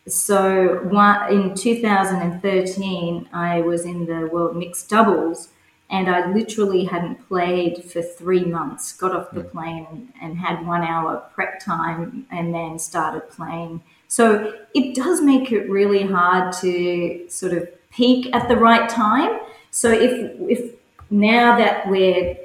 so, 0.08 0.84
one, 0.92 1.34
in 1.34 1.56
2013, 1.56 3.30
I 3.34 3.62
was 3.62 3.84
in 3.84 4.06
the 4.06 4.30
world 4.32 4.56
mixed 4.56 4.92
doubles 4.92 5.50
and 5.90 6.10
I 6.10 6.32
literally 6.32 6.86
hadn't 6.86 7.28
played 7.28 7.84
for 7.84 8.02
three 8.02 8.46
months. 8.46 8.94
Got 8.94 9.16
off 9.16 9.32
the 9.32 9.44
plane 9.44 10.12
and 10.22 10.38
had 10.38 10.66
one 10.66 10.84
hour 10.84 11.24
prep 11.34 11.60
time, 11.60 12.26
and 12.32 12.54
then 12.54 12.80
started 12.80 13.30
playing. 13.30 13.82
So 14.08 14.54
it 14.74 14.96
does 14.96 15.22
make 15.22 15.52
it 15.52 15.70
really 15.70 16.04
hard 16.04 16.54
to 16.62 17.26
sort 17.30 17.54
of 17.54 17.68
peak 17.92 18.34
at 18.36 18.48
the 18.48 18.56
right 18.56 18.90
time. 18.90 19.40
So 19.72 19.92
if 19.92 20.14
if 20.50 20.76
now 21.10 21.58
that 21.58 21.88
we've 21.90 22.38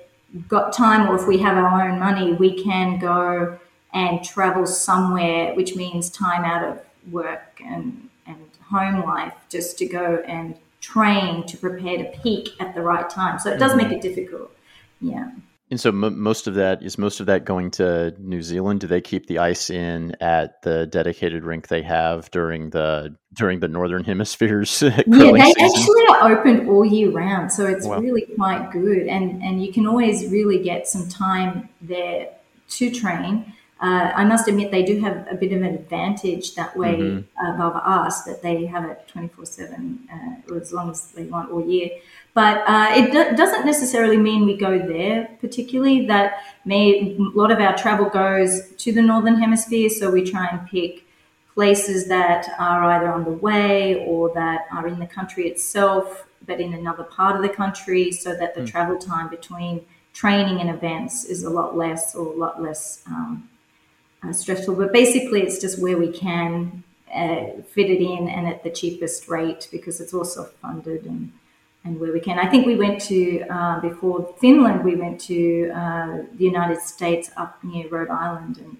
got 0.46 0.72
time, 0.72 1.08
or 1.08 1.16
if 1.16 1.26
we 1.26 1.38
have 1.38 1.56
our 1.56 1.88
own 1.88 1.98
money, 1.98 2.34
we 2.34 2.62
can 2.62 2.98
go 2.98 3.58
and 3.94 4.22
travel 4.22 4.66
somewhere, 4.66 5.54
which 5.54 5.74
means 5.74 6.10
time 6.10 6.44
out 6.44 6.64
of 6.68 6.80
work 7.10 7.60
and 7.64 8.08
and 8.26 8.38
home 8.70 9.02
life, 9.04 9.34
just 9.48 9.78
to 9.78 9.86
go 9.86 10.22
and 10.26 10.54
train 10.80 11.44
to 11.46 11.56
prepare 11.56 11.98
to 11.98 12.18
peak 12.20 12.50
at 12.60 12.74
the 12.74 12.82
right 12.82 13.08
time. 13.08 13.38
So 13.38 13.50
it 13.50 13.58
does 13.58 13.74
make 13.74 13.86
mm-hmm. 13.86 13.94
it 13.94 14.02
difficult. 14.02 14.50
Yeah. 15.00 15.30
And 15.70 15.78
so 15.78 15.90
m- 15.90 16.20
most 16.20 16.46
of 16.46 16.54
that 16.54 16.82
is 16.82 16.96
most 16.96 17.20
of 17.20 17.26
that 17.26 17.44
going 17.44 17.70
to 17.72 18.14
New 18.18 18.42
Zealand. 18.42 18.80
Do 18.80 18.86
they 18.86 19.00
keep 19.00 19.26
the 19.26 19.38
ice 19.38 19.68
in 19.68 20.16
at 20.20 20.62
the 20.62 20.86
dedicated 20.86 21.44
rink 21.44 21.68
they 21.68 21.82
have 21.82 22.30
during 22.30 22.70
the 22.70 23.14
during 23.34 23.60
the 23.60 23.68
northern 23.68 24.04
hemispheres? 24.04 24.80
yeah, 24.82 24.90
they 24.96 25.04
season? 25.04 25.64
actually 25.64 26.06
are 26.08 26.38
open 26.38 26.68
all 26.68 26.84
year 26.84 27.10
round, 27.10 27.52
so 27.52 27.66
it's 27.66 27.86
wow. 27.86 28.00
really 28.00 28.26
quite 28.36 28.70
good. 28.70 29.08
And 29.08 29.42
and 29.42 29.62
you 29.62 29.72
can 29.72 29.86
always 29.86 30.30
really 30.30 30.62
get 30.62 30.88
some 30.88 31.08
time 31.08 31.68
there 31.82 32.30
to 32.70 32.90
train. 32.90 33.52
Uh, 33.80 34.10
I 34.14 34.24
must 34.24 34.48
admit 34.48 34.72
they 34.72 34.82
do 34.82 34.98
have 35.00 35.28
a 35.30 35.36
bit 35.36 35.52
of 35.52 35.62
an 35.62 35.74
advantage 35.74 36.56
that 36.56 36.76
way 36.76 36.96
mm-hmm. 36.96 37.46
above 37.46 37.76
us 37.76 38.24
that 38.24 38.42
they 38.42 38.66
have 38.66 38.84
it 38.84 39.06
24 39.06 39.42
uh, 39.42 39.46
7 39.46 40.08
as 40.56 40.72
long 40.72 40.90
as 40.90 41.12
they 41.12 41.24
want 41.24 41.52
all 41.52 41.64
year. 41.64 41.90
But 42.34 42.64
uh, 42.68 42.88
it 42.90 43.12
do- 43.12 43.36
doesn't 43.36 43.64
necessarily 43.64 44.16
mean 44.16 44.46
we 44.46 44.56
go 44.56 44.78
there 44.78 45.28
particularly. 45.40 46.06
That 46.06 46.42
may 46.64 47.16
a 47.16 47.22
lot 47.38 47.52
of 47.52 47.60
our 47.60 47.76
travel 47.76 48.08
goes 48.08 48.72
to 48.78 48.92
the 48.92 49.02
northern 49.02 49.40
hemisphere, 49.40 49.88
so 49.88 50.10
we 50.10 50.24
try 50.24 50.48
and 50.48 50.68
pick 50.68 51.04
places 51.54 52.08
that 52.08 52.48
are 52.58 52.84
either 52.84 53.12
on 53.12 53.24
the 53.24 53.32
way 53.32 54.04
or 54.06 54.32
that 54.34 54.66
are 54.72 54.86
in 54.86 54.98
the 54.98 55.06
country 55.06 55.48
itself, 55.48 56.26
but 56.46 56.60
in 56.60 56.74
another 56.74 57.04
part 57.04 57.34
of 57.34 57.42
the 57.42 57.48
country, 57.48 58.12
so 58.12 58.34
that 58.34 58.54
the 58.54 58.60
mm. 58.60 58.68
travel 58.68 58.98
time 58.98 59.28
between 59.28 59.84
training 60.12 60.60
and 60.60 60.70
events 60.70 61.24
is 61.24 61.42
a 61.42 61.50
lot 61.50 61.76
less 61.76 62.14
or 62.14 62.26
a 62.26 62.36
lot 62.36 62.62
less. 62.62 63.02
Um, 63.06 63.48
uh, 64.28 64.32
stressful. 64.32 64.74
But 64.74 64.92
basically, 64.92 65.42
it's 65.42 65.60
just 65.60 65.80
where 65.80 65.96
we 65.96 66.10
can 66.12 66.84
uh, 67.12 67.62
fit 67.72 67.90
it 67.90 68.02
in 68.02 68.28
and 68.28 68.46
at 68.46 68.62
the 68.62 68.70
cheapest 68.70 69.28
rate 69.28 69.68
because 69.70 70.00
it's 70.00 70.14
also 70.14 70.44
funded 70.62 71.04
and 71.06 71.32
and 71.84 72.00
where 72.00 72.12
we 72.12 72.20
can. 72.20 72.38
I 72.38 72.50
think 72.50 72.66
we 72.66 72.76
went 72.76 73.00
to 73.02 73.40
uh, 73.48 73.80
before 73.80 74.34
Finland. 74.40 74.84
We 74.84 74.96
went 74.96 75.20
to 75.22 75.70
uh, 75.70 76.18
the 76.34 76.44
United 76.44 76.80
States 76.80 77.30
up 77.36 77.62
near 77.62 77.88
Rhode 77.88 78.10
Island 78.10 78.58
and. 78.58 78.76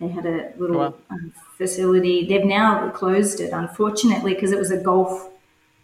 They 0.00 0.08
had 0.08 0.24
a 0.24 0.54
little 0.56 0.78
wow. 0.78 0.94
um, 1.10 1.34
facility. 1.58 2.26
They've 2.26 2.46
now 2.46 2.88
closed 2.88 3.38
it, 3.38 3.50
unfortunately, 3.52 4.32
because 4.32 4.50
it 4.50 4.58
was 4.58 4.70
a 4.70 4.78
golf, 4.78 5.28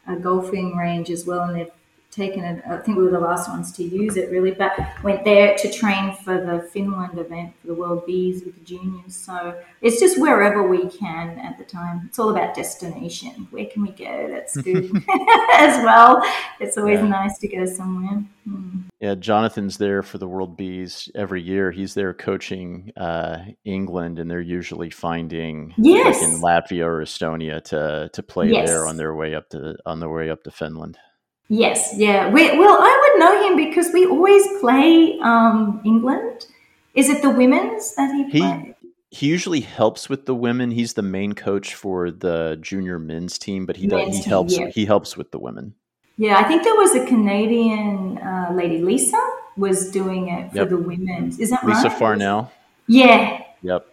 a 0.09 0.17
golfing 0.17 0.75
range 0.75 1.11
as 1.11 1.27
well, 1.27 1.43
and 1.43 1.55
they've 1.55 1.76
taken 2.17 2.43
it. 2.45 2.65
I 2.69 2.79
think 2.79 2.97
we 2.97 3.05
were 3.05 3.11
the 3.11 3.21
last 3.21 3.49
ones 3.49 3.71
to 3.73 3.85
use 3.85 4.17
it 4.17 4.31
really, 4.31 4.53
but 4.53 4.73
went 5.03 5.25
there 5.25 5.57
to 5.57 5.71
train 5.71 6.17
for 6.17 6.41
the 6.41 6.69
Finland 6.73 7.19
event 7.19 7.53
for 7.61 7.69
the 7.69 7.75
World 7.75 8.05
Bs 8.07 8.45
with 8.45 8.55
the 8.55 8.65
juniors. 8.65 9.15
So 9.15 9.61
it's 9.83 10.01
just 10.01 10.19
wherever 10.19 10.67
we 10.67 10.89
can 10.89 11.39
at 11.39 11.59
the 11.59 11.65
time. 11.65 12.03
It's 12.07 12.19
all 12.19 12.31
about 12.31 12.55
destination. 12.55 13.47
Where 13.51 13.67
can 13.67 13.83
we 13.83 13.91
go? 13.91 14.29
That's 14.31 14.57
good 14.63 14.91
as 15.53 15.85
well. 15.85 16.23
It's 16.59 16.79
always 16.79 17.01
yeah. 17.01 17.09
nice 17.09 17.39
to 17.39 17.49
go 17.49 17.67
somewhere. 17.67 18.25
Hmm. 18.45 18.81
Yeah, 19.01 19.15
Jonathan's 19.15 19.77
there 19.77 20.03
for 20.03 20.17
the 20.17 20.27
World 20.27 20.57
Bs 20.57 21.11
every 21.15 21.43
year. 21.43 21.71
He's 21.71 21.93
there 21.95 22.15
coaching 22.15 22.93
uh, 22.97 23.41
England, 23.65 24.19
and 24.19 24.31
they're 24.31 24.41
usually 24.41 24.89
finding 24.89 25.75
yes. 25.77 26.23
like 26.23 26.31
in 26.31 26.41
Latvia 26.41 26.87
or 26.87 27.03
Estonia 27.03 27.63
to 27.65 28.09
to 28.13 28.23
play 28.23 28.49
yes. 28.49 28.69
there 28.69 28.87
on 28.87 28.97
their 28.97 29.15
way 29.15 29.35
up 29.35 29.51
to 29.51 29.77
on 29.85 30.01
their 30.01 30.09
way 30.09 30.31
up 30.31 30.45
to 30.45 30.51
Finland. 30.51 30.97
Yes, 31.49 31.95
yeah. 31.97 32.29
We, 32.29 32.59
well, 32.59 32.79
I 32.81 33.11
would 33.13 33.21
know 33.21 33.49
him 33.49 33.57
because 33.57 33.93
we 33.93 34.05
always 34.07 34.45
play 34.61 35.19
um, 35.21 35.81
England. 35.85 36.47
Is 36.95 37.09
it 37.09 37.23
the 37.23 37.31
women's 37.31 37.95
that 37.95 38.13
he 38.15 38.41
plays? 38.41 38.75
He, 39.11 39.27
usually 39.27 39.61
helps 39.61 40.09
with 40.09 40.27
the 40.27 40.35
women. 40.35 40.71
He's 40.71 40.95
the 40.95 41.03
main 41.03 41.35
coach 41.35 41.75
for 41.75 42.11
the 42.11 42.59
junior 42.61 42.99
men's 42.99 43.39
team, 43.39 43.65
but 43.65 43.77
he 43.77 43.87
does, 43.87 44.07
he 44.09 44.23
team, 44.23 44.29
helps 44.29 44.59
yeah. 44.59 44.69
he 44.69 44.85
helps 44.85 45.17
with 45.17 45.31
the 45.31 45.39
women. 45.39 45.75
Yeah, 46.19 46.39
I 46.39 46.45
think 46.45 46.65
there 46.65 46.75
was 46.75 46.95
a 46.95 47.07
Canadian 47.07 48.19
uh, 48.19 48.51
lady, 48.53 48.79
Lisa, 48.79 49.23
was 49.57 49.91
doing 49.91 50.29
it 50.29 50.51
for 50.51 50.59
yep. 50.59 50.69
the 50.71 50.79
women's. 50.79 51.39
Is 51.39 51.51
that 51.51 51.65
Lisa 51.65 51.77
right? 51.77 51.85
Lisa 51.85 51.99
Farnell. 51.99 52.53
Yeah. 52.89 53.43
Yep. 53.63 53.87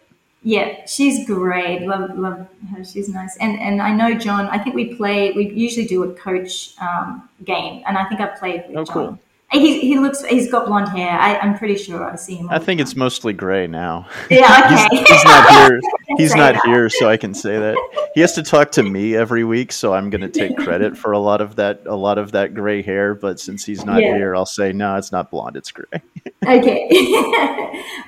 Yeah, 0.46 0.84
she's 0.84 1.26
great. 1.26 1.86
Love 1.86 2.18
love 2.18 2.46
her. 2.70 2.84
She's 2.84 3.08
nice. 3.08 3.34
And 3.38 3.58
and 3.58 3.80
I 3.80 3.94
know 3.94 4.12
John. 4.14 4.46
I 4.48 4.58
think 4.58 4.76
we 4.76 4.94
play. 4.94 5.32
We 5.32 5.50
usually 5.50 5.86
do 5.86 6.04
a 6.04 6.12
coach 6.12 6.74
um, 6.78 7.26
game, 7.44 7.82
and 7.86 7.96
I 7.96 8.04
think 8.04 8.20
I 8.20 8.26
played 8.26 8.64
with 8.68 8.76
oh, 8.76 8.84
John. 8.84 8.94
Cool. 8.94 9.18
He, 9.54 9.80
he 9.80 9.98
looks 9.98 10.24
he's 10.24 10.50
got 10.50 10.66
blonde 10.66 10.88
hair. 10.88 11.16
I, 11.18 11.36
am 11.36 11.56
pretty 11.56 11.76
sure 11.76 12.04
I 12.04 12.16
see 12.16 12.34
him. 12.34 12.50
I 12.50 12.58
think 12.58 12.80
it's 12.80 12.96
mostly 12.96 13.32
gray 13.32 13.66
now. 13.66 14.06
Yeah, 14.30 14.62
okay. 14.64 14.96
he's, 14.96 15.08
he's, 15.08 15.24
not 15.24 15.48
here. 15.50 15.80
He's 16.16 16.34
not 16.34 16.54
that. 16.54 16.64
here, 16.64 16.88
so 16.90 17.08
I 17.08 17.16
can 17.16 17.34
say 17.34 17.58
that. 17.58 17.76
He 18.14 18.20
has 18.20 18.32
to 18.34 18.42
talk 18.42 18.72
to 18.72 18.82
me 18.82 19.14
every 19.14 19.44
week, 19.44 19.70
so 19.70 19.92
I'm 19.94 20.10
going 20.10 20.20
to 20.22 20.28
take 20.28 20.56
credit 20.56 20.96
for 20.96 21.12
a 21.12 21.18
lot 21.18 21.40
of 21.40 21.56
that 21.56 21.82
a 21.86 21.94
lot 21.94 22.18
of 22.18 22.32
that 22.32 22.54
gray 22.54 22.82
hair. 22.82 23.14
But 23.14 23.38
since 23.38 23.64
he's 23.64 23.84
not 23.84 24.00
yeah. 24.00 24.16
here, 24.16 24.34
I'll 24.34 24.46
say 24.46 24.72
no, 24.72 24.96
it's 24.96 25.12
not 25.12 25.30
blonde. 25.30 25.56
It's 25.56 25.70
gray. 25.70 26.02
okay. 26.46 26.88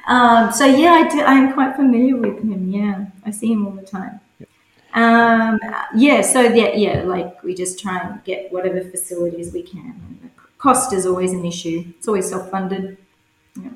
um, 0.08 0.52
so 0.52 0.64
yeah, 0.64 0.92
I 0.92 1.08
do, 1.08 1.20
I'm 1.20 1.52
quite 1.52 1.76
familiar 1.76 2.16
with 2.16 2.42
him. 2.42 2.70
Yeah, 2.70 3.06
I 3.24 3.30
see 3.30 3.52
him 3.52 3.66
all 3.66 3.72
the 3.72 3.82
time. 3.82 4.20
Um, 4.94 5.60
yeah, 5.94 6.22
so 6.22 6.40
yeah, 6.40 6.74
yeah, 6.74 7.02
like 7.02 7.42
we 7.42 7.54
just 7.54 7.78
try 7.78 7.98
and 7.98 8.24
get 8.24 8.50
whatever 8.50 8.82
facilities 8.82 9.52
we 9.52 9.62
can 9.62 10.30
cost 10.66 10.92
is 10.92 11.06
always 11.06 11.32
an 11.32 11.44
issue. 11.44 11.84
It's 11.96 12.08
always 12.08 12.28
self-funded. 12.28 12.98
Yeah. 13.56 13.70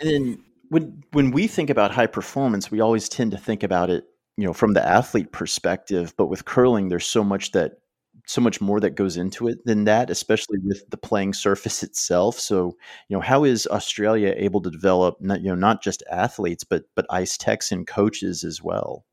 and 0.00 0.38
when 0.70 1.04
when 1.12 1.30
we 1.30 1.46
think 1.46 1.70
about 1.70 1.92
high 1.92 2.08
performance, 2.08 2.70
we 2.70 2.80
always 2.80 3.08
tend 3.08 3.30
to 3.30 3.38
think 3.38 3.62
about 3.62 3.90
it, 3.90 4.04
you 4.36 4.44
know, 4.44 4.52
from 4.52 4.72
the 4.74 4.86
athlete 4.86 5.30
perspective. 5.30 6.14
But 6.16 6.26
with 6.26 6.44
curling, 6.44 6.88
there's 6.88 7.06
so 7.06 7.22
much 7.22 7.52
that 7.52 7.78
so 8.26 8.40
much 8.40 8.60
more 8.60 8.80
that 8.80 8.96
goes 8.96 9.16
into 9.16 9.48
it 9.48 9.64
than 9.64 9.84
that, 9.84 10.10
especially 10.10 10.58
with 10.64 10.88
the 10.90 10.96
playing 10.96 11.32
surface 11.32 11.82
itself. 11.82 12.38
So, 12.38 12.76
you 13.08 13.16
know, 13.16 13.20
how 13.20 13.44
is 13.44 13.68
Australia 13.68 14.34
able 14.36 14.60
to 14.62 14.70
develop 14.70 15.16
not, 15.20 15.40
you 15.42 15.48
know 15.48 15.54
not 15.68 15.80
just 15.82 16.02
athletes 16.10 16.64
but 16.64 16.84
but 16.96 17.06
ice 17.10 17.36
techs 17.36 17.70
and 17.70 17.86
coaches 17.86 18.42
as 18.42 18.60
well? 18.60 19.04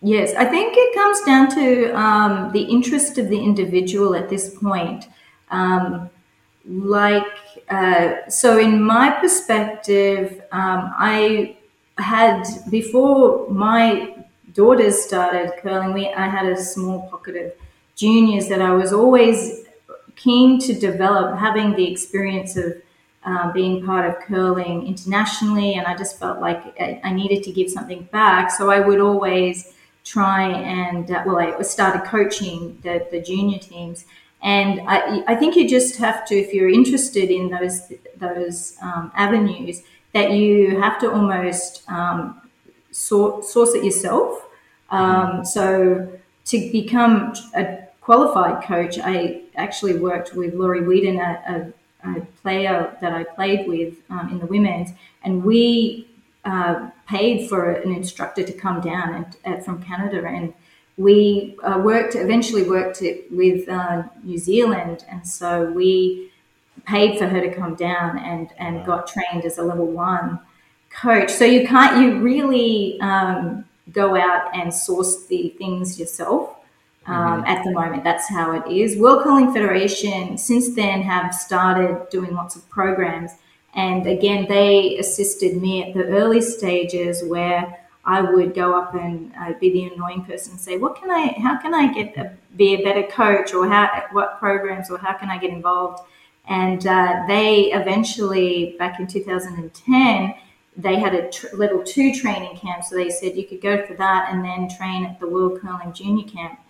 Yes, 0.00 0.32
I 0.34 0.44
think 0.44 0.74
it 0.76 0.94
comes 0.94 1.20
down 1.22 1.50
to 1.58 1.98
um, 1.98 2.52
the 2.52 2.62
interest 2.62 3.18
of 3.18 3.30
the 3.30 3.40
individual 3.40 4.14
at 4.14 4.28
this 4.28 4.54
point. 4.56 5.08
Um, 5.50 6.10
like 6.68 7.26
uh, 7.68 8.28
so 8.28 8.58
in 8.58 8.82
my 8.82 9.10
perspective, 9.10 10.42
um, 10.52 10.92
I 10.96 11.56
had 11.98 12.44
before 12.70 13.48
my 13.48 14.14
daughters 14.52 15.02
started 15.02 15.52
curling. 15.62 15.92
We 15.92 16.08
I 16.08 16.28
had 16.28 16.46
a 16.46 16.56
small 16.56 17.08
pocket 17.10 17.36
of 17.36 17.52
juniors 17.94 18.48
that 18.48 18.60
I 18.60 18.72
was 18.72 18.92
always 18.92 19.64
keen 20.16 20.58
to 20.60 20.74
develop, 20.74 21.38
having 21.38 21.74
the 21.76 21.90
experience 21.90 22.56
of 22.56 22.74
uh, 23.24 23.52
being 23.52 23.84
part 23.84 24.08
of 24.08 24.20
curling 24.22 24.86
internationally, 24.86 25.74
and 25.74 25.86
I 25.86 25.96
just 25.96 26.18
felt 26.18 26.40
like 26.40 26.62
I, 26.80 27.00
I, 27.02 27.12
needed 27.12 27.42
to 27.44 27.52
give 27.52 27.68
something 27.68 28.04
back. 28.12 28.52
So 28.52 28.70
I 28.70 28.78
would 28.78 29.00
always 29.00 29.74
try 30.04 30.48
and 30.48 31.10
uh, 31.10 31.24
well, 31.26 31.38
I 31.38 31.60
started 31.62 32.04
coaching 32.04 32.78
the, 32.82 33.04
the 33.10 33.20
junior 33.20 33.58
teams, 33.58 34.04
and 34.42 34.80
I, 34.86 35.24
I 35.26 35.34
think 35.34 35.56
you 35.56 35.68
just 35.68 35.96
have 35.96 36.24
to, 36.26 36.34
if 36.36 36.52
you're 36.52 36.68
interested 36.68 37.30
in 37.30 37.50
those 37.50 37.92
those 38.16 38.76
um, 38.82 39.10
avenues, 39.14 39.82
that 40.12 40.32
you 40.32 40.80
have 40.80 40.98
to 41.00 41.12
almost 41.12 41.82
um, 41.90 42.40
source, 42.90 43.52
source 43.52 43.74
it 43.74 43.84
yourself. 43.84 44.46
Um, 44.90 45.44
so 45.44 46.08
to 46.46 46.72
become 46.72 47.34
a 47.54 47.78
qualified 48.00 48.62
coach, 48.64 48.98
I 48.98 49.42
actually 49.56 49.98
worked 49.98 50.34
with 50.34 50.54
Laurie 50.54 50.80
Weeden, 50.80 51.18
a, 51.18 51.72
a, 52.06 52.10
a 52.10 52.20
player 52.42 52.96
that 53.00 53.12
I 53.12 53.24
played 53.24 53.66
with 53.66 53.94
um, 54.10 54.28
in 54.30 54.38
the 54.38 54.46
women's, 54.46 54.90
and 55.24 55.42
we 55.42 56.08
uh, 56.44 56.90
paid 57.08 57.48
for 57.48 57.72
an 57.72 57.92
instructor 57.92 58.44
to 58.44 58.52
come 58.52 58.80
down 58.80 59.14
and, 59.44 59.58
uh, 59.58 59.62
from 59.62 59.82
Canada, 59.82 60.24
and 60.24 60.54
we 60.96 61.56
uh, 61.62 61.78
worked 61.84 62.14
eventually 62.14 62.62
worked 62.62 63.02
with 63.30 63.68
uh, 63.68 64.04
New 64.22 64.38
Zealand, 64.38 65.04
and 65.08 65.26
so 65.26 65.70
we 65.72 66.32
paid 66.86 67.18
for 67.18 67.26
her 67.26 67.40
to 67.40 67.54
come 67.54 67.74
down 67.74 68.18
and 68.18 68.48
and 68.58 68.78
wow. 68.78 68.84
got 68.84 69.06
trained 69.06 69.44
as 69.44 69.58
a 69.58 69.62
level 69.62 69.86
one 69.86 70.40
coach. 70.90 71.30
So 71.30 71.44
you 71.44 71.66
can't 71.66 72.00
you 72.00 72.18
really 72.20 72.98
um, 73.00 73.64
go 73.92 74.16
out 74.16 74.54
and 74.54 74.72
source 74.72 75.26
the 75.26 75.54
things 75.58 75.98
yourself. 75.98 76.54
Um, 77.06 77.14
mm-hmm. 77.14 77.46
At 77.46 77.62
the 77.62 77.70
moment, 77.70 78.02
that's 78.02 78.28
how 78.28 78.52
it 78.52 78.66
is. 78.70 78.96
World 78.96 79.22
Curling 79.22 79.52
Federation, 79.52 80.36
since 80.36 80.74
then, 80.74 81.02
have 81.02 81.32
started 81.32 82.08
doing 82.10 82.34
lots 82.34 82.56
of 82.56 82.68
programs. 82.68 83.30
And 83.74 84.06
again, 84.08 84.46
they 84.48 84.98
assisted 84.98 85.60
me 85.60 85.84
at 85.84 85.94
the 85.94 86.04
early 86.06 86.40
stages 86.40 87.22
where 87.22 87.85
I 88.06 88.20
would 88.20 88.54
go 88.54 88.78
up 88.80 88.94
and 88.94 89.32
uh, 89.38 89.54
be 89.58 89.70
the 89.70 89.84
annoying 89.94 90.24
person 90.24 90.52
and 90.52 90.60
say, 90.60 90.78
"What 90.78 90.94
can 90.96 91.10
I? 91.10 91.34
How 91.42 91.58
can 91.58 91.74
I 91.74 91.92
get 91.92 92.16
a, 92.16 92.32
be 92.56 92.74
a 92.74 92.84
better 92.84 93.02
coach? 93.02 93.52
Or 93.52 93.68
how? 93.68 94.04
What 94.12 94.38
programs? 94.38 94.90
Or 94.90 94.98
how 94.98 95.14
can 95.14 95.28
I 95.28 95.38
get 95.38 95.50
involved?" 95.50 96.02
And 96.48 96.86
uh, 96.86 97.24
they 97.26 97.72
eventually, 97.72 98.76
back 98.78 99.00
in 99.00 99.08
2010, 99.08 100.34
they 100.76 100.96
had 100.96 101.14
a 101.14 101.28
tr- 101.30 101.56
level 101.56 101.82
two 101.82 102.14
training 102.14 102.56
camp. 102.56 102.84
So 102.84 102.94
they 102.94 103.10
said 103.10 103.36
you 103.36 103.44
could 103.44 103.60
go 103.60 103.84
for 103.84 103.94
that 103.94 104.28
and 104.32 104.44
then 104.44 104.68
train 104.68 105.04
at 105.04 105.18
the 105.18 105.28
World 105.28 105.60
Curling 105.60 105.92
Junior 105.92 106.28
Camp 106.28 106.60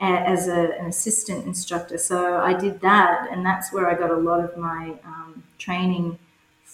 as 0.00 0.48
a, 0.48 0.78
an 0.78 0.86
assistant 0.86 1.46
instructor. 1.46 1.98
So 1.98 2.38
I 2.38 2.54
did 2.54 2.80
that, 2.80 3.28
and 3.30 3.44
that's 3.44 3.72
where 3.72 3.88
I 3.88 3.94
got 3.94 4.10
a 4.10 4.16
lot 4.16 4.40
of 4.40 4.56
my 4.56 4.94
um, 5.04 5.44
training 5.58 6.18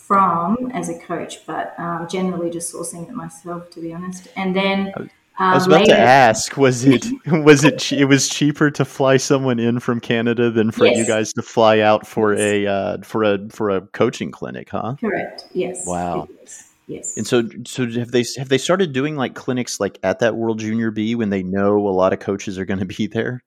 from 0.06 0.70
as 0.72 0.88
a 0.88 0.98
coach, 0.98 1.44
but 1.46 1.78
um, 1.78 2.06
generally 2.08 2.50
just 2.50 2.72
sourcing 2.72 3.08
it 3.08 3.14
myself, 3.14 3.70
to 3.70 3.80
be 3.80 3.92
honest. 3.92 4.28
And 4.36 4.54
then. 4.54 4.92
Um, 4.96 5.10
I 5.38 5.54
was 5.54 5.66
about 5.66 5.80
later, 5.80 5.92
to 5.92 5.98
ask: 5.98 6.56
Was 6.56 6.86
it 6.86 7.04
was 7.26 7.62
it 7.62 7.92
it 7.92 8.06
was 8.06 8.26
cheaper 8.26 8.70
to 8.70 8.86
fly 8.86 9.18
someone 9.18 9.58
in 9.58 9.80
from 9.80 10.00
Canada 10.00 10.50
than 10.50 10.70
for 10.70 10.86
yes. 10.86 10.96
you 10.96 11.06
guys 11.06 11.34
to 11.34 11.42
fly 11.42 11.80
out 11.80 12.06
for 12.06 12.32
yes. 12.32 12.40
a 12.40 12.66
uh, 12.66 12.98
for 13.02 13.22
a 13.22 13.38
for 13.50 13.68
a 13.68 13.82
coaching 13.88 14.30
clinic? 14.30 14.70
Huh? 14.70 14.96
Correct. 14.98 15.46
Yes. 15.52 15.86
Wow. 15.86 16.26
Yes. 16.86 17.16
And 17.16 17.26
so, 17.26 17.48
so 17.66 17.86
have 17.90 18.12
they 18.12 18.24
have 18.38 18.48
they 18.48 18.58
started 18.58 18.92
doing 18.92 19.16
like 19.16 19.34
clinics 19.34 19.80
like 19.80 19.98
at 20.02 20.20
that 20.20 20.36
World 20.36 20.60
Junior 20.60 20.90
B 20.90 21.14
when 21.14 21.30
they 21.30 21.42
know 21.42 21.86
a 21.86 21.90
lot 21.90 22.12
of 22.12 22.20
coaches 22.20 22.58
are 22.58 22.64
going 22.64 22.80
to 22.80 22.86
be 22.86 23.06
there? 23.12 23.42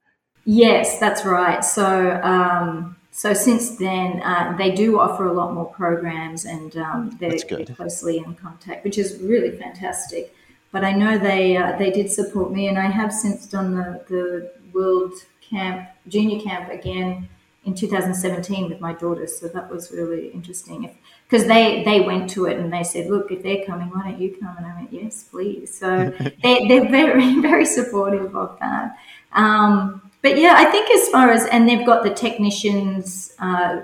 Yes, 0.46 1.00
that's 1.00 1.26
right. 1.26 1.64
So, 1.64 2.20
um, 2.22 2.96
so 3.12 3.34
since 3.34 3.78
then, 3.78 4.22
uh, 4.22 4.56
they 4.58 4.72
do 4.72 5.00
offer 5.00 5.28
a 5.28 5.34
lot 5.34 5.54
more 5.54 5.66
programs, 5.66 6.46
and 6.46 6.76
um, 6.78 7.18
they're, 7.20 7.38
they're, 7.50 7.66
closely 7.66 8.18
in 8.18 8.36
contact, 8.36 8.84
which 8.84 8.98
is 8.98 9.20
really 9.22 9.58
fantastic. 9.58 10.34
But 10.72 10.84
I 10.84 10.94
know 10.94 11.18
they 11.18 11.58
uh, 11.58 11.78
they 11.78 11.92
did 11.92 12.12
support 12.12 12.52
me, 12.52 12.68
and 12.68 12.78
I 12.78 12.88
have 12.88 13.12
since 13.12 13.48
done 13.48 13.76
the 13.76 14.04
the 14.08 14.52
World 14.74 15.14
Camp 15.42 15.90
Junior 16.08 16.40
Camp 16.42 16.72
again 16.72 17.28
in 17.66 17.76
2017 17.76 18.70
with 18.70 18.80
my 18.80 18.94
daughters. 18.94 19.40
So 19.40 19.48
that 19.48 19.70
was 19.70 19.92
really 19.92 20.28
interesting. 20.30 20.98
Because 21.28 21.48
they, 21.48 21.84
they 21.84 22.02
went 22.02 22.30
to 22.32 22.46
it 22.46 22.58
and 22.58 22.72
they 22.72 22.84
said, 22.84 23.10
look, 23.10 23.32
if 23.32 23.44
they're 23.44 23.64
coming, 23.66 23.90
why 23.90 24.12
don't 24.12 24.20
you 24.20 24.36
come? 24.40 24.56
And 24.58 24.66
I 24.66 24.76
went, 24.76 24.94
yes, 24.94 25.24
please. 25.24 25.78
So 25.78 26.14
they, 26.44 26.68
they're 26.68 26.90
very, 26.90 27.40
very 27.42 27.66
supportive 27.66 28.36
of 28.36 28.58
that. 28.60 28.98
Um, 29.34 30.09
but 30.22 30.38
yeah, 30.38 30.56
I 30.58 30.66
think 30.66 30.90
as 30.92 31.08
far 31.10 31.32
as, 31.32 31.46
and 31.46 31.68
they've 31.68 31.86
got 31.86 32.04
the 32.04 32.14
technicians, 32.14 33.34
uh, 33.40 33.82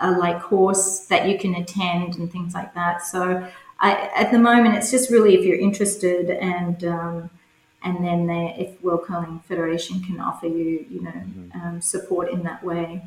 uh, 0.00 0.16
like 0.18 0.40
course 0.40 1.06
that 1.06 1.28
you 1.28 1.38
can 1.38 1.54
attend 1.54 2.14
and 2.16 2.30
things 2.30 2.54
like 2.54 2.74
that. 2.74 3.02
So 3.02 3.46
I, 3.80 4.10
at 4.16 4.30
the 4.30 4.38
moment, 4.38 4.76
it's 4.76 4.90
just 4.90 5.10
really 5.10 5.34
if 5.34 5.44
you're 5.44 5.58
interested 5.58 6.30
and, 6.30 6.84
um, 6.84 7.30
and 7.82 8.04
then 8.04 8.26
they, 8.26 8.54
if 8.58 8.82
World 8.82 9.04
Curling 9.04 9.40
Federation 9.40 10.02
can 10.02 10.20
offer 10.20 10.46
you, 10.46 10.86
you 10.88 11.02
know, 11.02 11.10
mm-hmm. 11.10 11.60
um, 11.60 11.80
support 11.80 12.30
in 12.30 12.42
that 12.44 12.62
way. 12.62 13.02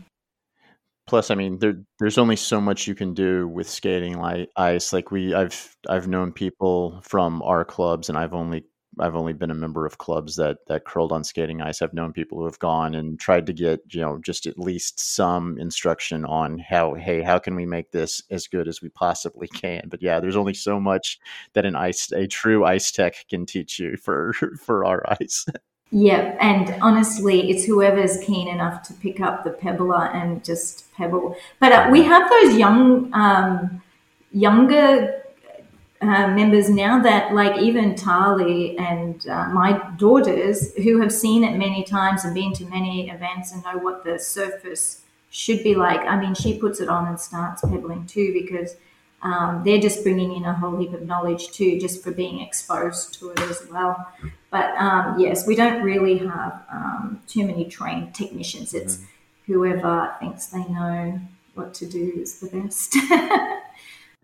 Plus, 1.06 1.30
I 1.32 1.36
mean, 1.36 1.60
there, 1.60 1.76
there's 2.00 2.18
only 2.18 2.36
so 2.36 2.62
much 2.62 2.88
you 2.88 2.96
can 2.96 3.14
do 3.14 3.48
with 3.48 3.70
skating 3.70 4.20
like 4.20 4.50
ice. 4.56 4.94
Like 4.94 5.12
we, 5.12 5.34
I've, 5.34 5.76
I've 5.90 6.08
known 6.08 6.32
people 6.32 7.02
from 7.04 7.42
our 7.42 7.66
clubs, 7.66 8.08
and 8.10 8.18
I've 8.18 8.34
only 8.34 8.64
I've 9.00 9.16
only 9.16 9.34
been 9.34 9.52
a 9.52 9.56
member 9.56 9.86
of 9.86 9.98
clubs 9.98 10.36
that 10.36 10.66
that 10.68 10.86
curled 10.86 11.12
on 11.12 11.24
skating 11.24 11.62
ice. 11.62 11.82
I've 11.82 11.94
known 11.94 12.14
people 12.14 12.38
who 12.38 12.46
have 12.46 12.60
gone 12.60 12.96
and 12.96 13.20
tried 13.20 13.46
to 13.48 13.54
get 13.54 13.82
you 13.90 14.02
know 14.02 14.20
just 14.20 14.46
at 14.46 14.60
least 14.60 15.00
some 15.00 15.58
instruction 15.58 16.26
on 16.26 16.60
how 16.60 16.94
hey 16.94 17.22
how 17.22 17.40
can 17.40 17.56
we 17.56 17.66
make 17.66 17.92
this 17.92 18.22
as 18.30 18.48
good 18.48 18.68
as 18.68 18.82
we 18.82 18.90
possibly 18.90 19.48
can. 19.48 19.88
But 19.88 20.02
yeah, 20.02 20.20
there's 20.20 20.36
only 20.36 20.54
so 20.54 20.80
much 20.80 21.20
that 21.54 21.66
an 21.66 21.76
ice 21.76 22.12
a 22.12 22.28
true 22.28 22.66
ice 22.66 22.92
tech 22.92 23.26
can 23.30 23.46
teach 23.46 23.80
you 23.80 23.98
for 23.98 24.34
for 24.60 24.86
our 24.86 25.04
ice. 25.22 25.46
Yeah, 25.96 26.36
and 26.42 26.76
honestly, 26.82 27.52
it's 27.52 27.66
whoever's 27.66 28.18
keen 28.18 28.48
enough 28.48 28.82
to 28.88 28.94
pick 28.94 29.20
up 29.20 29.44
the 29.44 29.52
pebbler 29.52 30.08
and 30.08 30.44
just 30.44 30.92
pebble. 30.96 31.38
But 31.60 31.72
uh, 31.72 31.90
we 31.92 32.02
have 32.02 32.28
those 32.32 32.58
young, 32.58 33.14
um, 33.14 33.80
younger 34.32 35.23
uh, 36.10 36.28
members 36.30 36.70
now 36.70 37.02
that, 37.02 37.34
like 37.34 37.62
even 37.62 37.96
Tahli 37.96 38.80
and 38.80 39.28
uh, 39.28 39.50
my 39.50 39.82
daughters, 39.98 40.74
who 40.76 41.02
have 41.02 41.12
seen 41.12 41.44
it 41.44 41.58
many 41.58 41.84
times 41.84 42.26
and 42.26 42.34
been 42.34 42.54
to 42.54 42.66
many 42.66 43.10
events 43.10 43.52
and 43.52 43.64
know 43.64 43.78
what 43.78 44.04
the 44.04 44.20
surface 44.20 45.04
should 45.30 45.64
be 45.64 45.76
like. 45.76 46.02
I 46.02 46.20
mean, 46.20 46.36
she 46.36 46.60
puts 46.60 46.80
it 46.80 46.90
on 46.90 47.08
and 47.08 47.20
starts 47.20 47.62
pebbling 47.62 48.06
too 48.06 48.34
because 48.34 48.76
um, 49.24 49.64
they're 49.64 49.80
just 49.80 50.04
bringing 50.04 50.36
in 50.36 50.46
a 50.46 50.54
whole 50.54 50.78
heap 50.78 50.94
of 50.94 51.04
knowledge 51.08 51.52
too, 51.52 51.80
just 51.80 52.04
for 52.04 52.12
being 52.12 52.40
exposed 52.42 53.20
to 53.20 53.32
it 53.32 53.40
as 53.40 53.66
well. 53.72 54.08
But 54.52 54.76
um, 54.78 55.20
yes, 55.20 55.48
we 55.48 55.56
don't 55.56 55.82
really 55.82 56.18
have 56.20 56.64
um, 56.72 57.22
too 57.28 57.46
many 57.48 57.66
trained 57.66 58.14
technicians. 58.14 58.74
It's 58.74 58.98
mm-hmm. 58.98 59.54
whoever 59.54 60.16
thinks 60.20 60.48
they 60.48 60.66
know 60.66 61.20
what 61.56 61.74
to 61.76 61.86
do 61.86 62.14
is 62.18 62.40
the 62.40 62.48
best. 62.48 62.96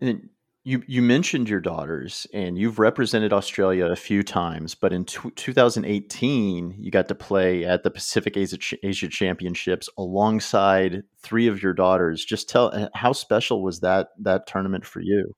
you 0.70 0.82
you 0.86 1.02
mentioned 1.02 1.48
your 1.48 1.60
daughters, 1.60 2.26
and 2.32 2.56
you've 2.56 2.78
represented 2.78 3.32
Australia 3.32 3.86
a 3.86 3.96
few 3.96 4.22
times, 4.22 4.76
but 4.76 4.92
in 4.92 5.04
t- 5.04 5.30
2018, 5.34 6.76
you 6.78 6.90
got 6.92 7.08
to 7.08 7.14
play 7.14 7.64
at 7.64 7.82
the 7.82 7.90
Pacific 7.90 8.36
Asia, 8.36 8.58
Asia 8.84 9.08
Championships 9.08 9.88
alongside 9.98 11.02
three 11.22 11.48
of 11.48 11.60
your 11.60 11.74
daughters. 11.74 12.24
Just 12.24 12.48
tell 12.48 12.70
uh, 12.72 12.88
how 12.94 13.12
special 13.12 13.62
was 13.64 13.80
that 13.80 14.08
that 14.20 14.46
tournament 14.46 14.86
for 14.86 15.00
you? 15.00 15.34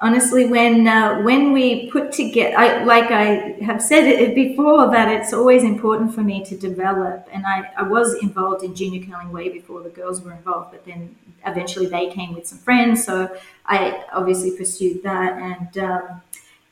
Honestly, 0.00 0.46
when 0.46 0.86
uh, 0.86 1.20
when 1.22 1.52
we 1.52 1.90
put 1.90 2.12
together, 2.12 2.56
I, 2.56 2.84
like 2.84 3.10
I 3.10 3.56
have 3.62 3.82
said 3.82 4.04
it 4.04 4.34
before, 4.44 4.90
that 4.90 5.08
it's 5.08 5.32
always 5.32 5.62
important 5.62 6.14
for 6.14 6.22
me 6.22 6.44
to 6.44 6.56
develop. 6.56 7.28
And 7.32 7.46
I, 7.46 7.70
I 7.76 7.82
was 7.82 8.14
involved 8.22 8.64
in 8.64 8.74
junior 8.74 9.04
curling 9.06 9.32
way 9.32 9.48
before 9.48 9.82
the 9.82 9.90
girls 9.90 10.22
were 10.22 10.32
involved, 10.32 10.72
but 10.72 10.84
then 10.84 11.16
eventually 11.46 11.86
they 11.86 12.10
came 12.10 12.34
with 12.34 12.46
some 12.46 12.58
friends, 12.58 13.04
so 13.04 13.34
I 13.66 14.04
obviously 14.12 14.56
pursued 14.56 15.02
that. 15.02 15.34
And 15.34 15.78
um, 15.78 16.22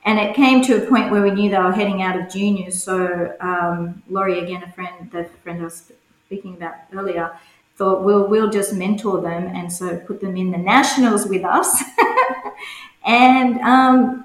and 0.04 0.18
it 0.18 0.34
came 0.34 0.62
to 0.62 0.82
a 0.82 0.86
point 0.88 1.10
where 1.10 1.22
we 1.22 1.30
knew 1.30 1.50
they 1.50 1.58
were 1.58 1.72
heading 1.72 2.02
out 2.02 2.18
of 2.18 2.30
juniors. 2.30 2.82
So 2.82 3.36
um, 3.40 4.02
Laurie, 4.08 4.38
again, 4.38 4.62
a 4.62 4.72
friend, 4.72 5.10
the 5.10 5.24
friend 5.42 5.60
I 5.60 5.64
was 5.64 5.92
speaking 6.26 6.54
about 6.54 6.74
earlier 6.92 7.32
thought 7.76 8.02
we'll 8.02 8.26
we'll 8.26 8.50
just 8.50 8.74
mentor 8.74 9.20
them 9.20 9.44
and 9.54 9.72
so 9.72 9.98
put 9.98 10.20
them 10.20 10.36
in 10.36 10.50
the 10.50 10.58
nationals 10.58 11.26
with 11.26 11.44
us 11.44 11.80
and 13.04 13.60
um, 13.60 14.24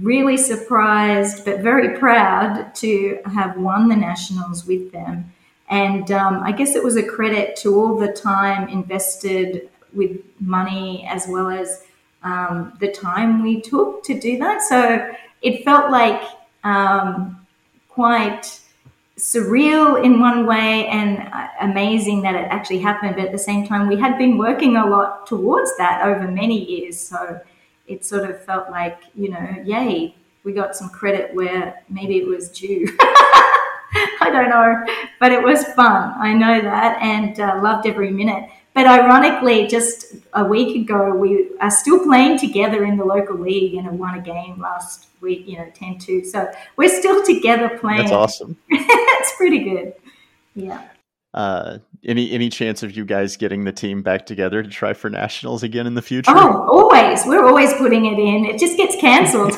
really 0.00 0.36
surprised 0.36 1.44
but 1.44 1.60
very 1.60 1.98
proud 1.98 2.74
to 2.76 3.18
have 3.26 3.56
won 3.56 3.88
the 3.88 3.96
nationals 3.96 4.66
with 4.66 4.92
them. 4.92 5.32
And 5.68 6.10
um, 6.10 6.42
I 6.42 6.52
guess 6.52 6.74
it 6.74 6.84
was 6.84 6.96
a 6.96 7.02
credit 7.02 7.56
to 7.56 7.78
all 7.78 7.96
the 7.96 8.12
time 8.12 8.68
invested 8.68 9.68
with 9.92 10.20
money 10.40 11.06
as 11.08 11.26
well 11.28 11.48
as 11.48 11.84
um, 12.22 12.76
the 12.80 12.90
time 12.90 13.42
we 13.42 13.60
took 13.60 14.02
to 14.04 14.18
do 14.18 14.38
that. 14.38 14.62
So 14.62 15.14
it 15.42 15.64
felt 15.64 15.90
like 15.90 16.22
um, 16.64 17.46
quite 17.88 18.60
surreal 19.16 20.02
in 20.02 20.18
one 20.18 20.46
way 20.46 20.86
and 20.88 21.28
uh, 21.32 21.48
amazing 21.60 22.22
that 22.22 22.34
it 22.34 22.46
actually 22.50 22.80
happened. 22.80 23.16
But 23.16 23.26
at 23.26 23.32
the 23.32 23.38
same 23.38 23.66
time, 23.66 23.86
we 23.86 23.96
had 23.96 24.18
been 24.18 24.38
working 24.38 24.76
a 24.76 24.86
lot 24.86 25.26
towards 25.26 25.76
that 25.76 26.04
over 26.04 26.26
many 26.26 26.64
years. 26.64 26.98
So 26.98 27.40
it 27.86 28.04
sort 28.04 28.28
of 28.28 28.42
felt 28.44 28.70
like, 28.70 28.98
you 29.14 29.28
know, 29.30 29.56
yay, 29.64 30.14
we 30.44 30.52
got 30.52 30.76
some 30.76 30.88
credit 30.90 31.34
where 31.34 31.82
maybe 31.88 32.18
it 32.18 32.26
was 32.26 32.50
due. 32.50 32.86
I 34.20 34.30
don't 34.32 34.50
know, 34.50 34.84
but 35.20 35.32
it 35.32 35.42
was 35.42 35.64
fun. 35.74 36.14
I 36.18 36.32
know 36.32 36.60
that 36.60 37.00
and 37.00 37.38
uh, 37.38 37.60
loved 37.62 37.86
every 37.86 38.10
minute. 38.10 38.48
But 38.74 38.86
ironically, 38.86 39.68
just 39.68 40.16
a 40.32 40.44
week 40.44 40.76
ago, 40.76 41.14
we 41.14 41.50
are 41.60 41.70
still 41.70 42.00
playing 42.00 42.38
together 42.38 42.84
in 42.84 42.96
the 42.96 43.04
local 43.04 43.36
league 43.36 43.74
and 43.74 43.84
have 43.84 43.94
won 43.94 44.18
a 44.18 44.20
game 44.20 44.60
last 44.60 45.06
week, 45.20 45.46
you 45.46 45.58
know, 45.58 45.70
10 45.74 45.98
2. 45.98 46.24
So 46.24 46.50
we're 46.76 46.88
still 46.88 47.24
together 47.24 47.78
playing. 47.78 48.02
That's 48.02 48.12
awesome. 48.12 48.56
That's 48.70 49.36
pretty 49.36 49.60
good. 49.60 49.94
Yeah. 50.56 50.82
Uh, 51.32 51.78
any 52.06 52.30
any 52.32 52.48
chance 52.48 52.82
of 52.82 52.96
you 52.96 53.04
guys 53.04 53.36
getting 53.36 53.64
the 53.64 53.72
team 53.72 54.02
back 54.02 54.26
together 54.26 54.62
to 54.62 54.68
try 54.68 54.92
for 54.94 55.10
nationals 55.10 55.62
again 55.62 55.86
in 55.86 55.94
the 55.94 56.02
future? 56.02 56.30
Oh, 56.34 56.68
always. 56.70 57.24
We're 57.26 57.44
always 57.44 57.72
putting 57.74 58.06
it 58.06 58.18
in. 58.18 58.44
It 58.44 58.58
just 58.58 58.76
gets 58.76 58.96
cancelled. 58.96 59.52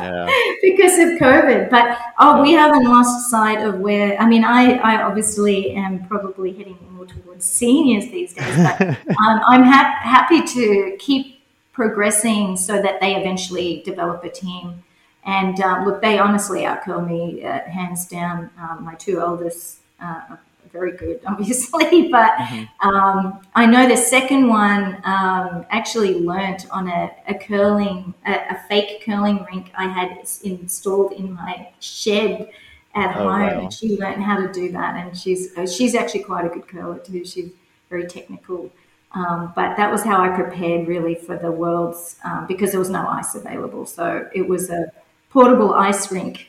yeah. 0.00 0.26
because 0.62 0.98
of 0.98 1.18
COVID. 1.18 1.70
But 1.70 1.98
oh, 2.18 2.42
we 2.42 2.52
haven't 2.52 2.84
lost 2.84 3.30
sight 3.30 3.60
of 3.62 3.80
where. 3.80 4.20
I 4.20 4.26
mean, 4.26 4.44
I 4.44 4.74
I 4.78 5.02
obviously 5.02 5.72
am 5.72 6.06
probably 6.06 6.52
heading 6.52 6.78
more 6.92 7.06
towards 7.06 7.44
seniors 7.44 8.10
these 8.10 8.34
days, 8.34 8.56
but 8.56 8.80
um, 8.80 9.40
I'm 9.46 9.64
ha- 9.64 9.98
happy 10.02 10.42
to 10.42 10.96
keep 10.98 11.42
progressing 11.72 12.56
so 12.56 12.82
that 12.82 13.00
they 13.00 13.14
eventually 13.14 13.82
develop 13.84 14.24
a 14.24 14.30
team. 14.30 14.82
And 15.24 15.60
um, 15.60 15.84
look, 15.84 16.00
they 16.00 16.18
honestly 16.18 16.60
outcurl 16.62 17.06
me 17.06 17.44
uh, 17.44 17.60
hands 17.68 18.06
down. 18.06 18.50
Um, 18.58 18.84
my 18.84 18.94
two 18.94 19.20
eldest 19.20 19.80
uh, 20.00 20.36
very 20.72 20.96
good, 20.96 21.20
obviously. 21.26 22.08
But 22.08 22.32
mm-hmm. 22.34 22.88
um, 22.88 23.40
I 23.54 23.66
know 23.66 23.88
the 23.88 23.96
second 23.96 24.48
one 24.48 25.00
um, 25.04 25.66
actually 25.70 26.20
learnt 26.20 26.66
on 26.70 26.88
a, 26.88 27.10
a 27.26 27.34
curling, 27.34 28.14
a, 28.26 28.32
a, 28.32 28.62
fake 28.68 29.02
curling 29.04 29.44
rink 29.50 29.70
I 29.76 29.86
had 29.86 30.18
installed 30.44 31.12
in 31.12 31.32
my 31.32 31.68
shed 31.80 32.50
at 32.94 33.16
oh, 33.16 33.28
home. 33.28 33.64
Wow. 33.64 33.68
She 33.70 33.96
learned 33.96 34.22
how 34.22 34.36
to 34.38 34.52
do 34.52 34.70
that, 34.72 34.96
and 34.96 35.16
she's 35.16 35.56
uh, 35.56 35.66
she's 35.66 35.94
actually 35.94 36.24
quite 36.24 36.44
a 36.44 36.48
good 36.48 36.66
curler 36.66 36.98
too. 36.98 37.24
She's 37.24 37.50
very 37.90 38.06
technical. 38.06 38.70
Um, 39.12 39.52
but 39.56 39.76
that 39.76 39.90
was 39.90 40.02
how 40.02 40.20
I 40.20 40.28
prepared 40.28 40.86
really 40.86 41.14
for 41.14 41.36
the 41.38 41.50
worlds 41.50 42.16
um, 42.24 42.46
because 42.46 42.72
there 42.72 42.80
was 42.80 42.90
no 42.90 43.06
ice 43.08 43.34
available. 43.34 43.86
So 43.86 44.28
it 44.34 44.46
was 44.46 44.68
a 44.68 44.92
portable 45.30 45.72
ice 45.72 46.12
rink 46.12 46.46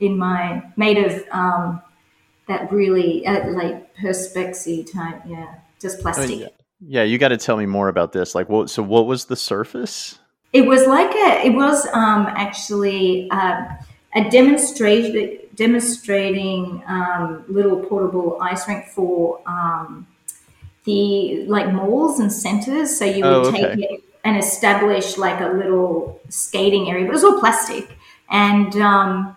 in 0.00 0.18
my 0.18 0.62
made 0.76 0.98
of 0.98 1.24
um, 1.30 1.80
that 2.48 2.72
really 2.72 3.26
uh, 3.26 3.50
like 3.50 3.94
perspexy 3.96 4.90
type, 4.90 5.22
yeah, 5.26 5.54
just 5.80 6.00
plastic. 6.00 6.40
yeah. 6.40 6.48
yeah, 6.80 7.02
you 7.02 7.18
got 7.18 7.28
to 7.28 7.36
tell 7.36 7.56
me 7.56 7.66
more 7.66 7.88
about 7.88 8.12
this. 8.12 8.34
Like, 8.34 8.48
what? 8.48 8.70
So, 8.70 8.82
what 8.82 9.06
was 9.06 9.26
the 9.26 9.36
surface? 9.36 10.18
It 10.52 10.66
was 10.66 10.86
like 10.86 11.10
a. 11.10 11.46
It 11.46 11.54
was 11.54 11.86
um, 11.92 12.26
actually 12.28 13.28
uh, 13.30 13.64
a 14.14 14.30
demonstration 14.30 15.38
demonstrating 15.54 16.82
um, 16.86 17.44
little 17.48 17.76
portable 17.84 18.40
ice 18.40 18.66
rink 18.66 18.86
for 18.86 19.40
um, 19.46 20.06
the 20.84 21.44
like 21.46 21.72
malls 21.72 22.18
and 22.20 22.32
centers. 22.32 22.98
So 22.98 23.04
you 23.04 23.24
would 23.24 23.32
oh, 23.32 23.46
okay. 23.46 23.76
take 23.76 23.90
it 23.90 24.04
and 24.24 24.36
establish 24.36 25.16
like 25.16 25.40
a 25.40 25.48
little 25.48 26.20
skating 26.28 26.90
area, 26.90 27.04
but 27.04 27.10
it 27.10 27.14
was 27.14 27.24
all 27.24 27.38
plastic 27.38 27.96
and. 28.30 28.74
Um, 28.76 29.36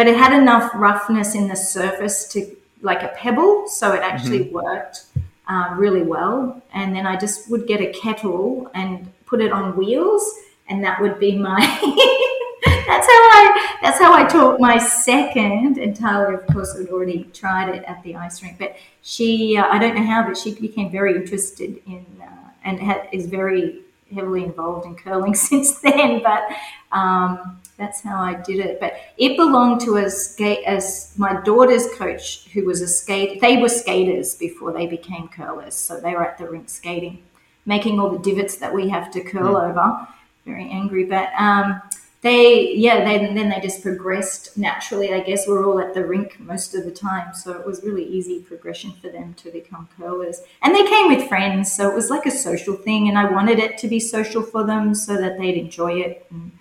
but 0.00 0.06
it 0.06 0.16
had 0.16 0.32
enough 0.32 0.70
roughness 0.74 1.34
in 1.34 1.46
the 1.46 1.54
surface 1.54 2.26
to 2.26 2.56
like 2.80 3.02
a 3.02 3.08
pebble, 3.08 3.68
so 3.68 3.92
it 3.92 4.00
actually 4.00 4.46
mm-hmm. 4.46 4.54
worked 4.54 5.04
uh, 5.46 5.74
really 5.76 6.00
well. 6.00 6.62
And 6.72 6.96
then 6.96 7.06
I 7.06 7.16
just 7.16 7.50
would 7.50 7.66
get 7.66 7.82
a 7.82 7.92
kettle 7.92 8.70
and 8.72 9.12
put 9.26 9.42
it 9.42 9.52
on 9.52 9.76
wheels, 9.76 10.24
and 10.70 10.82
that 10.84 11.02
would 11.02 11.18
be 11.18 11.36
my. 11.36 11.60
that's 12.86 13.06
how 13.12 13.22
I. 13.36 13.76
That's 13.82 13.98
how 13.98 14.14
I 14.14 14.24
taught 14.26 14.58
my 14.58 14.78
second. 14.78 15.76
And 15.76 15.94
Tyler, 15.94 16.32
of 16.32 16.46
course, 16.46 16.74
had 16.78 16.88
already 16.88 17.24
tried 17.34 17.68
it 17.68 17.84
at 17.84 18.02
the 18.02 18.16
ice 18.16 18.42
rink, 18.42 18.56
but 18.58 18.76
she. 19.02 19.58
Uh, 19.58 19.66
I 19.66 19.78
don't 19.78 19.94
know 19.94 20.06
how, 20.06 20.26
but 20.26 20.38
she 20.38 20.54
became 20.54 20.90
very 20.90 21.14
interested 21.14 21.78
in 21.86 22.06
uh, 22.22 22.48
and 22.64 22.80
ha- 22.80 23.06
is 23.12 23.26
very 23.26 23.82
heavily 24.14 24.44
involved 24.44 24.86
in 24.86 24.94
curling 24.94 25.34
since 25.50 25.78
then. 25.80 26.22
But 26.22 26.48
um, 26.90 27.60
that's 27.80 28.02
how 28.02 28.20
I 28.20 28.34
did 28.34 28.60
it. 28.60 28.78
But 28.78 28.94
it 29.16 29.36
belonged 29.36 29.80
to 29.82 29.96
a 29.96 30.10
skate 30.10 30.64
as 30.66 31.14
my 31.16 31.40
daughter's 31.40 31.88
coach, 31.96 32.48
who 32.50 32.64
was 32.66 32.82
a 32.82 32.86
skate. 32.86 33.40
They 33.40 33.56
were 33.56 33.70
skaters 33.70 34.36
before 34.36 34.72
they 34.72 34.86
became 34.86 35.28
curlers, 35.28 35.74
so 35.74 35.98
they 35.98 36.12
were 36.12 36.24
at 36.24 36.38
the 36.38 36.48
rink 36.48 36.68
skating, 36.68 37.22
making 37.64 37.98
all 37.98 38.10
the 38.10 38.18
divots 38.18 38.56
that 38.56 38.74
we 38.74 38.90
have 38.90 39.10
to 39.12 39.20
curl 39.22 39.54
mm. 39.54 39.70
over. 39.70 40.06
Very 40.44 40.70
angry, 40.70 41.04
but 41.04 41.30
um, 41.38 41.80
they 42.22 42.74
yeah 42.74 43.02
they, 43.02 43.32
then 43.34 43.48
they 43.48 43.60
just 43.60 43.82
progressed 43.82 44.58
naturally. 44.58 45.14
I 45.14 45.20
guess 45.20 45.48
we're 45.48 45.66
all 45.66 45.80
at 45.80 45.94
the 45.94 46.04
rink 46.04 46.38
most 46.38 46.74
of 46.74 46.84
the 46.84 46.90
time, 46.90 47.34
so 47.34 47.52
it 47.52 47.66
was 47.66 47.82
really 47.82 48.04
easy 48.04 48.40
progression 48.40 48.92
for 49.00 49.08
them 49.08 49.34
to 49.34 49.50
become 49.50 49.88
curlers. 49.96 50.42
And 50.62 50.74
they 50.74 50.84
came 50.86 51.08
with 51.08 51.28
friends, 51.28 51.72
so 51.72 51.88
it 51.90 51.94
was 51.94 52.10
like 52.10 52.26
a 52.26 52.30
social 52.30 52.76
thing, 52.76 53.08
and 53.08 53.18
I 53.18 53.30
wanted 53.30 53.58
it 53.58 53.78
to 53.78 53.88
be 53.88 54.00
social 54.00 54.42
for 54.42 54.64
them 54.64 54.94
so 54.94 55.16
that 55.16 55.38
they'd 55.38 55.56
enjoy 55.56 56.00
it. 56.00 56.26
And, 56.30 56.52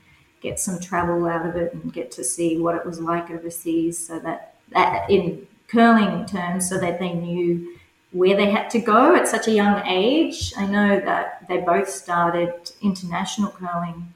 get 0.42 0.60
some 0.60 0.80
travel 0.80 1.26
out 1.26 1.46
of 1.46 1.56
it 1.56 1.74
and 1.74 1.94
get 1.94 2.12
to 2.12 2.24
see 2.24 2.58
what 2.58 2.76
it 2.76 2.86
was 2.86 3.00
like 3.00 3.30
overseas 3.30 4.08
so 4.08 4.20
that, 4.20 4.56
that 4.70 5.10
in 5.10 5.48
curling 5.68 6.26
terms 6.26 6.68
so 6.70 6.78
that 6.78 7.00
they 7.00 7.14
knew 7.14 7.76
where 8.12 8.36
they 8.36 8.50
had 8.50 8.70
to 8.72 8.80
go 8.80 9.16
at 9.16 9.28
such 9.28 9.48
a 9.48 9.52
young 9.52 9.86
age. 9.86 10.54
I 10.58 10.66
know 10.66 11.00
that 11.00 11.48
they 11.48 11.58
both 11.58 11.90
started 11.90 12.72
international 12.82 13.52
curling 13.52 14.14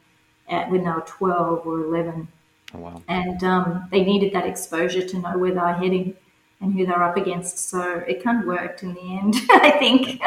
at, 0.48 0.70
when 0.70 0.84
they 0.84 0.90
were 0.90 1.04
12 1.06 1.66
or 1.66 1.84
11. 1.84 2.28
Oh, 2.74 2.78
wow. 2.78 3.02
And 3.06 3.42
um, 3.44 3.88
they 3.92 4.02
needed 4.02 4.32
that 4.32 4.46
exposure 4.46 5.06
to 5.06 5.18
know 5.18 5.38
where 5.38 5.52
they 5.52 5.60
were 5.60 5.72
heading 5.72 6.16
and 6.64 6.72
who 6.74 6.86
they're 6.86 7.02
up 7.02 7.16
against. 7.16 7.70
So 7.70 8.02
it 8.08 8.24
kind 8.24 8.40
of 8.40 8.46
worked 8.46 8.82
in 8.82 8.94
the 8.94 9.00
end, 9.00 9.34
I 9.50 9.70
think. 9.72 10.20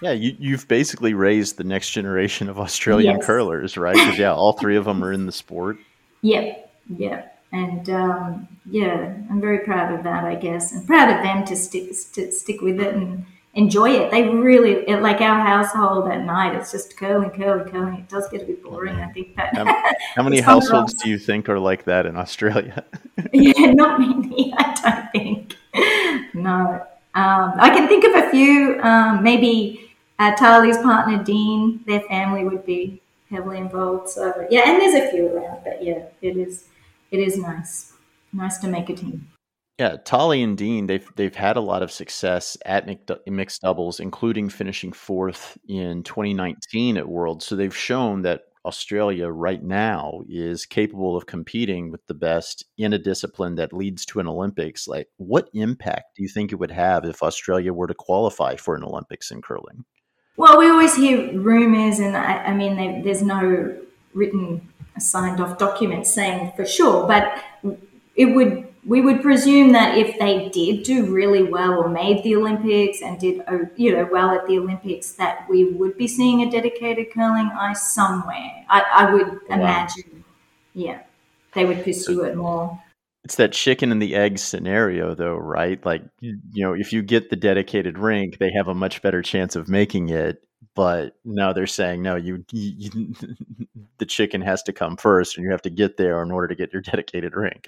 Yeah, 0.00 0.12
you, 0.12 0.52
have 0.52 0.68
basically 0.68 1.14
raised 1.14 1.56
the 1.56 1.64
next 1.64 1.90
generation 1.90 2.48
of 2.48 2.58
Australian 2.58 3.16
yes. 3.16 3.26
curlers, 3.26 3.76
right? 3.76 3.94
Because 3.96 4.18
yeah, 4.18 4.32
all 4.32 4.52
three 4.52 4.76
of 4.76 4.84
them 4.84 5.02
are 5.02 5.12
in 5.12 5.26
the 5.26 5.32
sport. 5.32 5.78
Yep, 6.22 6.70
yep. 6.96 7.42
And 7.50 7.88
um, 7.90 8.48
yeah, 8.66 9.14
I'm 9.30 9.40
very 9.40 9.60
proud 9.60 9.92
of 9.92 10.04
that, 10.04 10.24
I 10.24 10.34
guess, 10.34 10.72
and 10.72 10.86
proud 10.86 11.08
of 11.08 11.22
them 11.22 11.44
to 11.46 11.56
stick 11.56 11.90
to 12.12 12.30
stick 12.30 12.60
with 12.60 12.78
it 12.78 12.94
and 12.94 13.24
enjoy 13.54 13.90
it. 13.90 14.10
They 14.10 14.28
really 14.28 14.84
like 14.86 15.20
our 15.20 15.40
household 15.40 16.08
at 16.08 16.24
night. 16.24 16.54
It's 16.54 16.70
just 16.70 16.96
curling, 16.96 17.30
curling, 17.30 17.68
curling. 17.70 17.94
It 18.00 18.08
does 18.08 18.28
get 18.28 18.42
a 18.42 18.44
bit 18.44 18.62
boring, 18.62 18.96
I 18.96 19.10
think. 19.12 19.34
But 19.34 19.46
how, 19.54 19.64
how 20.14 20.22
many 20.22 20.40
households 20.40 20.94
do 20.94 21.08
you 21.08 21.18
think 21.18 21.48
are 21.48 21.58
like 21.58 21.84
that 21.84 22.06
in 22.06 22.16
Australia? 22.16 22.84
yeah, 23.32 23.72
not 23.72 23.98
many. 23.98 24.54
I 24.56 24.74
don't 24.74 25.12
think. 25.12 25.56
No, 26.34 26.86
um, 27.14 27.54
I 27.58 27.70
can 27.70 27.88
think 27.88 28.04
of 28.04 28.14
a 28.14 28.30
few. 28.30 28.78
Um, 28.82 29.22
maybe 29.22 29.94
uh, 30.18 30.36
Tahli's 30.36 30.78
partner 30.78 31.22
Dean, 31.24 31.80
their 31.86 32.00
family 32.02 32.44
would 32.44 32.64
be 32.64 33.00
heavily 33.30 33.58
involved. 33.58 34.08
So 34.08 34.46
yeah, 34.50 34.70
and 34.70 34.80
there's 34.80 34.94
a 34.94 35.10
few 35.10 35.28
around, 35.28 35.60
but 35.64 35.82
yeah, 35.82 36.04
it 36.22 36.36
is 36.36 36.66
it 37.10 37.18
is 37.20 37.38
nice, 37.38 37.92
nice 38.32 38.58
to 38.58 38.68
make 38.68 38.90
a 38.90 38.94
team. 38.94 39.28
Yeah, 39.78 39.96
Tahli 39.96 40.42
and 40.42 40.58
Dean, 40.58 40.86
they've 40.86 41.08
they've 41.14 41.34
had 41.34 41.56
a 41.56 41.60
lot 41.60 41.82
of 41.82 41.92
success 41.92 42.56
at 42.66 42.88
mixed 43.28 43.62
doubles, 43.62 44.00
including 44.00 44.48
finishing 44.48 44.92
fourth 44.92 45.56
in 45.68 46.02
2019 46.02 46.96
at 46.96 47.08
Worlds. 47.08 47.46
So 47.46 47.54
they've 47.54 47.76
shown 47.76 48.22
that 48.22 48.47
Australia 48.68 49.28
right 49.28 49.62
now 49.62 50.20
is 50.28 50.66
capable 50.66 51.16
of 51.16 51.24
competing 51.24 51.90
with 51.90 52.06
the 52.06 52.12
best 52.12 52.66
in 52.76 52.92
a 52.92 52.98
discipline 52.98 53.54
that 53.54 53.72
leads 53.72 54.04
to 54.04 54.20
an 54.20 54.28
Olympics. 54.28 54.86
Like, 54.86 55.08
what 55.16 55.48
impact 55.54 56.16
do 56.16 56.22
you 56.22 56.28
think 56.28 56.52
it 56.52 56.56
would 56.56 56.70
have 56.70 57.06
if 57.06 57.22
Australia 57.22 57.72
were 57.72 57.86
to 57.86 57.94
qualify 57.94 58.56
for 58.56 58.74
an 58.74 58.84
Olympics 58.84 59.30
in 59.30 59.40
curling? 59.40 59.86
Well, 60.36 60.58
we 60.58 60.68
always 60.68 60.94
hear 60.94 61.32
rumors, 61.40 61.98
and 61.98 62.14
I, 62.14 62.44
I 62.44 62.54
mean, 62.54 62.76
they, 62.76 63.00
there's 63.02 63.22
no 63.22 63.74
written 64.12 64.68
signed 64.98 65.40
off 65.40 65.56
document 65.56 66.06
saying 66.06 66.52
for 66.54 66.66
sure, 66.66 67.08
but 67.08 67.42
it 68.16 68.26
would 68.26 68.68
we 68.88 69.02
would 69.02 69.20
presume 69.20 69.72
that 69.72 69.98
if 69.98 70.18
they 70.18 70.48
did 70.48 70.82
do 70.82 71.12
really 71.12 71.42
well 71.42 71.74
or 71.74 71.90
made 71.90 72.24
the 72.24 72.34
Olympics 72.34 73.02
and 73.02 73.20
did 73.20 73.42
uh, 73.46 73.58
you 73.76 73.92
know 73.92 74.08
well 74.10 74.30
at 74.30 74.46
the 74.46 74.58
Olympics, 74.58 75.12
that 75.12 75.48
we 75.48 75.64
would 75.72 75.98
be 75.98 76.08
seeing 76.08 76.42
a 76.42 76.50
dedicated 76.50 77.12
curling 77.12 77.50
ice 77.60 77.92
somewhere. 77.92 78.64
I, 78.70 78.82
I 78.92 79.12
would 79.12 79.28
wow. 79.28 79.38
imagine, 79.50 80.24
yeah, 80.72 81.02
they 81.52 81.66
would 81.66 81.84
pursue 81.84 82.24
it 82.24 82.34
more. 82.34 82.82
It's 83.24 83.34
that 83.34 83.52
chicken 83.52 83.92
and 83.92 84.00
the 84.00 84.14
egg 84.14 84.38
scenario, 84.38 85.14
though, 85.14 85.36
right? 85.36 85.84
Like 85.84 86.02
you 86.20 86.38
know, 86.56 86.72
if 86.72 86.90
you 86.90 87.02
get 87.02 87.28
the 87.28 87.36
dedicated 87.36 87.98
rink, 87.98 88.38
they 88.38 88.50
have 88.56 88.68
a 88.68 88.74
much 88.74 89.02
better 89.02 89.20
chance 89.20 89.54
of 89.54 89.68
making 89.68 90.08
it 90.08 90.42
but 90.74 91.16
no, 91.24 91.52
they're 91.52 91.66
saying 91.66 92.02
no. 92.02 92.14
You, 92.14 92.44
you, 92.52 93.12
the 93.98 94.06
chicken 94.06 94.40
has 94.42 94.62
to 94.62 94.72
come 94.72 94.96
first, 94.96 95.36
and 95.36 95.44
you 95.44 95.50
have 95.50 95.62
to 95.62 95.70
get 95.70 95.96
there 95.96 96.22
in 96.22 96.30
order 96.30 96.46
to 96.46 96.54
get 96.54 96.72
your 96.72 96.82
dedicated 96.82 97.34
rank. 97.34 97.66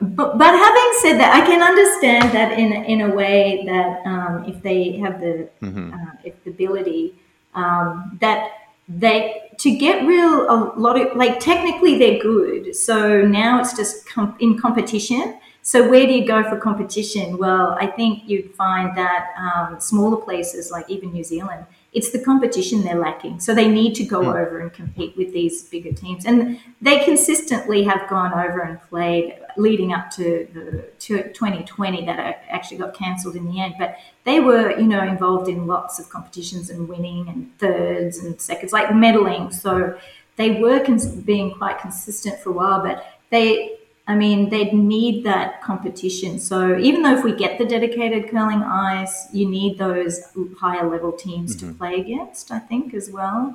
But, 0.00 0.38
but 0.38 0.46
having 0.46 0.90
said 1.00 1.18
that, 1.18 1.34
I 1.34 1.44
can 1.44 1.60
understand 1.60 2.32
that 2.32 2.56
in 2.58 2.72
in 2.72 3.00
a 3.00 3.14
way 3.14 3.64
that 3.66 4.06
um, 4.06 4.44
if 4.44 4.62
they 4.62 4.92
have 4.98 5.20
the 5.20 5.48
mm-hmm. 5.60 5.92
uh, 5.92 6.12
if 6.22 6.42
the 6.44 6.50
ability 6.50 7.14
um, 7.54 8.16
that 8.20 8.52
they 8.88 9.50
to 9.58 9.76
get 9.76 10.06
real 10.06 10.48
a 10.48 10.72
lot 10.78 11.00
of 11.00 11.16
like 11.16 11.40
technically 11.40 11.98
they're 11.98 12.22
good. 12.22 12.76
So 12.76 13.22
now 13.22 13.60
it's 13.60 13.76
just 13.76 14.08
com- 14.08 14.36
in 14.38 14.56
competition. 14.56 15.40
So 15.62 15.86
where 15.90 16.06
do 16.06 16.12
you 16.12 16.26
go 16.26 16.48
for 16.48 16.56
competition? 16.56 17.36
Well, 17.36 17.76
I 17.78 17.88
think 17.88 18.28
you'd 18.28 18.54
find 18.54 18.96
that 18.96 19.34
um, 19.36 19.80
smaller 19.80 20.16
places 20.16 20.70
like 20.70 20.88
even 20.88 21.12
New 21.12 21.24
Zealand 21.24 21.66
it's 21.92 22.10
the 22.10 22.18
competition 22.18 22.82
they're 22.82 22.98
lacking. 22.98 23.40
So 23.40 23.54
they 23.54 23.68
need 23.68 23.94
to 23.94 24.04
go 24.04 24.20
mm. 24.20 24.40
over 24.40 24.60
and 24.60 24.72
compete 24.72 25.16
with 25.16 25.32
these 25.32 25.64
bigger 25.64 25.92
teams. 25.92 26.26
And 26.26 26.60
they 26.80 27.04
consistently 27.04 27.82
have 27.84 28.08
gone 28.08 28.32
over 28.32 28.60
and 28.60 28.80
played 28.88 29.38
leading 29.58 29.92
up 29.92 30.10
to 30.12 30.48
the 30.54 30.84
2020 30.98 32.06
that 32.06 32.44
actually 32.48 32.78
got 32.78 32.94
cancelled 32.94 33.36
in 33.36 33.46
the 33.46 33.60
end. 33.60 33.74
But 33.78 33.98
they 34.24 34.40
were, 34.40 34.78
you 34.78 34.86
know, 34.86 35.02
involved 35.02 35.48
in 35.48 35.66
lots 35.66 35.98
of 35.98 36.08
competitions 36.08 36.70
and 36.70 36.88
winning 36.88 37.28
and 37.28 37.56
thirds 37.58 38.18
and 38.18 38.40
seconds, 38.40 38.72
like 38.72 38.88
medaling. 38.88 39.52
So 39.52 39.98
they 40.36 40.60
were 40.60 40.84
cons- 40.84 41.06
being 41.06 41.54
quite 41.54 41.78
consistent 41.78 42.38
for 42.40 42.50
a 42.50 42.52
while, 42.52 42.82
but 42.82 43.04
they 43.30 43.78
I 44.08 44.14
mean, 44.14 44.48
they'd 44.48 44.72
need 44.72 45.24
that 45.26 45.60
competition. 45.60 46.38
So 46.38 46.78
even 46.78 47.02
though 47.02 47.18
if 47.18 47.22
we 47.22 47.34
get 47.34 47.58
the 47.58 47.66
dedicated 47.66 48.30
curling 48.30 48.62
ice, 48.62 49.28
you 49.34 49.46
need 49.46 49.76
those 49.76 50.22
higher 50.58 50.88
level 50.88 51.12
teams 51.12 51.54
mm-hmm. 51.54 51.68
to 51.68 51.74
play 51.74 52.00
against, 52.00 52.50
I 52.50 52.58
think, 52.58 52.94
as 52.94 53.10
well. 53.10 53.54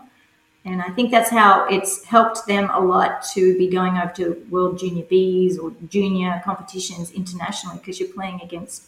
And 0.66 0.82
I 0.82 0.90
think 0.92 1.12
that's 1.12 1.30
how 1.30 1.68
it's 1.68 2.06
helped 2.06 2.48
them 2.48 2.70
a 2.70 2.80
lot 2.80 3.24
to 3.34 3.58
be 3.58 3.68
going 3.68 3.98
over 3.98 4.14
to 4.14 4.46
World 4.50 4.80
Junior 4.80 5.04
Bs 5.04 5.60
or 5.60 5.74
junior 5.90 6.42
competitions 6.46 7.12
internationally 7.12 7.78
because 7.80 8.00
you're 8.00 8.14
playing 8.14 8.40
against 8.42 8.88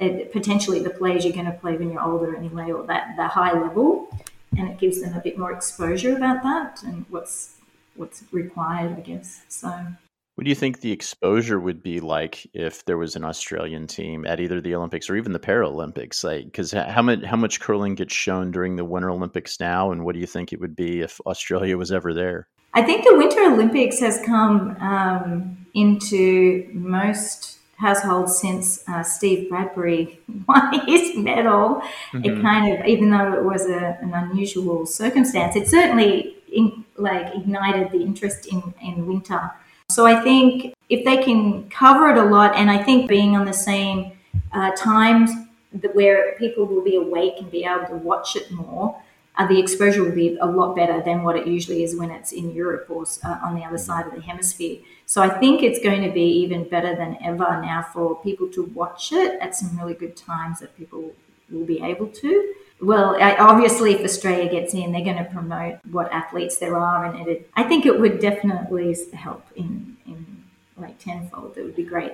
uh, 0.00 0.08
potentially 0.32 0.80
the 0.80 0.90
players 0.90 1.24
you're 1.24 1.32
going 1.32 1.46
to 1.46 1.52
play 1.52 1.76
when 1.76 1.92
you're 1.92 2.02
older 2.02 2.34
anyway, 2.34 2.72
or 2.72 2.84
that 2.86 3.14
the 3.16 3.28
high 3.28 3.52
level, 3.52 4.08
and 4.56 4.68
it 4.68 4.78
gives 4.78 5.00
them 5.00 5.14
a 5.14 5.20
bit 5.20 5.38
more 5.38 5.52
exposure 5.52 6.16
about 6.16 6.42
that 6.42 6.82
and 6.82 7.06
what's 7.08 7.54
what's 7.94 8.24
required, 8.32 8.96
I 8.96 9.00
guess. 9.00 9.42
So 9.48 9.86
what 10.34 10.44
do 10.44 10.50
you 10.50 10.54
think 10.54 10.80
the 10.80 10.92
exposure 10.92 11.60
would 11.60 11.82
be 11.82 12.00
like 12.00 12.46
if 12.54 12.84
there 12.86 12.96
was 12.96 13.16
an 13.16 13.24
Australian 13.24 13.86
team 13.86 14.24
at 14.24 14.40
either 14.40 14.60
the 14.60 14.74
Olympics 14.74 15.10
or 15.10 15.16
even 15.16 15.32
the 15.32 15.38
Paralympics? 15.38 16.24
Like, 16.24 16.46
because 16.46 16.72
how 16.72 17.02
much 17.02 17.22
how 17.22 17.36
much 17.36 17.60
curling 17.60 17.94
gets 17.94 18.14
shown 18.14 18.50
during 18.50 18.76
the 18.76 18.84
Winter 18.84 19.10
Olympics 19.10 19.60
now, 19.60 19.92
and 19.92 20.04
what 20.04 20.14
do 20.14 20.20
you 20.20 20.26
think 20.26 20.52
it 20.52 20.60
would 20.60 20.74
be 20.74 21.00
if 21.02 21.20
Australia 21.26 21.76
was 21.76 21.92
ever 21.92 22.14
there? 22.14 22.48
I 22.72 22.82
think 22.82 23.04
the 23.04 23.16
Winter 23.16 23.42
Olympics 23.42 24.00
has 24.00 24.22
come 24.24 24.74
um, 24.80 25.66
into 25.74 26.66
most 26.72 27.58
households 27.76 28.38
since 28.38 28.82
uh, 28.88 29.02
Steve 29.02 29.50
Bradbury 29.50 30.18
won 30.48 30.80
his 30.86 31.14
medal. 31.14 31.82
Mm-hmm. 32.12 32.24
It 32.24 32.40
kind 32.40 32.72
of, 32.72 32.86
even 32.86 33.10
though 33.10 33.34
it 33.34 33.44
was 33.44 33.66
a, 33.66 33.98
an 34.00 34.14
unusual 34.14 34.86
circumstance, 34.86 35.56
it 35.56 35.68
certainly 35.68 36.36
in, 36.50 36.86
like 36.96 37.34
ignited 37.34 37.90
the 37.90 38.00
interest 38.00 38.46
in 38.46 38.72
in 38.80 39.06
winter 39.06 39.50
so 39.92 40.06
I 40.06 40.20
think 40.22 40.74
if 40.88 41.04
they 41.04 41.18
can 41.22 41.68
cover 41.70 42.08
it 42.10 42.16
a 42.16 42.24
lot, 42.24 42.56
and 42.56 42.70
I 42.70 42.82
think 42.82 43.08
being 43.08 43.36
on 43.36 43.44
the 43.44 43.52
same 43.52 44.12
uh, 44.52 44.70
times 44.76 45.30
that 45.72 45.94
where 45.94 46.34
people 46.38 46.66
will 46.66 46.82
be 46.82 46.96
awake 46.96 47.34
and 47.38 47.50
be 47.50 47.64
able 47.64 47.86
to 47.86 47.94
watch 47.94 48.36
it 48.36 48.50
more, 48.50 49.00
uh, 49.36 49.46
the 49.46 49.58
exposure 49.58 50.04
will 50.04 50.14
be 50.14 50.36
a 50.40 50.46
lot 50.46 50.76
better 50.76 51.00
than 51.02 51.22
what 51.22 51.36
it 51.36 51.46
usually 51.46 51.82
is 51.82 51.96
when 51.96 52.10
it's 52.10 52.32
in 52.32 52.52
Europe 52.52 52.86
or 52.90 53.04
uh, 53.24 53.38
on 53.42 53.54
the 53.54 53.64
other 53.64 53.78
side 53.78 54.06
of 54.06 54.14
the 54.14 54.20
hemisphere. 54.20 54.78
So 55.06 55.22
I 55.22 55.28
think 55.28 55.62
it's 55.62 55.82
going 55.82 56.02
to 56.02 56.10
be 56.10 56.26
even 56.42 56.68
better 56.68 56.94
than 56.94 57.16
ever 57.24 57.60
now 57.62 57.86
for 57.92 58.20
people 58.22 58.48
to 58.48 58.64
watch 58.74 59.12
it 59.12 59.40
at 59.40 59.54
some 59.54 59.78
really 59.78 59.94
good 59.94 60.16
times 60.16 60.60
that 60.60 60.76
people 60.76 61.12
will 61.50 61.64
be 61.64 61.82
able 61.82 62.08
to 62.08 62.54
well, 62.82 63.16
obviously, 63.20 63.94
if 63.94 64.04
Australia 64.04 64.50
gets 64.50 64.74
in, 64.74 64.92
they're 64.92 65.04
going 65.04 65.24
to 65.24 65.30
promote 65.30 65.78
what 65.90 66.12
athletes 66.12 66.58
there 66.58 66.76
are, 66.76 67.04
and 67.04 67.28
it, 67.28 67.50
I 67.54 67.62
think 67.62 67.86
it 67.86 67.98
would 67.98 68.20
definitely 68.20 68.96
help 69.14 69.46
in 69.56 69.96
in 70.06 70.44
like 70.76 70.98
tenfold. 70.98 71.56
It 71.56 71.62
would 71.62 71.76
be 71.76 71.84
great. 71.84 72.12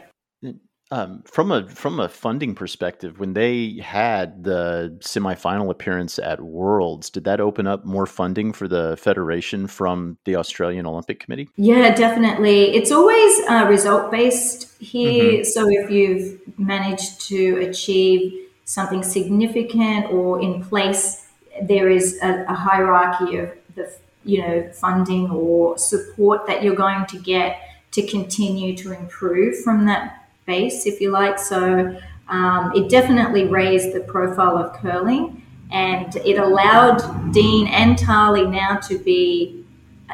Um, 0.91 1.23
from 1.27 1.53
a 1.53 1.69
from 1.69 2.01
a 2.01 2.09
funding 2.09 2.55
perspective, 2.55 3.19
when 3.19 3.35
they 3.35 3.79
had 3.83 4.45
the 4.45 4.97
semifinal 5.01 5.71
appearance 5.71 6.19
at 6.19 6.41
Worlds, 6.41 7.11
did 7.11 7.25
that 7.25 7.41
open 7.41 7.67
up 7.67 7.85
more 7.85 8.07
funding 8.07 8.55
for 8.55 8.67
the 8.67 8.97
federation 8.97 9.67
from 9.67 10.17
the 10.25 10.37
Australian 10.37 10.87
Olympic 10.87 11.21
Committee? 11.21 11.51
Yeah, 11.57 11.95
definitely. 11.95 12.75
It's 12.75 12.91
always 12.91 13.49
uh, 13.51 13.67
result 13.69 14.11
based 14.11 14.81
here. 14.81 15.33
Mm-hmm. 15.33 15.45
So 15.45 15.69
if 15.69 15.91
you've 15.91 16.41
managed 16.59 17.21
to 17.29 17.59
achieve 17.69 18.48
something 18.69 19.03
significant 19.03 20.13
or 20.13 20.43
in 20.43 20.63
place, 20.63 21.27
there 21.63 21.89
is 21.89 22.19
a, 22.23 22.45
a 22.49 22.55
hierarchy 22.55 23.39
of 23.39 23.51
the 23.75 23.91
you 24.25 24.43
know 24.43 24.71
funding 24.75 25.31
or 25.31 25.79
support 25.79 26.47
that 26.47 26.63
you're 26.63 26.77
going 26.77 27.07
to 27.07 27.19
get 27.19 27.61
to 27.93 28.07
continue 28.07 28.77
to 28.77 28.93
improve 28.93 29.59
from 29.65 29.87
that 29.87 30.29
base, 30.45 30.85
if 30.85 31.01
you 31.01 31.11
like. 31.11 31.39
So 31.39 31.99
um, 32.29 32.73
it 32.75 32.91
definitely 32.91 33.45
raised 33.47 33.95
the 33.95 34.01
profile 34.01 34.59
of 34.59 34.75
curling, 34.75 35.43
and 35.73 36.15
it 36.17 36.37
allowed 36.37 37.33
Dean 37.33 37.69
and 37.69 37.97
Tahli 37.97 38.51
now 38.51 38.77
to 38.89 38.99
be 38.99 39.65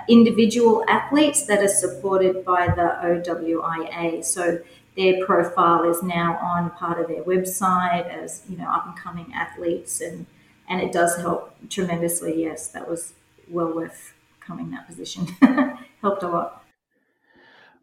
individual 0.09 0.85
athletes 0.89 1.47
that 1.47 1.61
are 1.61 1.75
supported 1.83 2.45
by 2.45 2.67
the 2.69 2.89
OWIA. 3.03 4.25
So 4.25 4.61
their 4.97 5.25
profile 5.25 5.85
is 5.85 6.03
now 6.03 6.39
on 6.39 6.71
part 6.71 7.01
of 7.01 7.09
their 7.09 7.23
website 7.25 8.09
as 8.09 8.43
you 8.49 8.57
know 8.57 8.69
up 8.69 8.87
and 8.87 8.97
coming 8.97 9.33
athletes 9.35 10.01
and 10.01 10.27
and 10.69 10.81
it 10.81 10.93
does 10.93 11.17
help 11.17 11.55
tremendously. 11.69 12.43
Yes 12.43 12.69
that 12.69 12.89
was 12.89 13.13
well 13.49 13.73
worth 13.73 14.15
coming 14.41 14.71
that 14.71 14.87
position. 14.87 15.27
Helped 16.03 16.23
a 16.23 16.29
lot. 16.29 16.65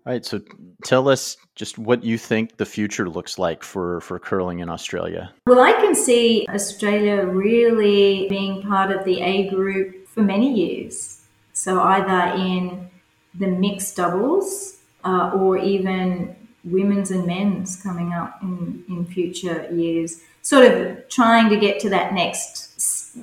All 0.05 0.14
right 0.14 0.26
so 0.26 0.41
tell 0.84 1.09
us 1.09 1.38
just 1.55 1.78
what 1.78 2.03
you 2.03 2.18
think 2.18 2.57
the 2.57 2.66
future 2.66 3.09
looks 3.09 3.38
like 3.38 3.64
for 3.64 4.01
for 4.01 4.18
curling 4.20 4.59
in 4.59 4.70
australia. 4.70 5.34
Well 5.45 5.59
i 5.59 5.74
can 5.74 5.95
see 5.95 6.45
australia 6.49 7.26
really 7.26 8.28
being 8.30 8.62
part 8.64 8.91
of 8.91 9.05
the 9.05 9.22
a 9.22 9.49
group 9.49 10.07
for 10.07 10.22
many 10.22 10.53
years. 10.53 11.22
So 11.53 11.80
either 11.82 12.36
in 12.41 12.89
the 13.34 13.47
mixed 13.47 13.95
doubles 13.95 14.78
uh, 15.03 15.32
or 15.34 15.57
even 15.57 16.36
women's 16.64 17.12
and 17.12 17.26
men's 17.26 17.82
coming 17.82 18.14
up 18.14 18.38
in, 18.41 18.84
in 18.88 19.05
future 19.05 19.68
years, 19.72 20.22
sort 20.41 20.66
of 20.66 21.09
trying 21.09 21.49
to 21.49 21.57
get 21.57 21.80
to 21.82 21.89
that 21.89 22.14
next 22.14 22.72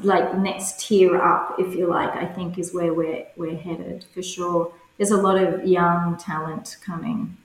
like 0.05 0.37
next 0.37 0.81
tier 0.81 1.17
up, 1.17 1.57
if 1.59 1.75
you 1.75 1.87
like, 1.87 2.11
I 2.11 2.27
think 2.27 2.59
is 2.59 2.75
where 2.75 2.93
we're 2.93 3.27
we're 3.37 3.57
headed 3.57 4.05
for 4.13 4.23
sure. 4.23 4.73
There's 4.97 5.11
a 5.11 5.17
lot 5.17 5.41
of 5.41 5.67
young 5.67 6.17
talent 6.17 6.77
coming 6.85 7.37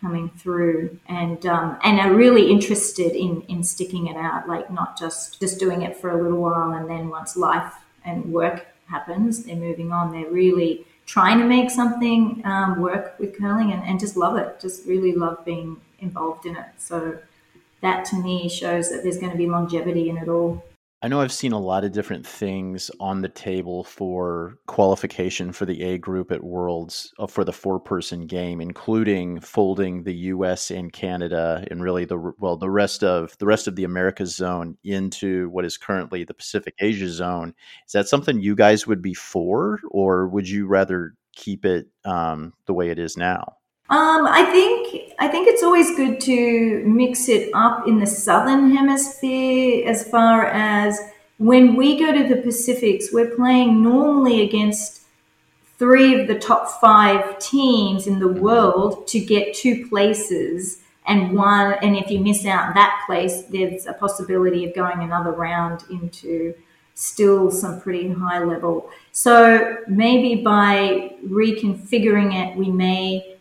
coming 0.00 0.30
through 0.30 0.98
and 1.06 1.46
um, 1.46 1.78
and 1.84 2.00
are 2.00 2.12
really 2.12 2.50
interested 2.50 3.12
in 3.12 3.42
in 3.42 3.62
sticking 3.62 4.08
it 4.08 4.16
out, 4.16 4.48
like 4.48 4.70
not 4.70 4.98
just 4.98 5.40
just 5.40 5.58
doing 5.60 5.82
it 5.82 5.96
for 5.96 6.10
a 6.10 6.20
little 6.22 6.40
while 6.40 6.72
and 6.72 6.90
then 6.90 7.08
once 7.08 7.36
life 7.36 7.72
and 8.04 8.32
work 8.32 8.66
happens, 8.86 9.44
they're 9.44 9.56
moving 9.56 9.92
on. 9.92 10.12
They're 10.12 10.30
really 10.30 10.86
trying 11.12 11.38
to 11.38 11.44
make 11.44 11.70
something 11.70 12.40
um, 12.46 12.80
work 12.80 13.14
with 13.18 13.36
curling 13.38 13.70
and, 13.70 13.82
and 13.84 14.00
just 14.00 14.16
love 14.16 14.38
it, 14.38 14.58
just 14.58 14.86
really 14.86 15.12
love 15.12 15.44
being 15.44 15.78
involved 15.98 16.46
in 16.46 16.56
it. 16.56 16.64
So 16.78 17.18
that 17.82 18.06
to 18.06 18.16
me 18.16 18.48
shows 18.48 18.88
that 18.88 19.02
there's 19.02 19.18
going 19.18 19.30
to 19.30 19.36
be 19.36 19.46
longevity 19.46 20.08
in 20.08 20.16
it 20.16 20.28
all. 20.28 20.64
I 21.04 21.08
know 21.08 21.20
I've 21.20 21.32
seen 21.32 21.50
a 21.50 21.58
lot 21.58 21.82
of 21.82 21.90
different 21.90 22.24
things 22.24 22.88
on 23.00 23.22
the 23.22 23.28
table 23.28 23.82
for 23.82 24.58
qualification 24.68 25.50
for 25.50 25.66
the 25.66 25.82
A 25.82 25.98
group 25.98 26.30
at 26.30 26.44
Worlds 26.44 27.12
uh, 27.18 27.26
for 27.26 27.44
the 27.44 27.52
four 27.52 27.80
person 27.80 28.28
game, 28.28 28.60
including 28.60 29.40
folding 29.40 30.04
the 30.04 30.14
US 30.14 30.70
and 30.70 30.92
Canada 30.92 31.66
and 31.72 31.82
really 31.82 32.04
the 32.04 32.32
well 32.38 32.56
the 32.56 32.70
rest 32.70 33.02
of 33.02 33.36
the 33.38 33.46
rest 33.46 33.66
of 33.66 33.74
the 33.74 33.82
Americas 33.82 34.36
zone 34.36 34.78
into 34.84 35.48
what 35.50 35.64
is 35.64 35.76
currently 35.76 36.22
the 36.22 36.34
Pacific 36.34 36.74
Asia 36.78 37.08
zone. 37.08 37.52
Is 37.84 37.92
that 37.92 38.06
something 38.06 38.40
you 38.40 38.54
guys 38.54 38.86
would 38.86 39.02
be 39.02 39.14
for, 39.14 39.80
or 39.90 40.28
would 40.28 40.48
you 40.48 40.68
rather 40.68 41.14
keep 41.34 41.64
it 41.64 41.88
um, 42.04 42.52
the 42.66 42.74
way 42.74 42.90
it 42.90 43.00
is 43.00 43.16
now? 43.16 43.56
Um, 43.92 44.26
I 44.26 44.46
think 44.46 45.12
I 45.18 45.28
think 45.28 45.48
it's 45.48 45.62
always 45.62 45.94
good 45.94 46.18
to 46.22 46.82
mix 46.86 47.28
it 47.28 47.50
up 47.52 47.86
in 47.86 48.00
the 48.00 48.06
southern 48.06 48.74
hemisphere 48.74 49.86
as 49.86 50.08
far 50.08 50.46
as 50.46 50.98
when 51.36 51.76
we 51.76 51.98
go 52.00 52.10
to 52.10 52.26
the 52.26 52.40
Pacifics, 52.40 53.12
we're 53.12 53.36
playing 53.36 53.82
normally 53.82 54.40
against 54.40 55.02
three 55.78 56.18
of 56.18 56.26
the 56.26 56.38
top 56.38 56.80
five 56.80 57.38
teams 57.38 58.06
in 58.06 58.18
the 58.18 58.28
world 58.28 59.06
to 59.08 59.20
get 59.20 59.52
two 59.54 59.86
places 59.88 60.78
and 61.06 61.36
one 61.36 61.74
and 61.82 61.94
if 61.94 62.10
you 62.10 62.18
miss 62.18 62.46
out 62.46 62.74
that 62.74 63.02
place 63.06 63.42
there's 63.50 63.84
a 63.84 63.92
possibility 63.92 64.64
of 64.64 64.74
going 64.74 65.02
another 65.02 65.32
round 65.32 65.84
into 65.90 66.54
still 66.94 67.50
some 67.50 67.78
pretty 67.78 68.10
high 68.10 68.42
level. 68.42 68.88
So 69.10 69.76
maybe 69.86 70.42
by 70.42 71.12
reconfiguring 71.26 72.32
it, 72.32 72.56
we 72.56 72.70
may 72.70 73.32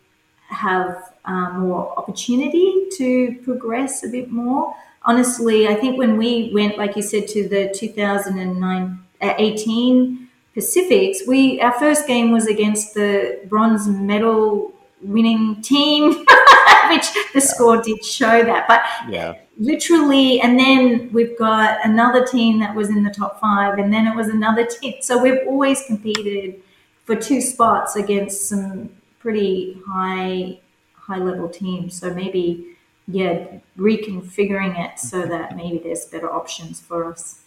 have 0.51 1.13
uh, 1.25 1.51
more 1.57 1.97
opportunity 1.97 2.87
to 2.97 3.35
progress 3.43 4.03
a 4.03 4.09
bit 4.09 4.31
more. 4.31 4.75
Honestly, 5.03 5.67
I 5.67 5.75
think 5.75 5.97
when 5.97 6.17
we 6.17 6.51
went, 6.53 6.77
like 6.77 6.95
you 6.95 7.01
said, 7.01 7.27
to 7.29 7.47
the 7.47 7.73
2009 7.75 8.99
uh, 9.21 9.33
18 9.37 10.27
Pacifics, 10.53 11.21
we 11.25 11.61
our 11.61 11.71
first 11.79 12.05
game 12.07 12.31
was 12.31 12.45
against 12.47 12.93
the 12.93 13.39
bronze 13.47 13.87
medal 13.87 14.73
winning 15.01 15.61
team, 15.61 16.09
which 16.89 17.07
the 17.33 17.39
score 17.39 17.81
did 17.81 18.03
show 18.03 18.43
that. 18.43 18.67
But 18.67 18.81
Yeah. 19.09 19.35
literally, 19.57 20.41
and 20.41 20.59
then 20.59 21.09
we've 21.13 21.37
got 21.37 21.79
another 21.85 22.25
team 22.25 22.59
that 22.59 22.75
was 22.75 22.89
in 22.89 23.03
the 23.03 23.09
top 23.11 23.39
five, 23.39 23.79
and 23.79 23.93
then 23.93 24.05
it 24.07 24.15
was 24.15 24.27
another 24.27 24.65
team. 24.65 24.95
So 25.01 25.17
we've 25.23 25.39
always 25.47 25.83
competed 25.85 26.61
for 27.05 27.15
two 27.15 27.39
spots 27.41 27.95
against 27.95 28.49
some 28.49 28.89
pretty 29.22 29.82
high 29.88 30.59
high 30.95 31.17
level 31.17 31.49
team. 31.49 31.89
So 31.89 32.13
maybe 32.13 32.78
yeah, 33.07 33.45
reconfiguring 33.78 34.80
it 34.80 34.99
so 34.99 35.26
that 35.26 35.55
maybe 35.55 35.80
there's 35.80 36.05
better 36.05 36.32
options 36.32 36.80
for 36.80 37.11
us. 37.11 37.41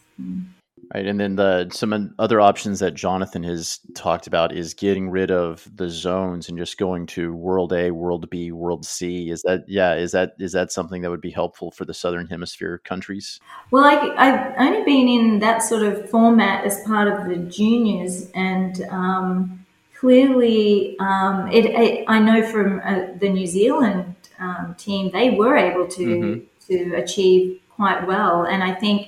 Right, 0.95 1.07
and 1.07 1.19
then 1.19 1.37
the 1.37 1.71
some 1.73 2.15
other 2.19 2.41
options 2.41 2.81
that 2.81 2.95
Jonathan 2.95 3.43
has 3.45 3.81
talked 3.95 4.27
about 4.27 4.55
is 4.55 4.75
getting 4.75 5.09
rid 5.09 5.31
of 5.31 5.67
the 5.75 5.89
zones 5.89 6.49
and 6.49 6.59
just 6.59 6.79
going 6.79 7.07
to 7.07 7.33
World 7.33 7.73
A, 7.73 7.91
World 7.91 8.29
B, 8.29 8.53
World 8.53 8.85
C. 8.85 9.31
Is 9.31 9.43
that 9.43 9.65
yeah? 9.67 9.95
Is 9.95 10.13
that 10.13 10.35
is 10.39 10.53
that 10.53 10.71
something 10.71 11.03
that 11.03 11.11
would 11.11 11.21
be 11.21 11.31
helpful 11.31 11.71
for 11.71 11.85
the 11.85 11.95
Southern 11.95 12.27
Hemisphere 12.27 12.79
countries? 12.85 13.41
Well, 13.71 13.85
I, 13.85 14.15
I've 14.17 14.55
only 14.59 14.85
been 14.85 15.09
in 15.09 15.39
that 15.39 15.63
sort 15.63 15.83
of 15.83 16.11
format 16.11 16.65
as 16.65 16.83
part 16.85 17.09
of 17.09 17.29
the 17.29 17.37
juniors, 17.37 18.31
and 18.35 18.83
um, 18.91 19.64
clearly, 20.05 20.97
um, 20.99 21.51
it, 21.51 21.65
it, 21.65 22.05
I 22.09 22.19
know 22.19 22.39
from 22.53 22.69
uh, 22.85 23.07
the 23.23 23.31
New 23.31 23.47
Zealand 23.47 24.15
um, 24.39 24.75
team, 24.85 25.11
they 25.19 25.31
were 25.41 25.57
able 25.69 25.87
to 25.99 26.07
Mhm. 26.07 26.35
to 26.69 26.77
achieve 27.03 27.45
quite 27.77 28.01
well, 28.13 28.37
and 28.53 28.61
I 28.71 28.73
think 28.83 28.99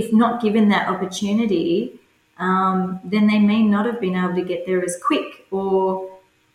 if 0.00 0.06
not 0.22 0.32
given 0.46 0.64
that 0.74 0.84
opportunity, 0.94 1.72
um, 2.46 3.00
then 3.12 3.24
they 3.30 3.38
may 3.52 3.62
not 3.74 3.84
have 3.90 3.98
been 4.06 4.16
able 4.22 4.34
to 4.42 4.46
get 4.52 4.60
there 4.66 4.82
as 4.88 4.94
quick 5.08 5.28
or 5.50 6.08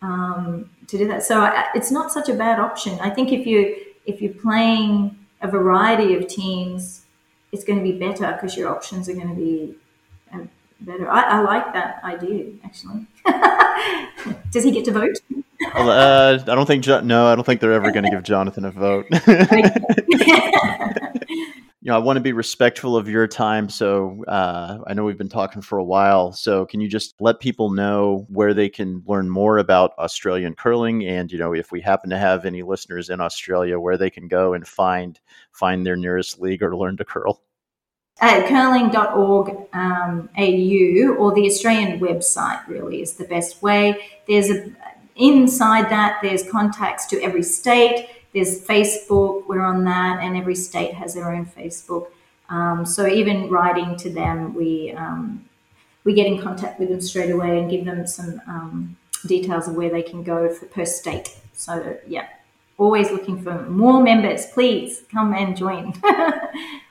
um, 0.09 0.69
to 0.89 0.93
do 1.01 1.05
that. 1.11 1.21
So 1.29 1.33
I, 1.41 1.65
it's 1.77 1.91
not 1.97 2.07
such 2.17 2.27
a 2.29 2.35
bad 2.45 2.57
option. 2.67 2.93
I 3.07 3.09
think 3.15 3.27
if 3.37 3.43
you 3.51 3.59
if 4.11 4.15
you're 4.21 4.39
playing 4.47 4.93
a 5.41 5.47
variety 5.59 6.09
of 6.17 6.21
teams, 6.41 6.81
it's 7.51 7.63
going 7.67 7.79
to 7.81 7.87
be 7.91 7.97
better 8.07 8.27
because 8.33 8.53
your 8.59 8.69
options 8.75 9.03
are 9.09 9.17
going 9.21 9.33
to 9.35 9.39
be 9.49 9.57
better. 10.81 11.09
I, 11.09 11.21
I 11.23 11.41
like 11.41 11.73
that 11.73 12.01
idea 12.03 12.53
actually. 12.63 13.05
Does 14.51 14.63
he 14.63 14.71
get 14.71 14.85
to 14.85 14.91
vote? 14.91 15.17
Uh, 15.75 16.39
I 16.41 16.55
don't 16.55 16.65
think 16.65 16.83
Jo- 16.83 17.01
no, 17.01 17.27
I 17.27 17.35
don't 17.35 17.43
think 17.43 17.61
they're 17.61 17.73
ever 17.73 17.91
going 17.91 18.05
to 18.05 18.11
give 18.11 18.23
Jonathan 18.23 18.65
a 18.65 18.71
vote. 18.71 19.07
you 21.87 21.91
know, 21.91 21.95
I 21.95 21.99
want 21.99 22.17
to 22.17 22.21
be 22.21 22.33
respectful 22.33 22.95
of 22.95 23.07
your 23.07 23.27
time. 23.27 23.69
So 23.69 24.23
uh, 24.25 24.79
I 24.85 24.93
know 24.93 25.03
we've 25.03 25.17
been 25.17 25.29
talking 25.29 25.61
for 25.61 25.77
a 25.77 25.83
while. 25.83 26.31
So 26.33 26.65
can 26.65 26.79
you 26.79 26.87
just 26.87 27.15
let 27.19 27.39
people 27.39 27.71
know 27.71 28.25
where 28.29 28.53
they 28.53 28.69
can 28.69 29.03
learn 29.07 29.29
more 29.29 29.57
about 29.57 29.93
Australian 29.97 30.53
curling, 30.53 31.05
and 31.05 31.31
you 31.31 31.39
know, 31.39 31.53
if 31.53 31.71
we 31.71 31.81
happen 31.81 32.09
to 32.09 32.17
have 32.17 32.45
any 32.45 32.61
listeners 32.61 33.09
in 33.09 33.21
Australia, 33.21 33.79
where 33.79 33.97
they 33.97 34.09
can 34.09 34.27
go 34.27 34.53
and 34.53 34.67
find 34.67 35.19
find 35.53 35.85
their 35.85 35.95
nearest 35.95 36.39
league 36.39 36.61
or 36.61 36.75
learn 36.75 36.97
to 36.97 37.05
curl? 37.05 37.41
At 38.19 38.47
curling.org 38.47 39.49
um, 39.73 40.29
or 40.35 41.33
the 41.33 41.45
Australian 41.45 41.99
website 41.99 42.67
really 42.67 43.01
is 43.01 43.13
the 43.13 43.25
best 43.25 43.61
way. 43.61 43.97
There's 44.27 44.49
a 44.49 44.71
inside 45.17 45.89
that 45.89 46.19
there's 46.21 46.49
contacts 46.49 47.05
to 47.07 47.21
every 47.21 47.43
state. 47.43 48.07
There's 48.33 48.63
Facebook, 48.63 49.47
we're 49.47 49.61
on 49.61 49.83
that, 49.85 50.19
and 50.21 50.37
every 50.37 50.55
state 50.55 50.93
has 50.93 51.15
their 51.15 51.33
own 51.33 51.45
Facebook. 51.45 52.07
Um, 52.49 52.85
so 52.85 53.07
even 53.07 53.49
writing 53.49 53.97
to 53.97 54.09
them, 54.09 54.53
we 54.53 54.93
um, 54.93 55.45
we 56.03 56.13
get 56.13 56.27
in 56.27 56.39
contact 56.39 56.79
with 56.79 56.89
them 56.89 57.01
straight 57.01 57.31
away 57.31 57.59
and 57.59 57.69
give 57.69 57.83
them 57.83 58.07
some 58.07 58.41
um, 58.47 58.97
details 59.25 59.67
of 59.67 59.75
where 59.75 59.89
they 59.89 60.01
can 60.01 60.23
go 60.23 60.53
for 60.53 60.65
per 60.67 60.85
state. 60.85 61.35
So 61.53 61.97
yeah, 62.07 62.27
always 62.77 63.11
looking 63.11 63.41
for 63.41 63.63
more 63.63 64.01
members. 64.01 64.45
Please 64.47 65.03
come 65.11 65.33
and 65.33 65.57
join. 65.57 65.93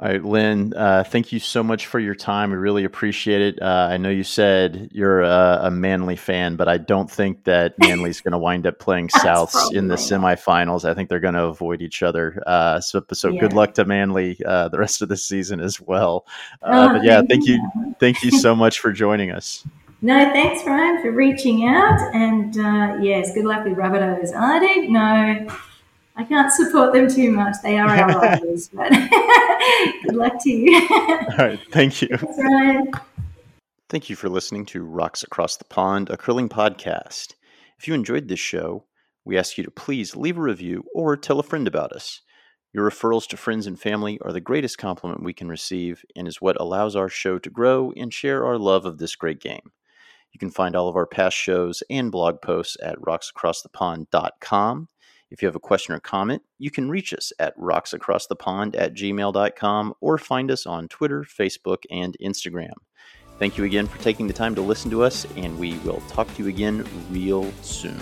All 0.00 0.08
right, 0.08 0.24
Lynn, 0.24 0.74
uh, 0.74 1.04
thank 1.04 1.30
you 1.30 1.38
so 1.38 1.62
much 1.62 1.86
for 1.86 2.00
your 2.00 2.16
time. 2.16 2.50
We 2.50 2.56
really 2.56 2.82
appreciate 2.82 3.40
it. 3.40 3.62
Uh, 3.62 3.86
I 3.92 3.96
know 3.96 4.10
you 4.10 4.24
said 4.24 4.88
you're 4.90 5.22
a, 5.22 5.60
a 5.62 5.70
Manly 5.70 6.16
fan, 6.16 6.56
but 6.56 6.66
I 6.66 6.78
don't 6.78 7.08
think 7.08 7.44
that 7.44 7.74
Manly's 7.78 8.20
going 8.20 8.32
to 8.32 8.38
wind 8.38 8.66
up 8.66 8.80
playing 8.80 9.08
Souths 9.10 9.72
in 9.72 9.86
the 9.86 9.94
semifinals. 9.94 10.84
I 10.84 10.94
think 10.94 11.08
they're 11.08 11.20
going 11.20 11.34
to 11.34 11.44
avoid 11.44 11.80
each 11.80 12.02
other. 12.02 12.42
Uh, 12.44 12.80
so, 12.80 13.04
so 13.12 13.30
good 13.38 13.52
luck 13.52 13.74
to 13.74 13.84
Manly 13.84 14.36
uh, 14.44 14.68
the 14.68 14.80
rest 14.80 15.00
of 15.00 15.08
the 15.08 15.16
season 15.16 15.60
as 15.60 15.80
well. 15.80 16.26
Uh, 16.60 16.72
Oh, 16.84 16.88
but 16.94 17.04
yeah, 17.04 17.18
thank 17.18 17.28
thank 17.30 17.46
you, 17.46 17.94
thank 18.00 18.22
you 18.24 18.30
so 18.32 18.54
much 18.64 18.80
for 18.80 18.92
joining 18.92 19.30
us. 19.30 19.64
No, 20.02 20.18
thanks, 20.32 20.66
Ryan, 20.66 21.00
for 21.02 21.12
reaching 21.12 21.66
out. 21.66 21.98
And 22.14 22.58
uh, 22.58 22.98
yes, 23.00 23.32
good 23.32 23.44
luck 23.44 23.64
with 23.64 23.74
Rabbitohs. 23.78 24.34
I 24.34 24.58
don't 24.58 24.92
know. 24.92 25.56
I 26.16 26.24
can't 26.24 26.52
support 26.52 26.92
them 26.92 27.08
too 27.08 27.32
much. 27.32 27.56
They 27.62 27.76
are 27.78 27.88
our 27.88 28.08
rivals, 28.20 28.68
but 28.68 28.90
good 30.02 30.14
luck 30.14 30.42
to 30.42 30.50
you. 30.50 30.88
All 30.90 31.36
right, 31.38 31.60
thank 31.72 32.02
you. 32.02 32.16
Thanks, 32.16 32.38
Ryan. 32.38 32.92
Thank 33.88 34.08
you 34.08 34.16
for 34.16 34.28
listening 34.28 34.64
to 34.66 34.84
Rocks 34.84 35.22
Across 35.22 35.56
the 35.56 35.64
Pond, 35.64 36.10
a 36.10 36.16
curling 36.16 36.48
podcast. 36.48 37.34
If 37.78 37.88
you 37.88 37.94
enjoyed 37.94 38.28
this 38.28 38.40
show, 38.40 38.84
we 39.24 39.36
ask 39.36 39.58
you 39.58 39.64
to 39.64 39.70
please 39.70 40.14
leave 40.16 40.38
a 40.38 40.42
review 40.42 40.84
or 40.94 41.16
tell 41.16 41.40
a 41.40 41.44
friend 41.44 41.66
about 41.66 41.92
us. 41.92 42.20
Your 42.72 42.88
referrals 42.88 43.26
to 43.28 43.36
friends 43.36 43.66
and 43.66 43.80
family 43.80 44.18
are 44.22 44.32
the 44.32 44.40
greatest 44.40 44.78
compliment 44.78 45.22
we 45.22 45.32
can 45.32 45.48
receive 45.48 46.04
and 46.16 46.26
is 46.26 46.40
what 46.40 46.60
allows 46.60 46.96
our 46.96 47.08
show 47.08 47.38
to 47.38 47.50
grow 47.50 47.92
and 47.96 48.12
share 48.12 48.44
our 48.44 48.58
love 48.58 48.84
of 48.84 48.98
this 48.98 49.16
great 49.16 49.40
game. 49.40 49.72
You 50.32 50.38
can 50.38 50.50
find 50.50 50.74
all 50.74 50.88
of 50.88 50.96
our 50.96 51.06
past 51.06 51.36
shows 51.36 51.82
and 51.88 52.10
blog 52.10 52.42
posts 52.42 52.76
at 52.82 52.98
rocksacrossthepond.com. 52.98 54.88
If 55.34 55.42
you 55.42 55.48
have 55.48 55.56
a 55.56 55.60
question 55.60 55.92
or 55.96 55.98
comment, 55.98 56.42
you 56.58 56.70
can 56.70 56.88
reach 56.88 57.12
us 57.12 57.32
at 57.40 57.58
rocksacrossthepond 57.58 58.76
at 58.78 58.94
gmail.com 58.94 59.94
or 60.00 60.16
find 60.16 60.48
us 60.48 60.64
on 60.64 60.86
Twitter, 60.86 61.24
Facebook, 61.24 61.78
and 61.90 62.16
Instagram. 62.22 62.74
Thank 63.40 63.58
you 63.58 63.64
again 63.64 63.88
for 63.88 64.00
taking 64.00 64.28
the 64.28 64.32
time 64.32 64.54
to 64.54 64.60
listen 64.60 64.92
to 64.92 65.02
us, 65.02 65.26
and 65.34 65.58
we 65.58 65.76
will 65.78 66.00
talk 66.02 66.32
to 66.36 66.44
you 66.44 66.48
again 66.48 66.86
real 67.10 67.52
soon. 67.62 68.00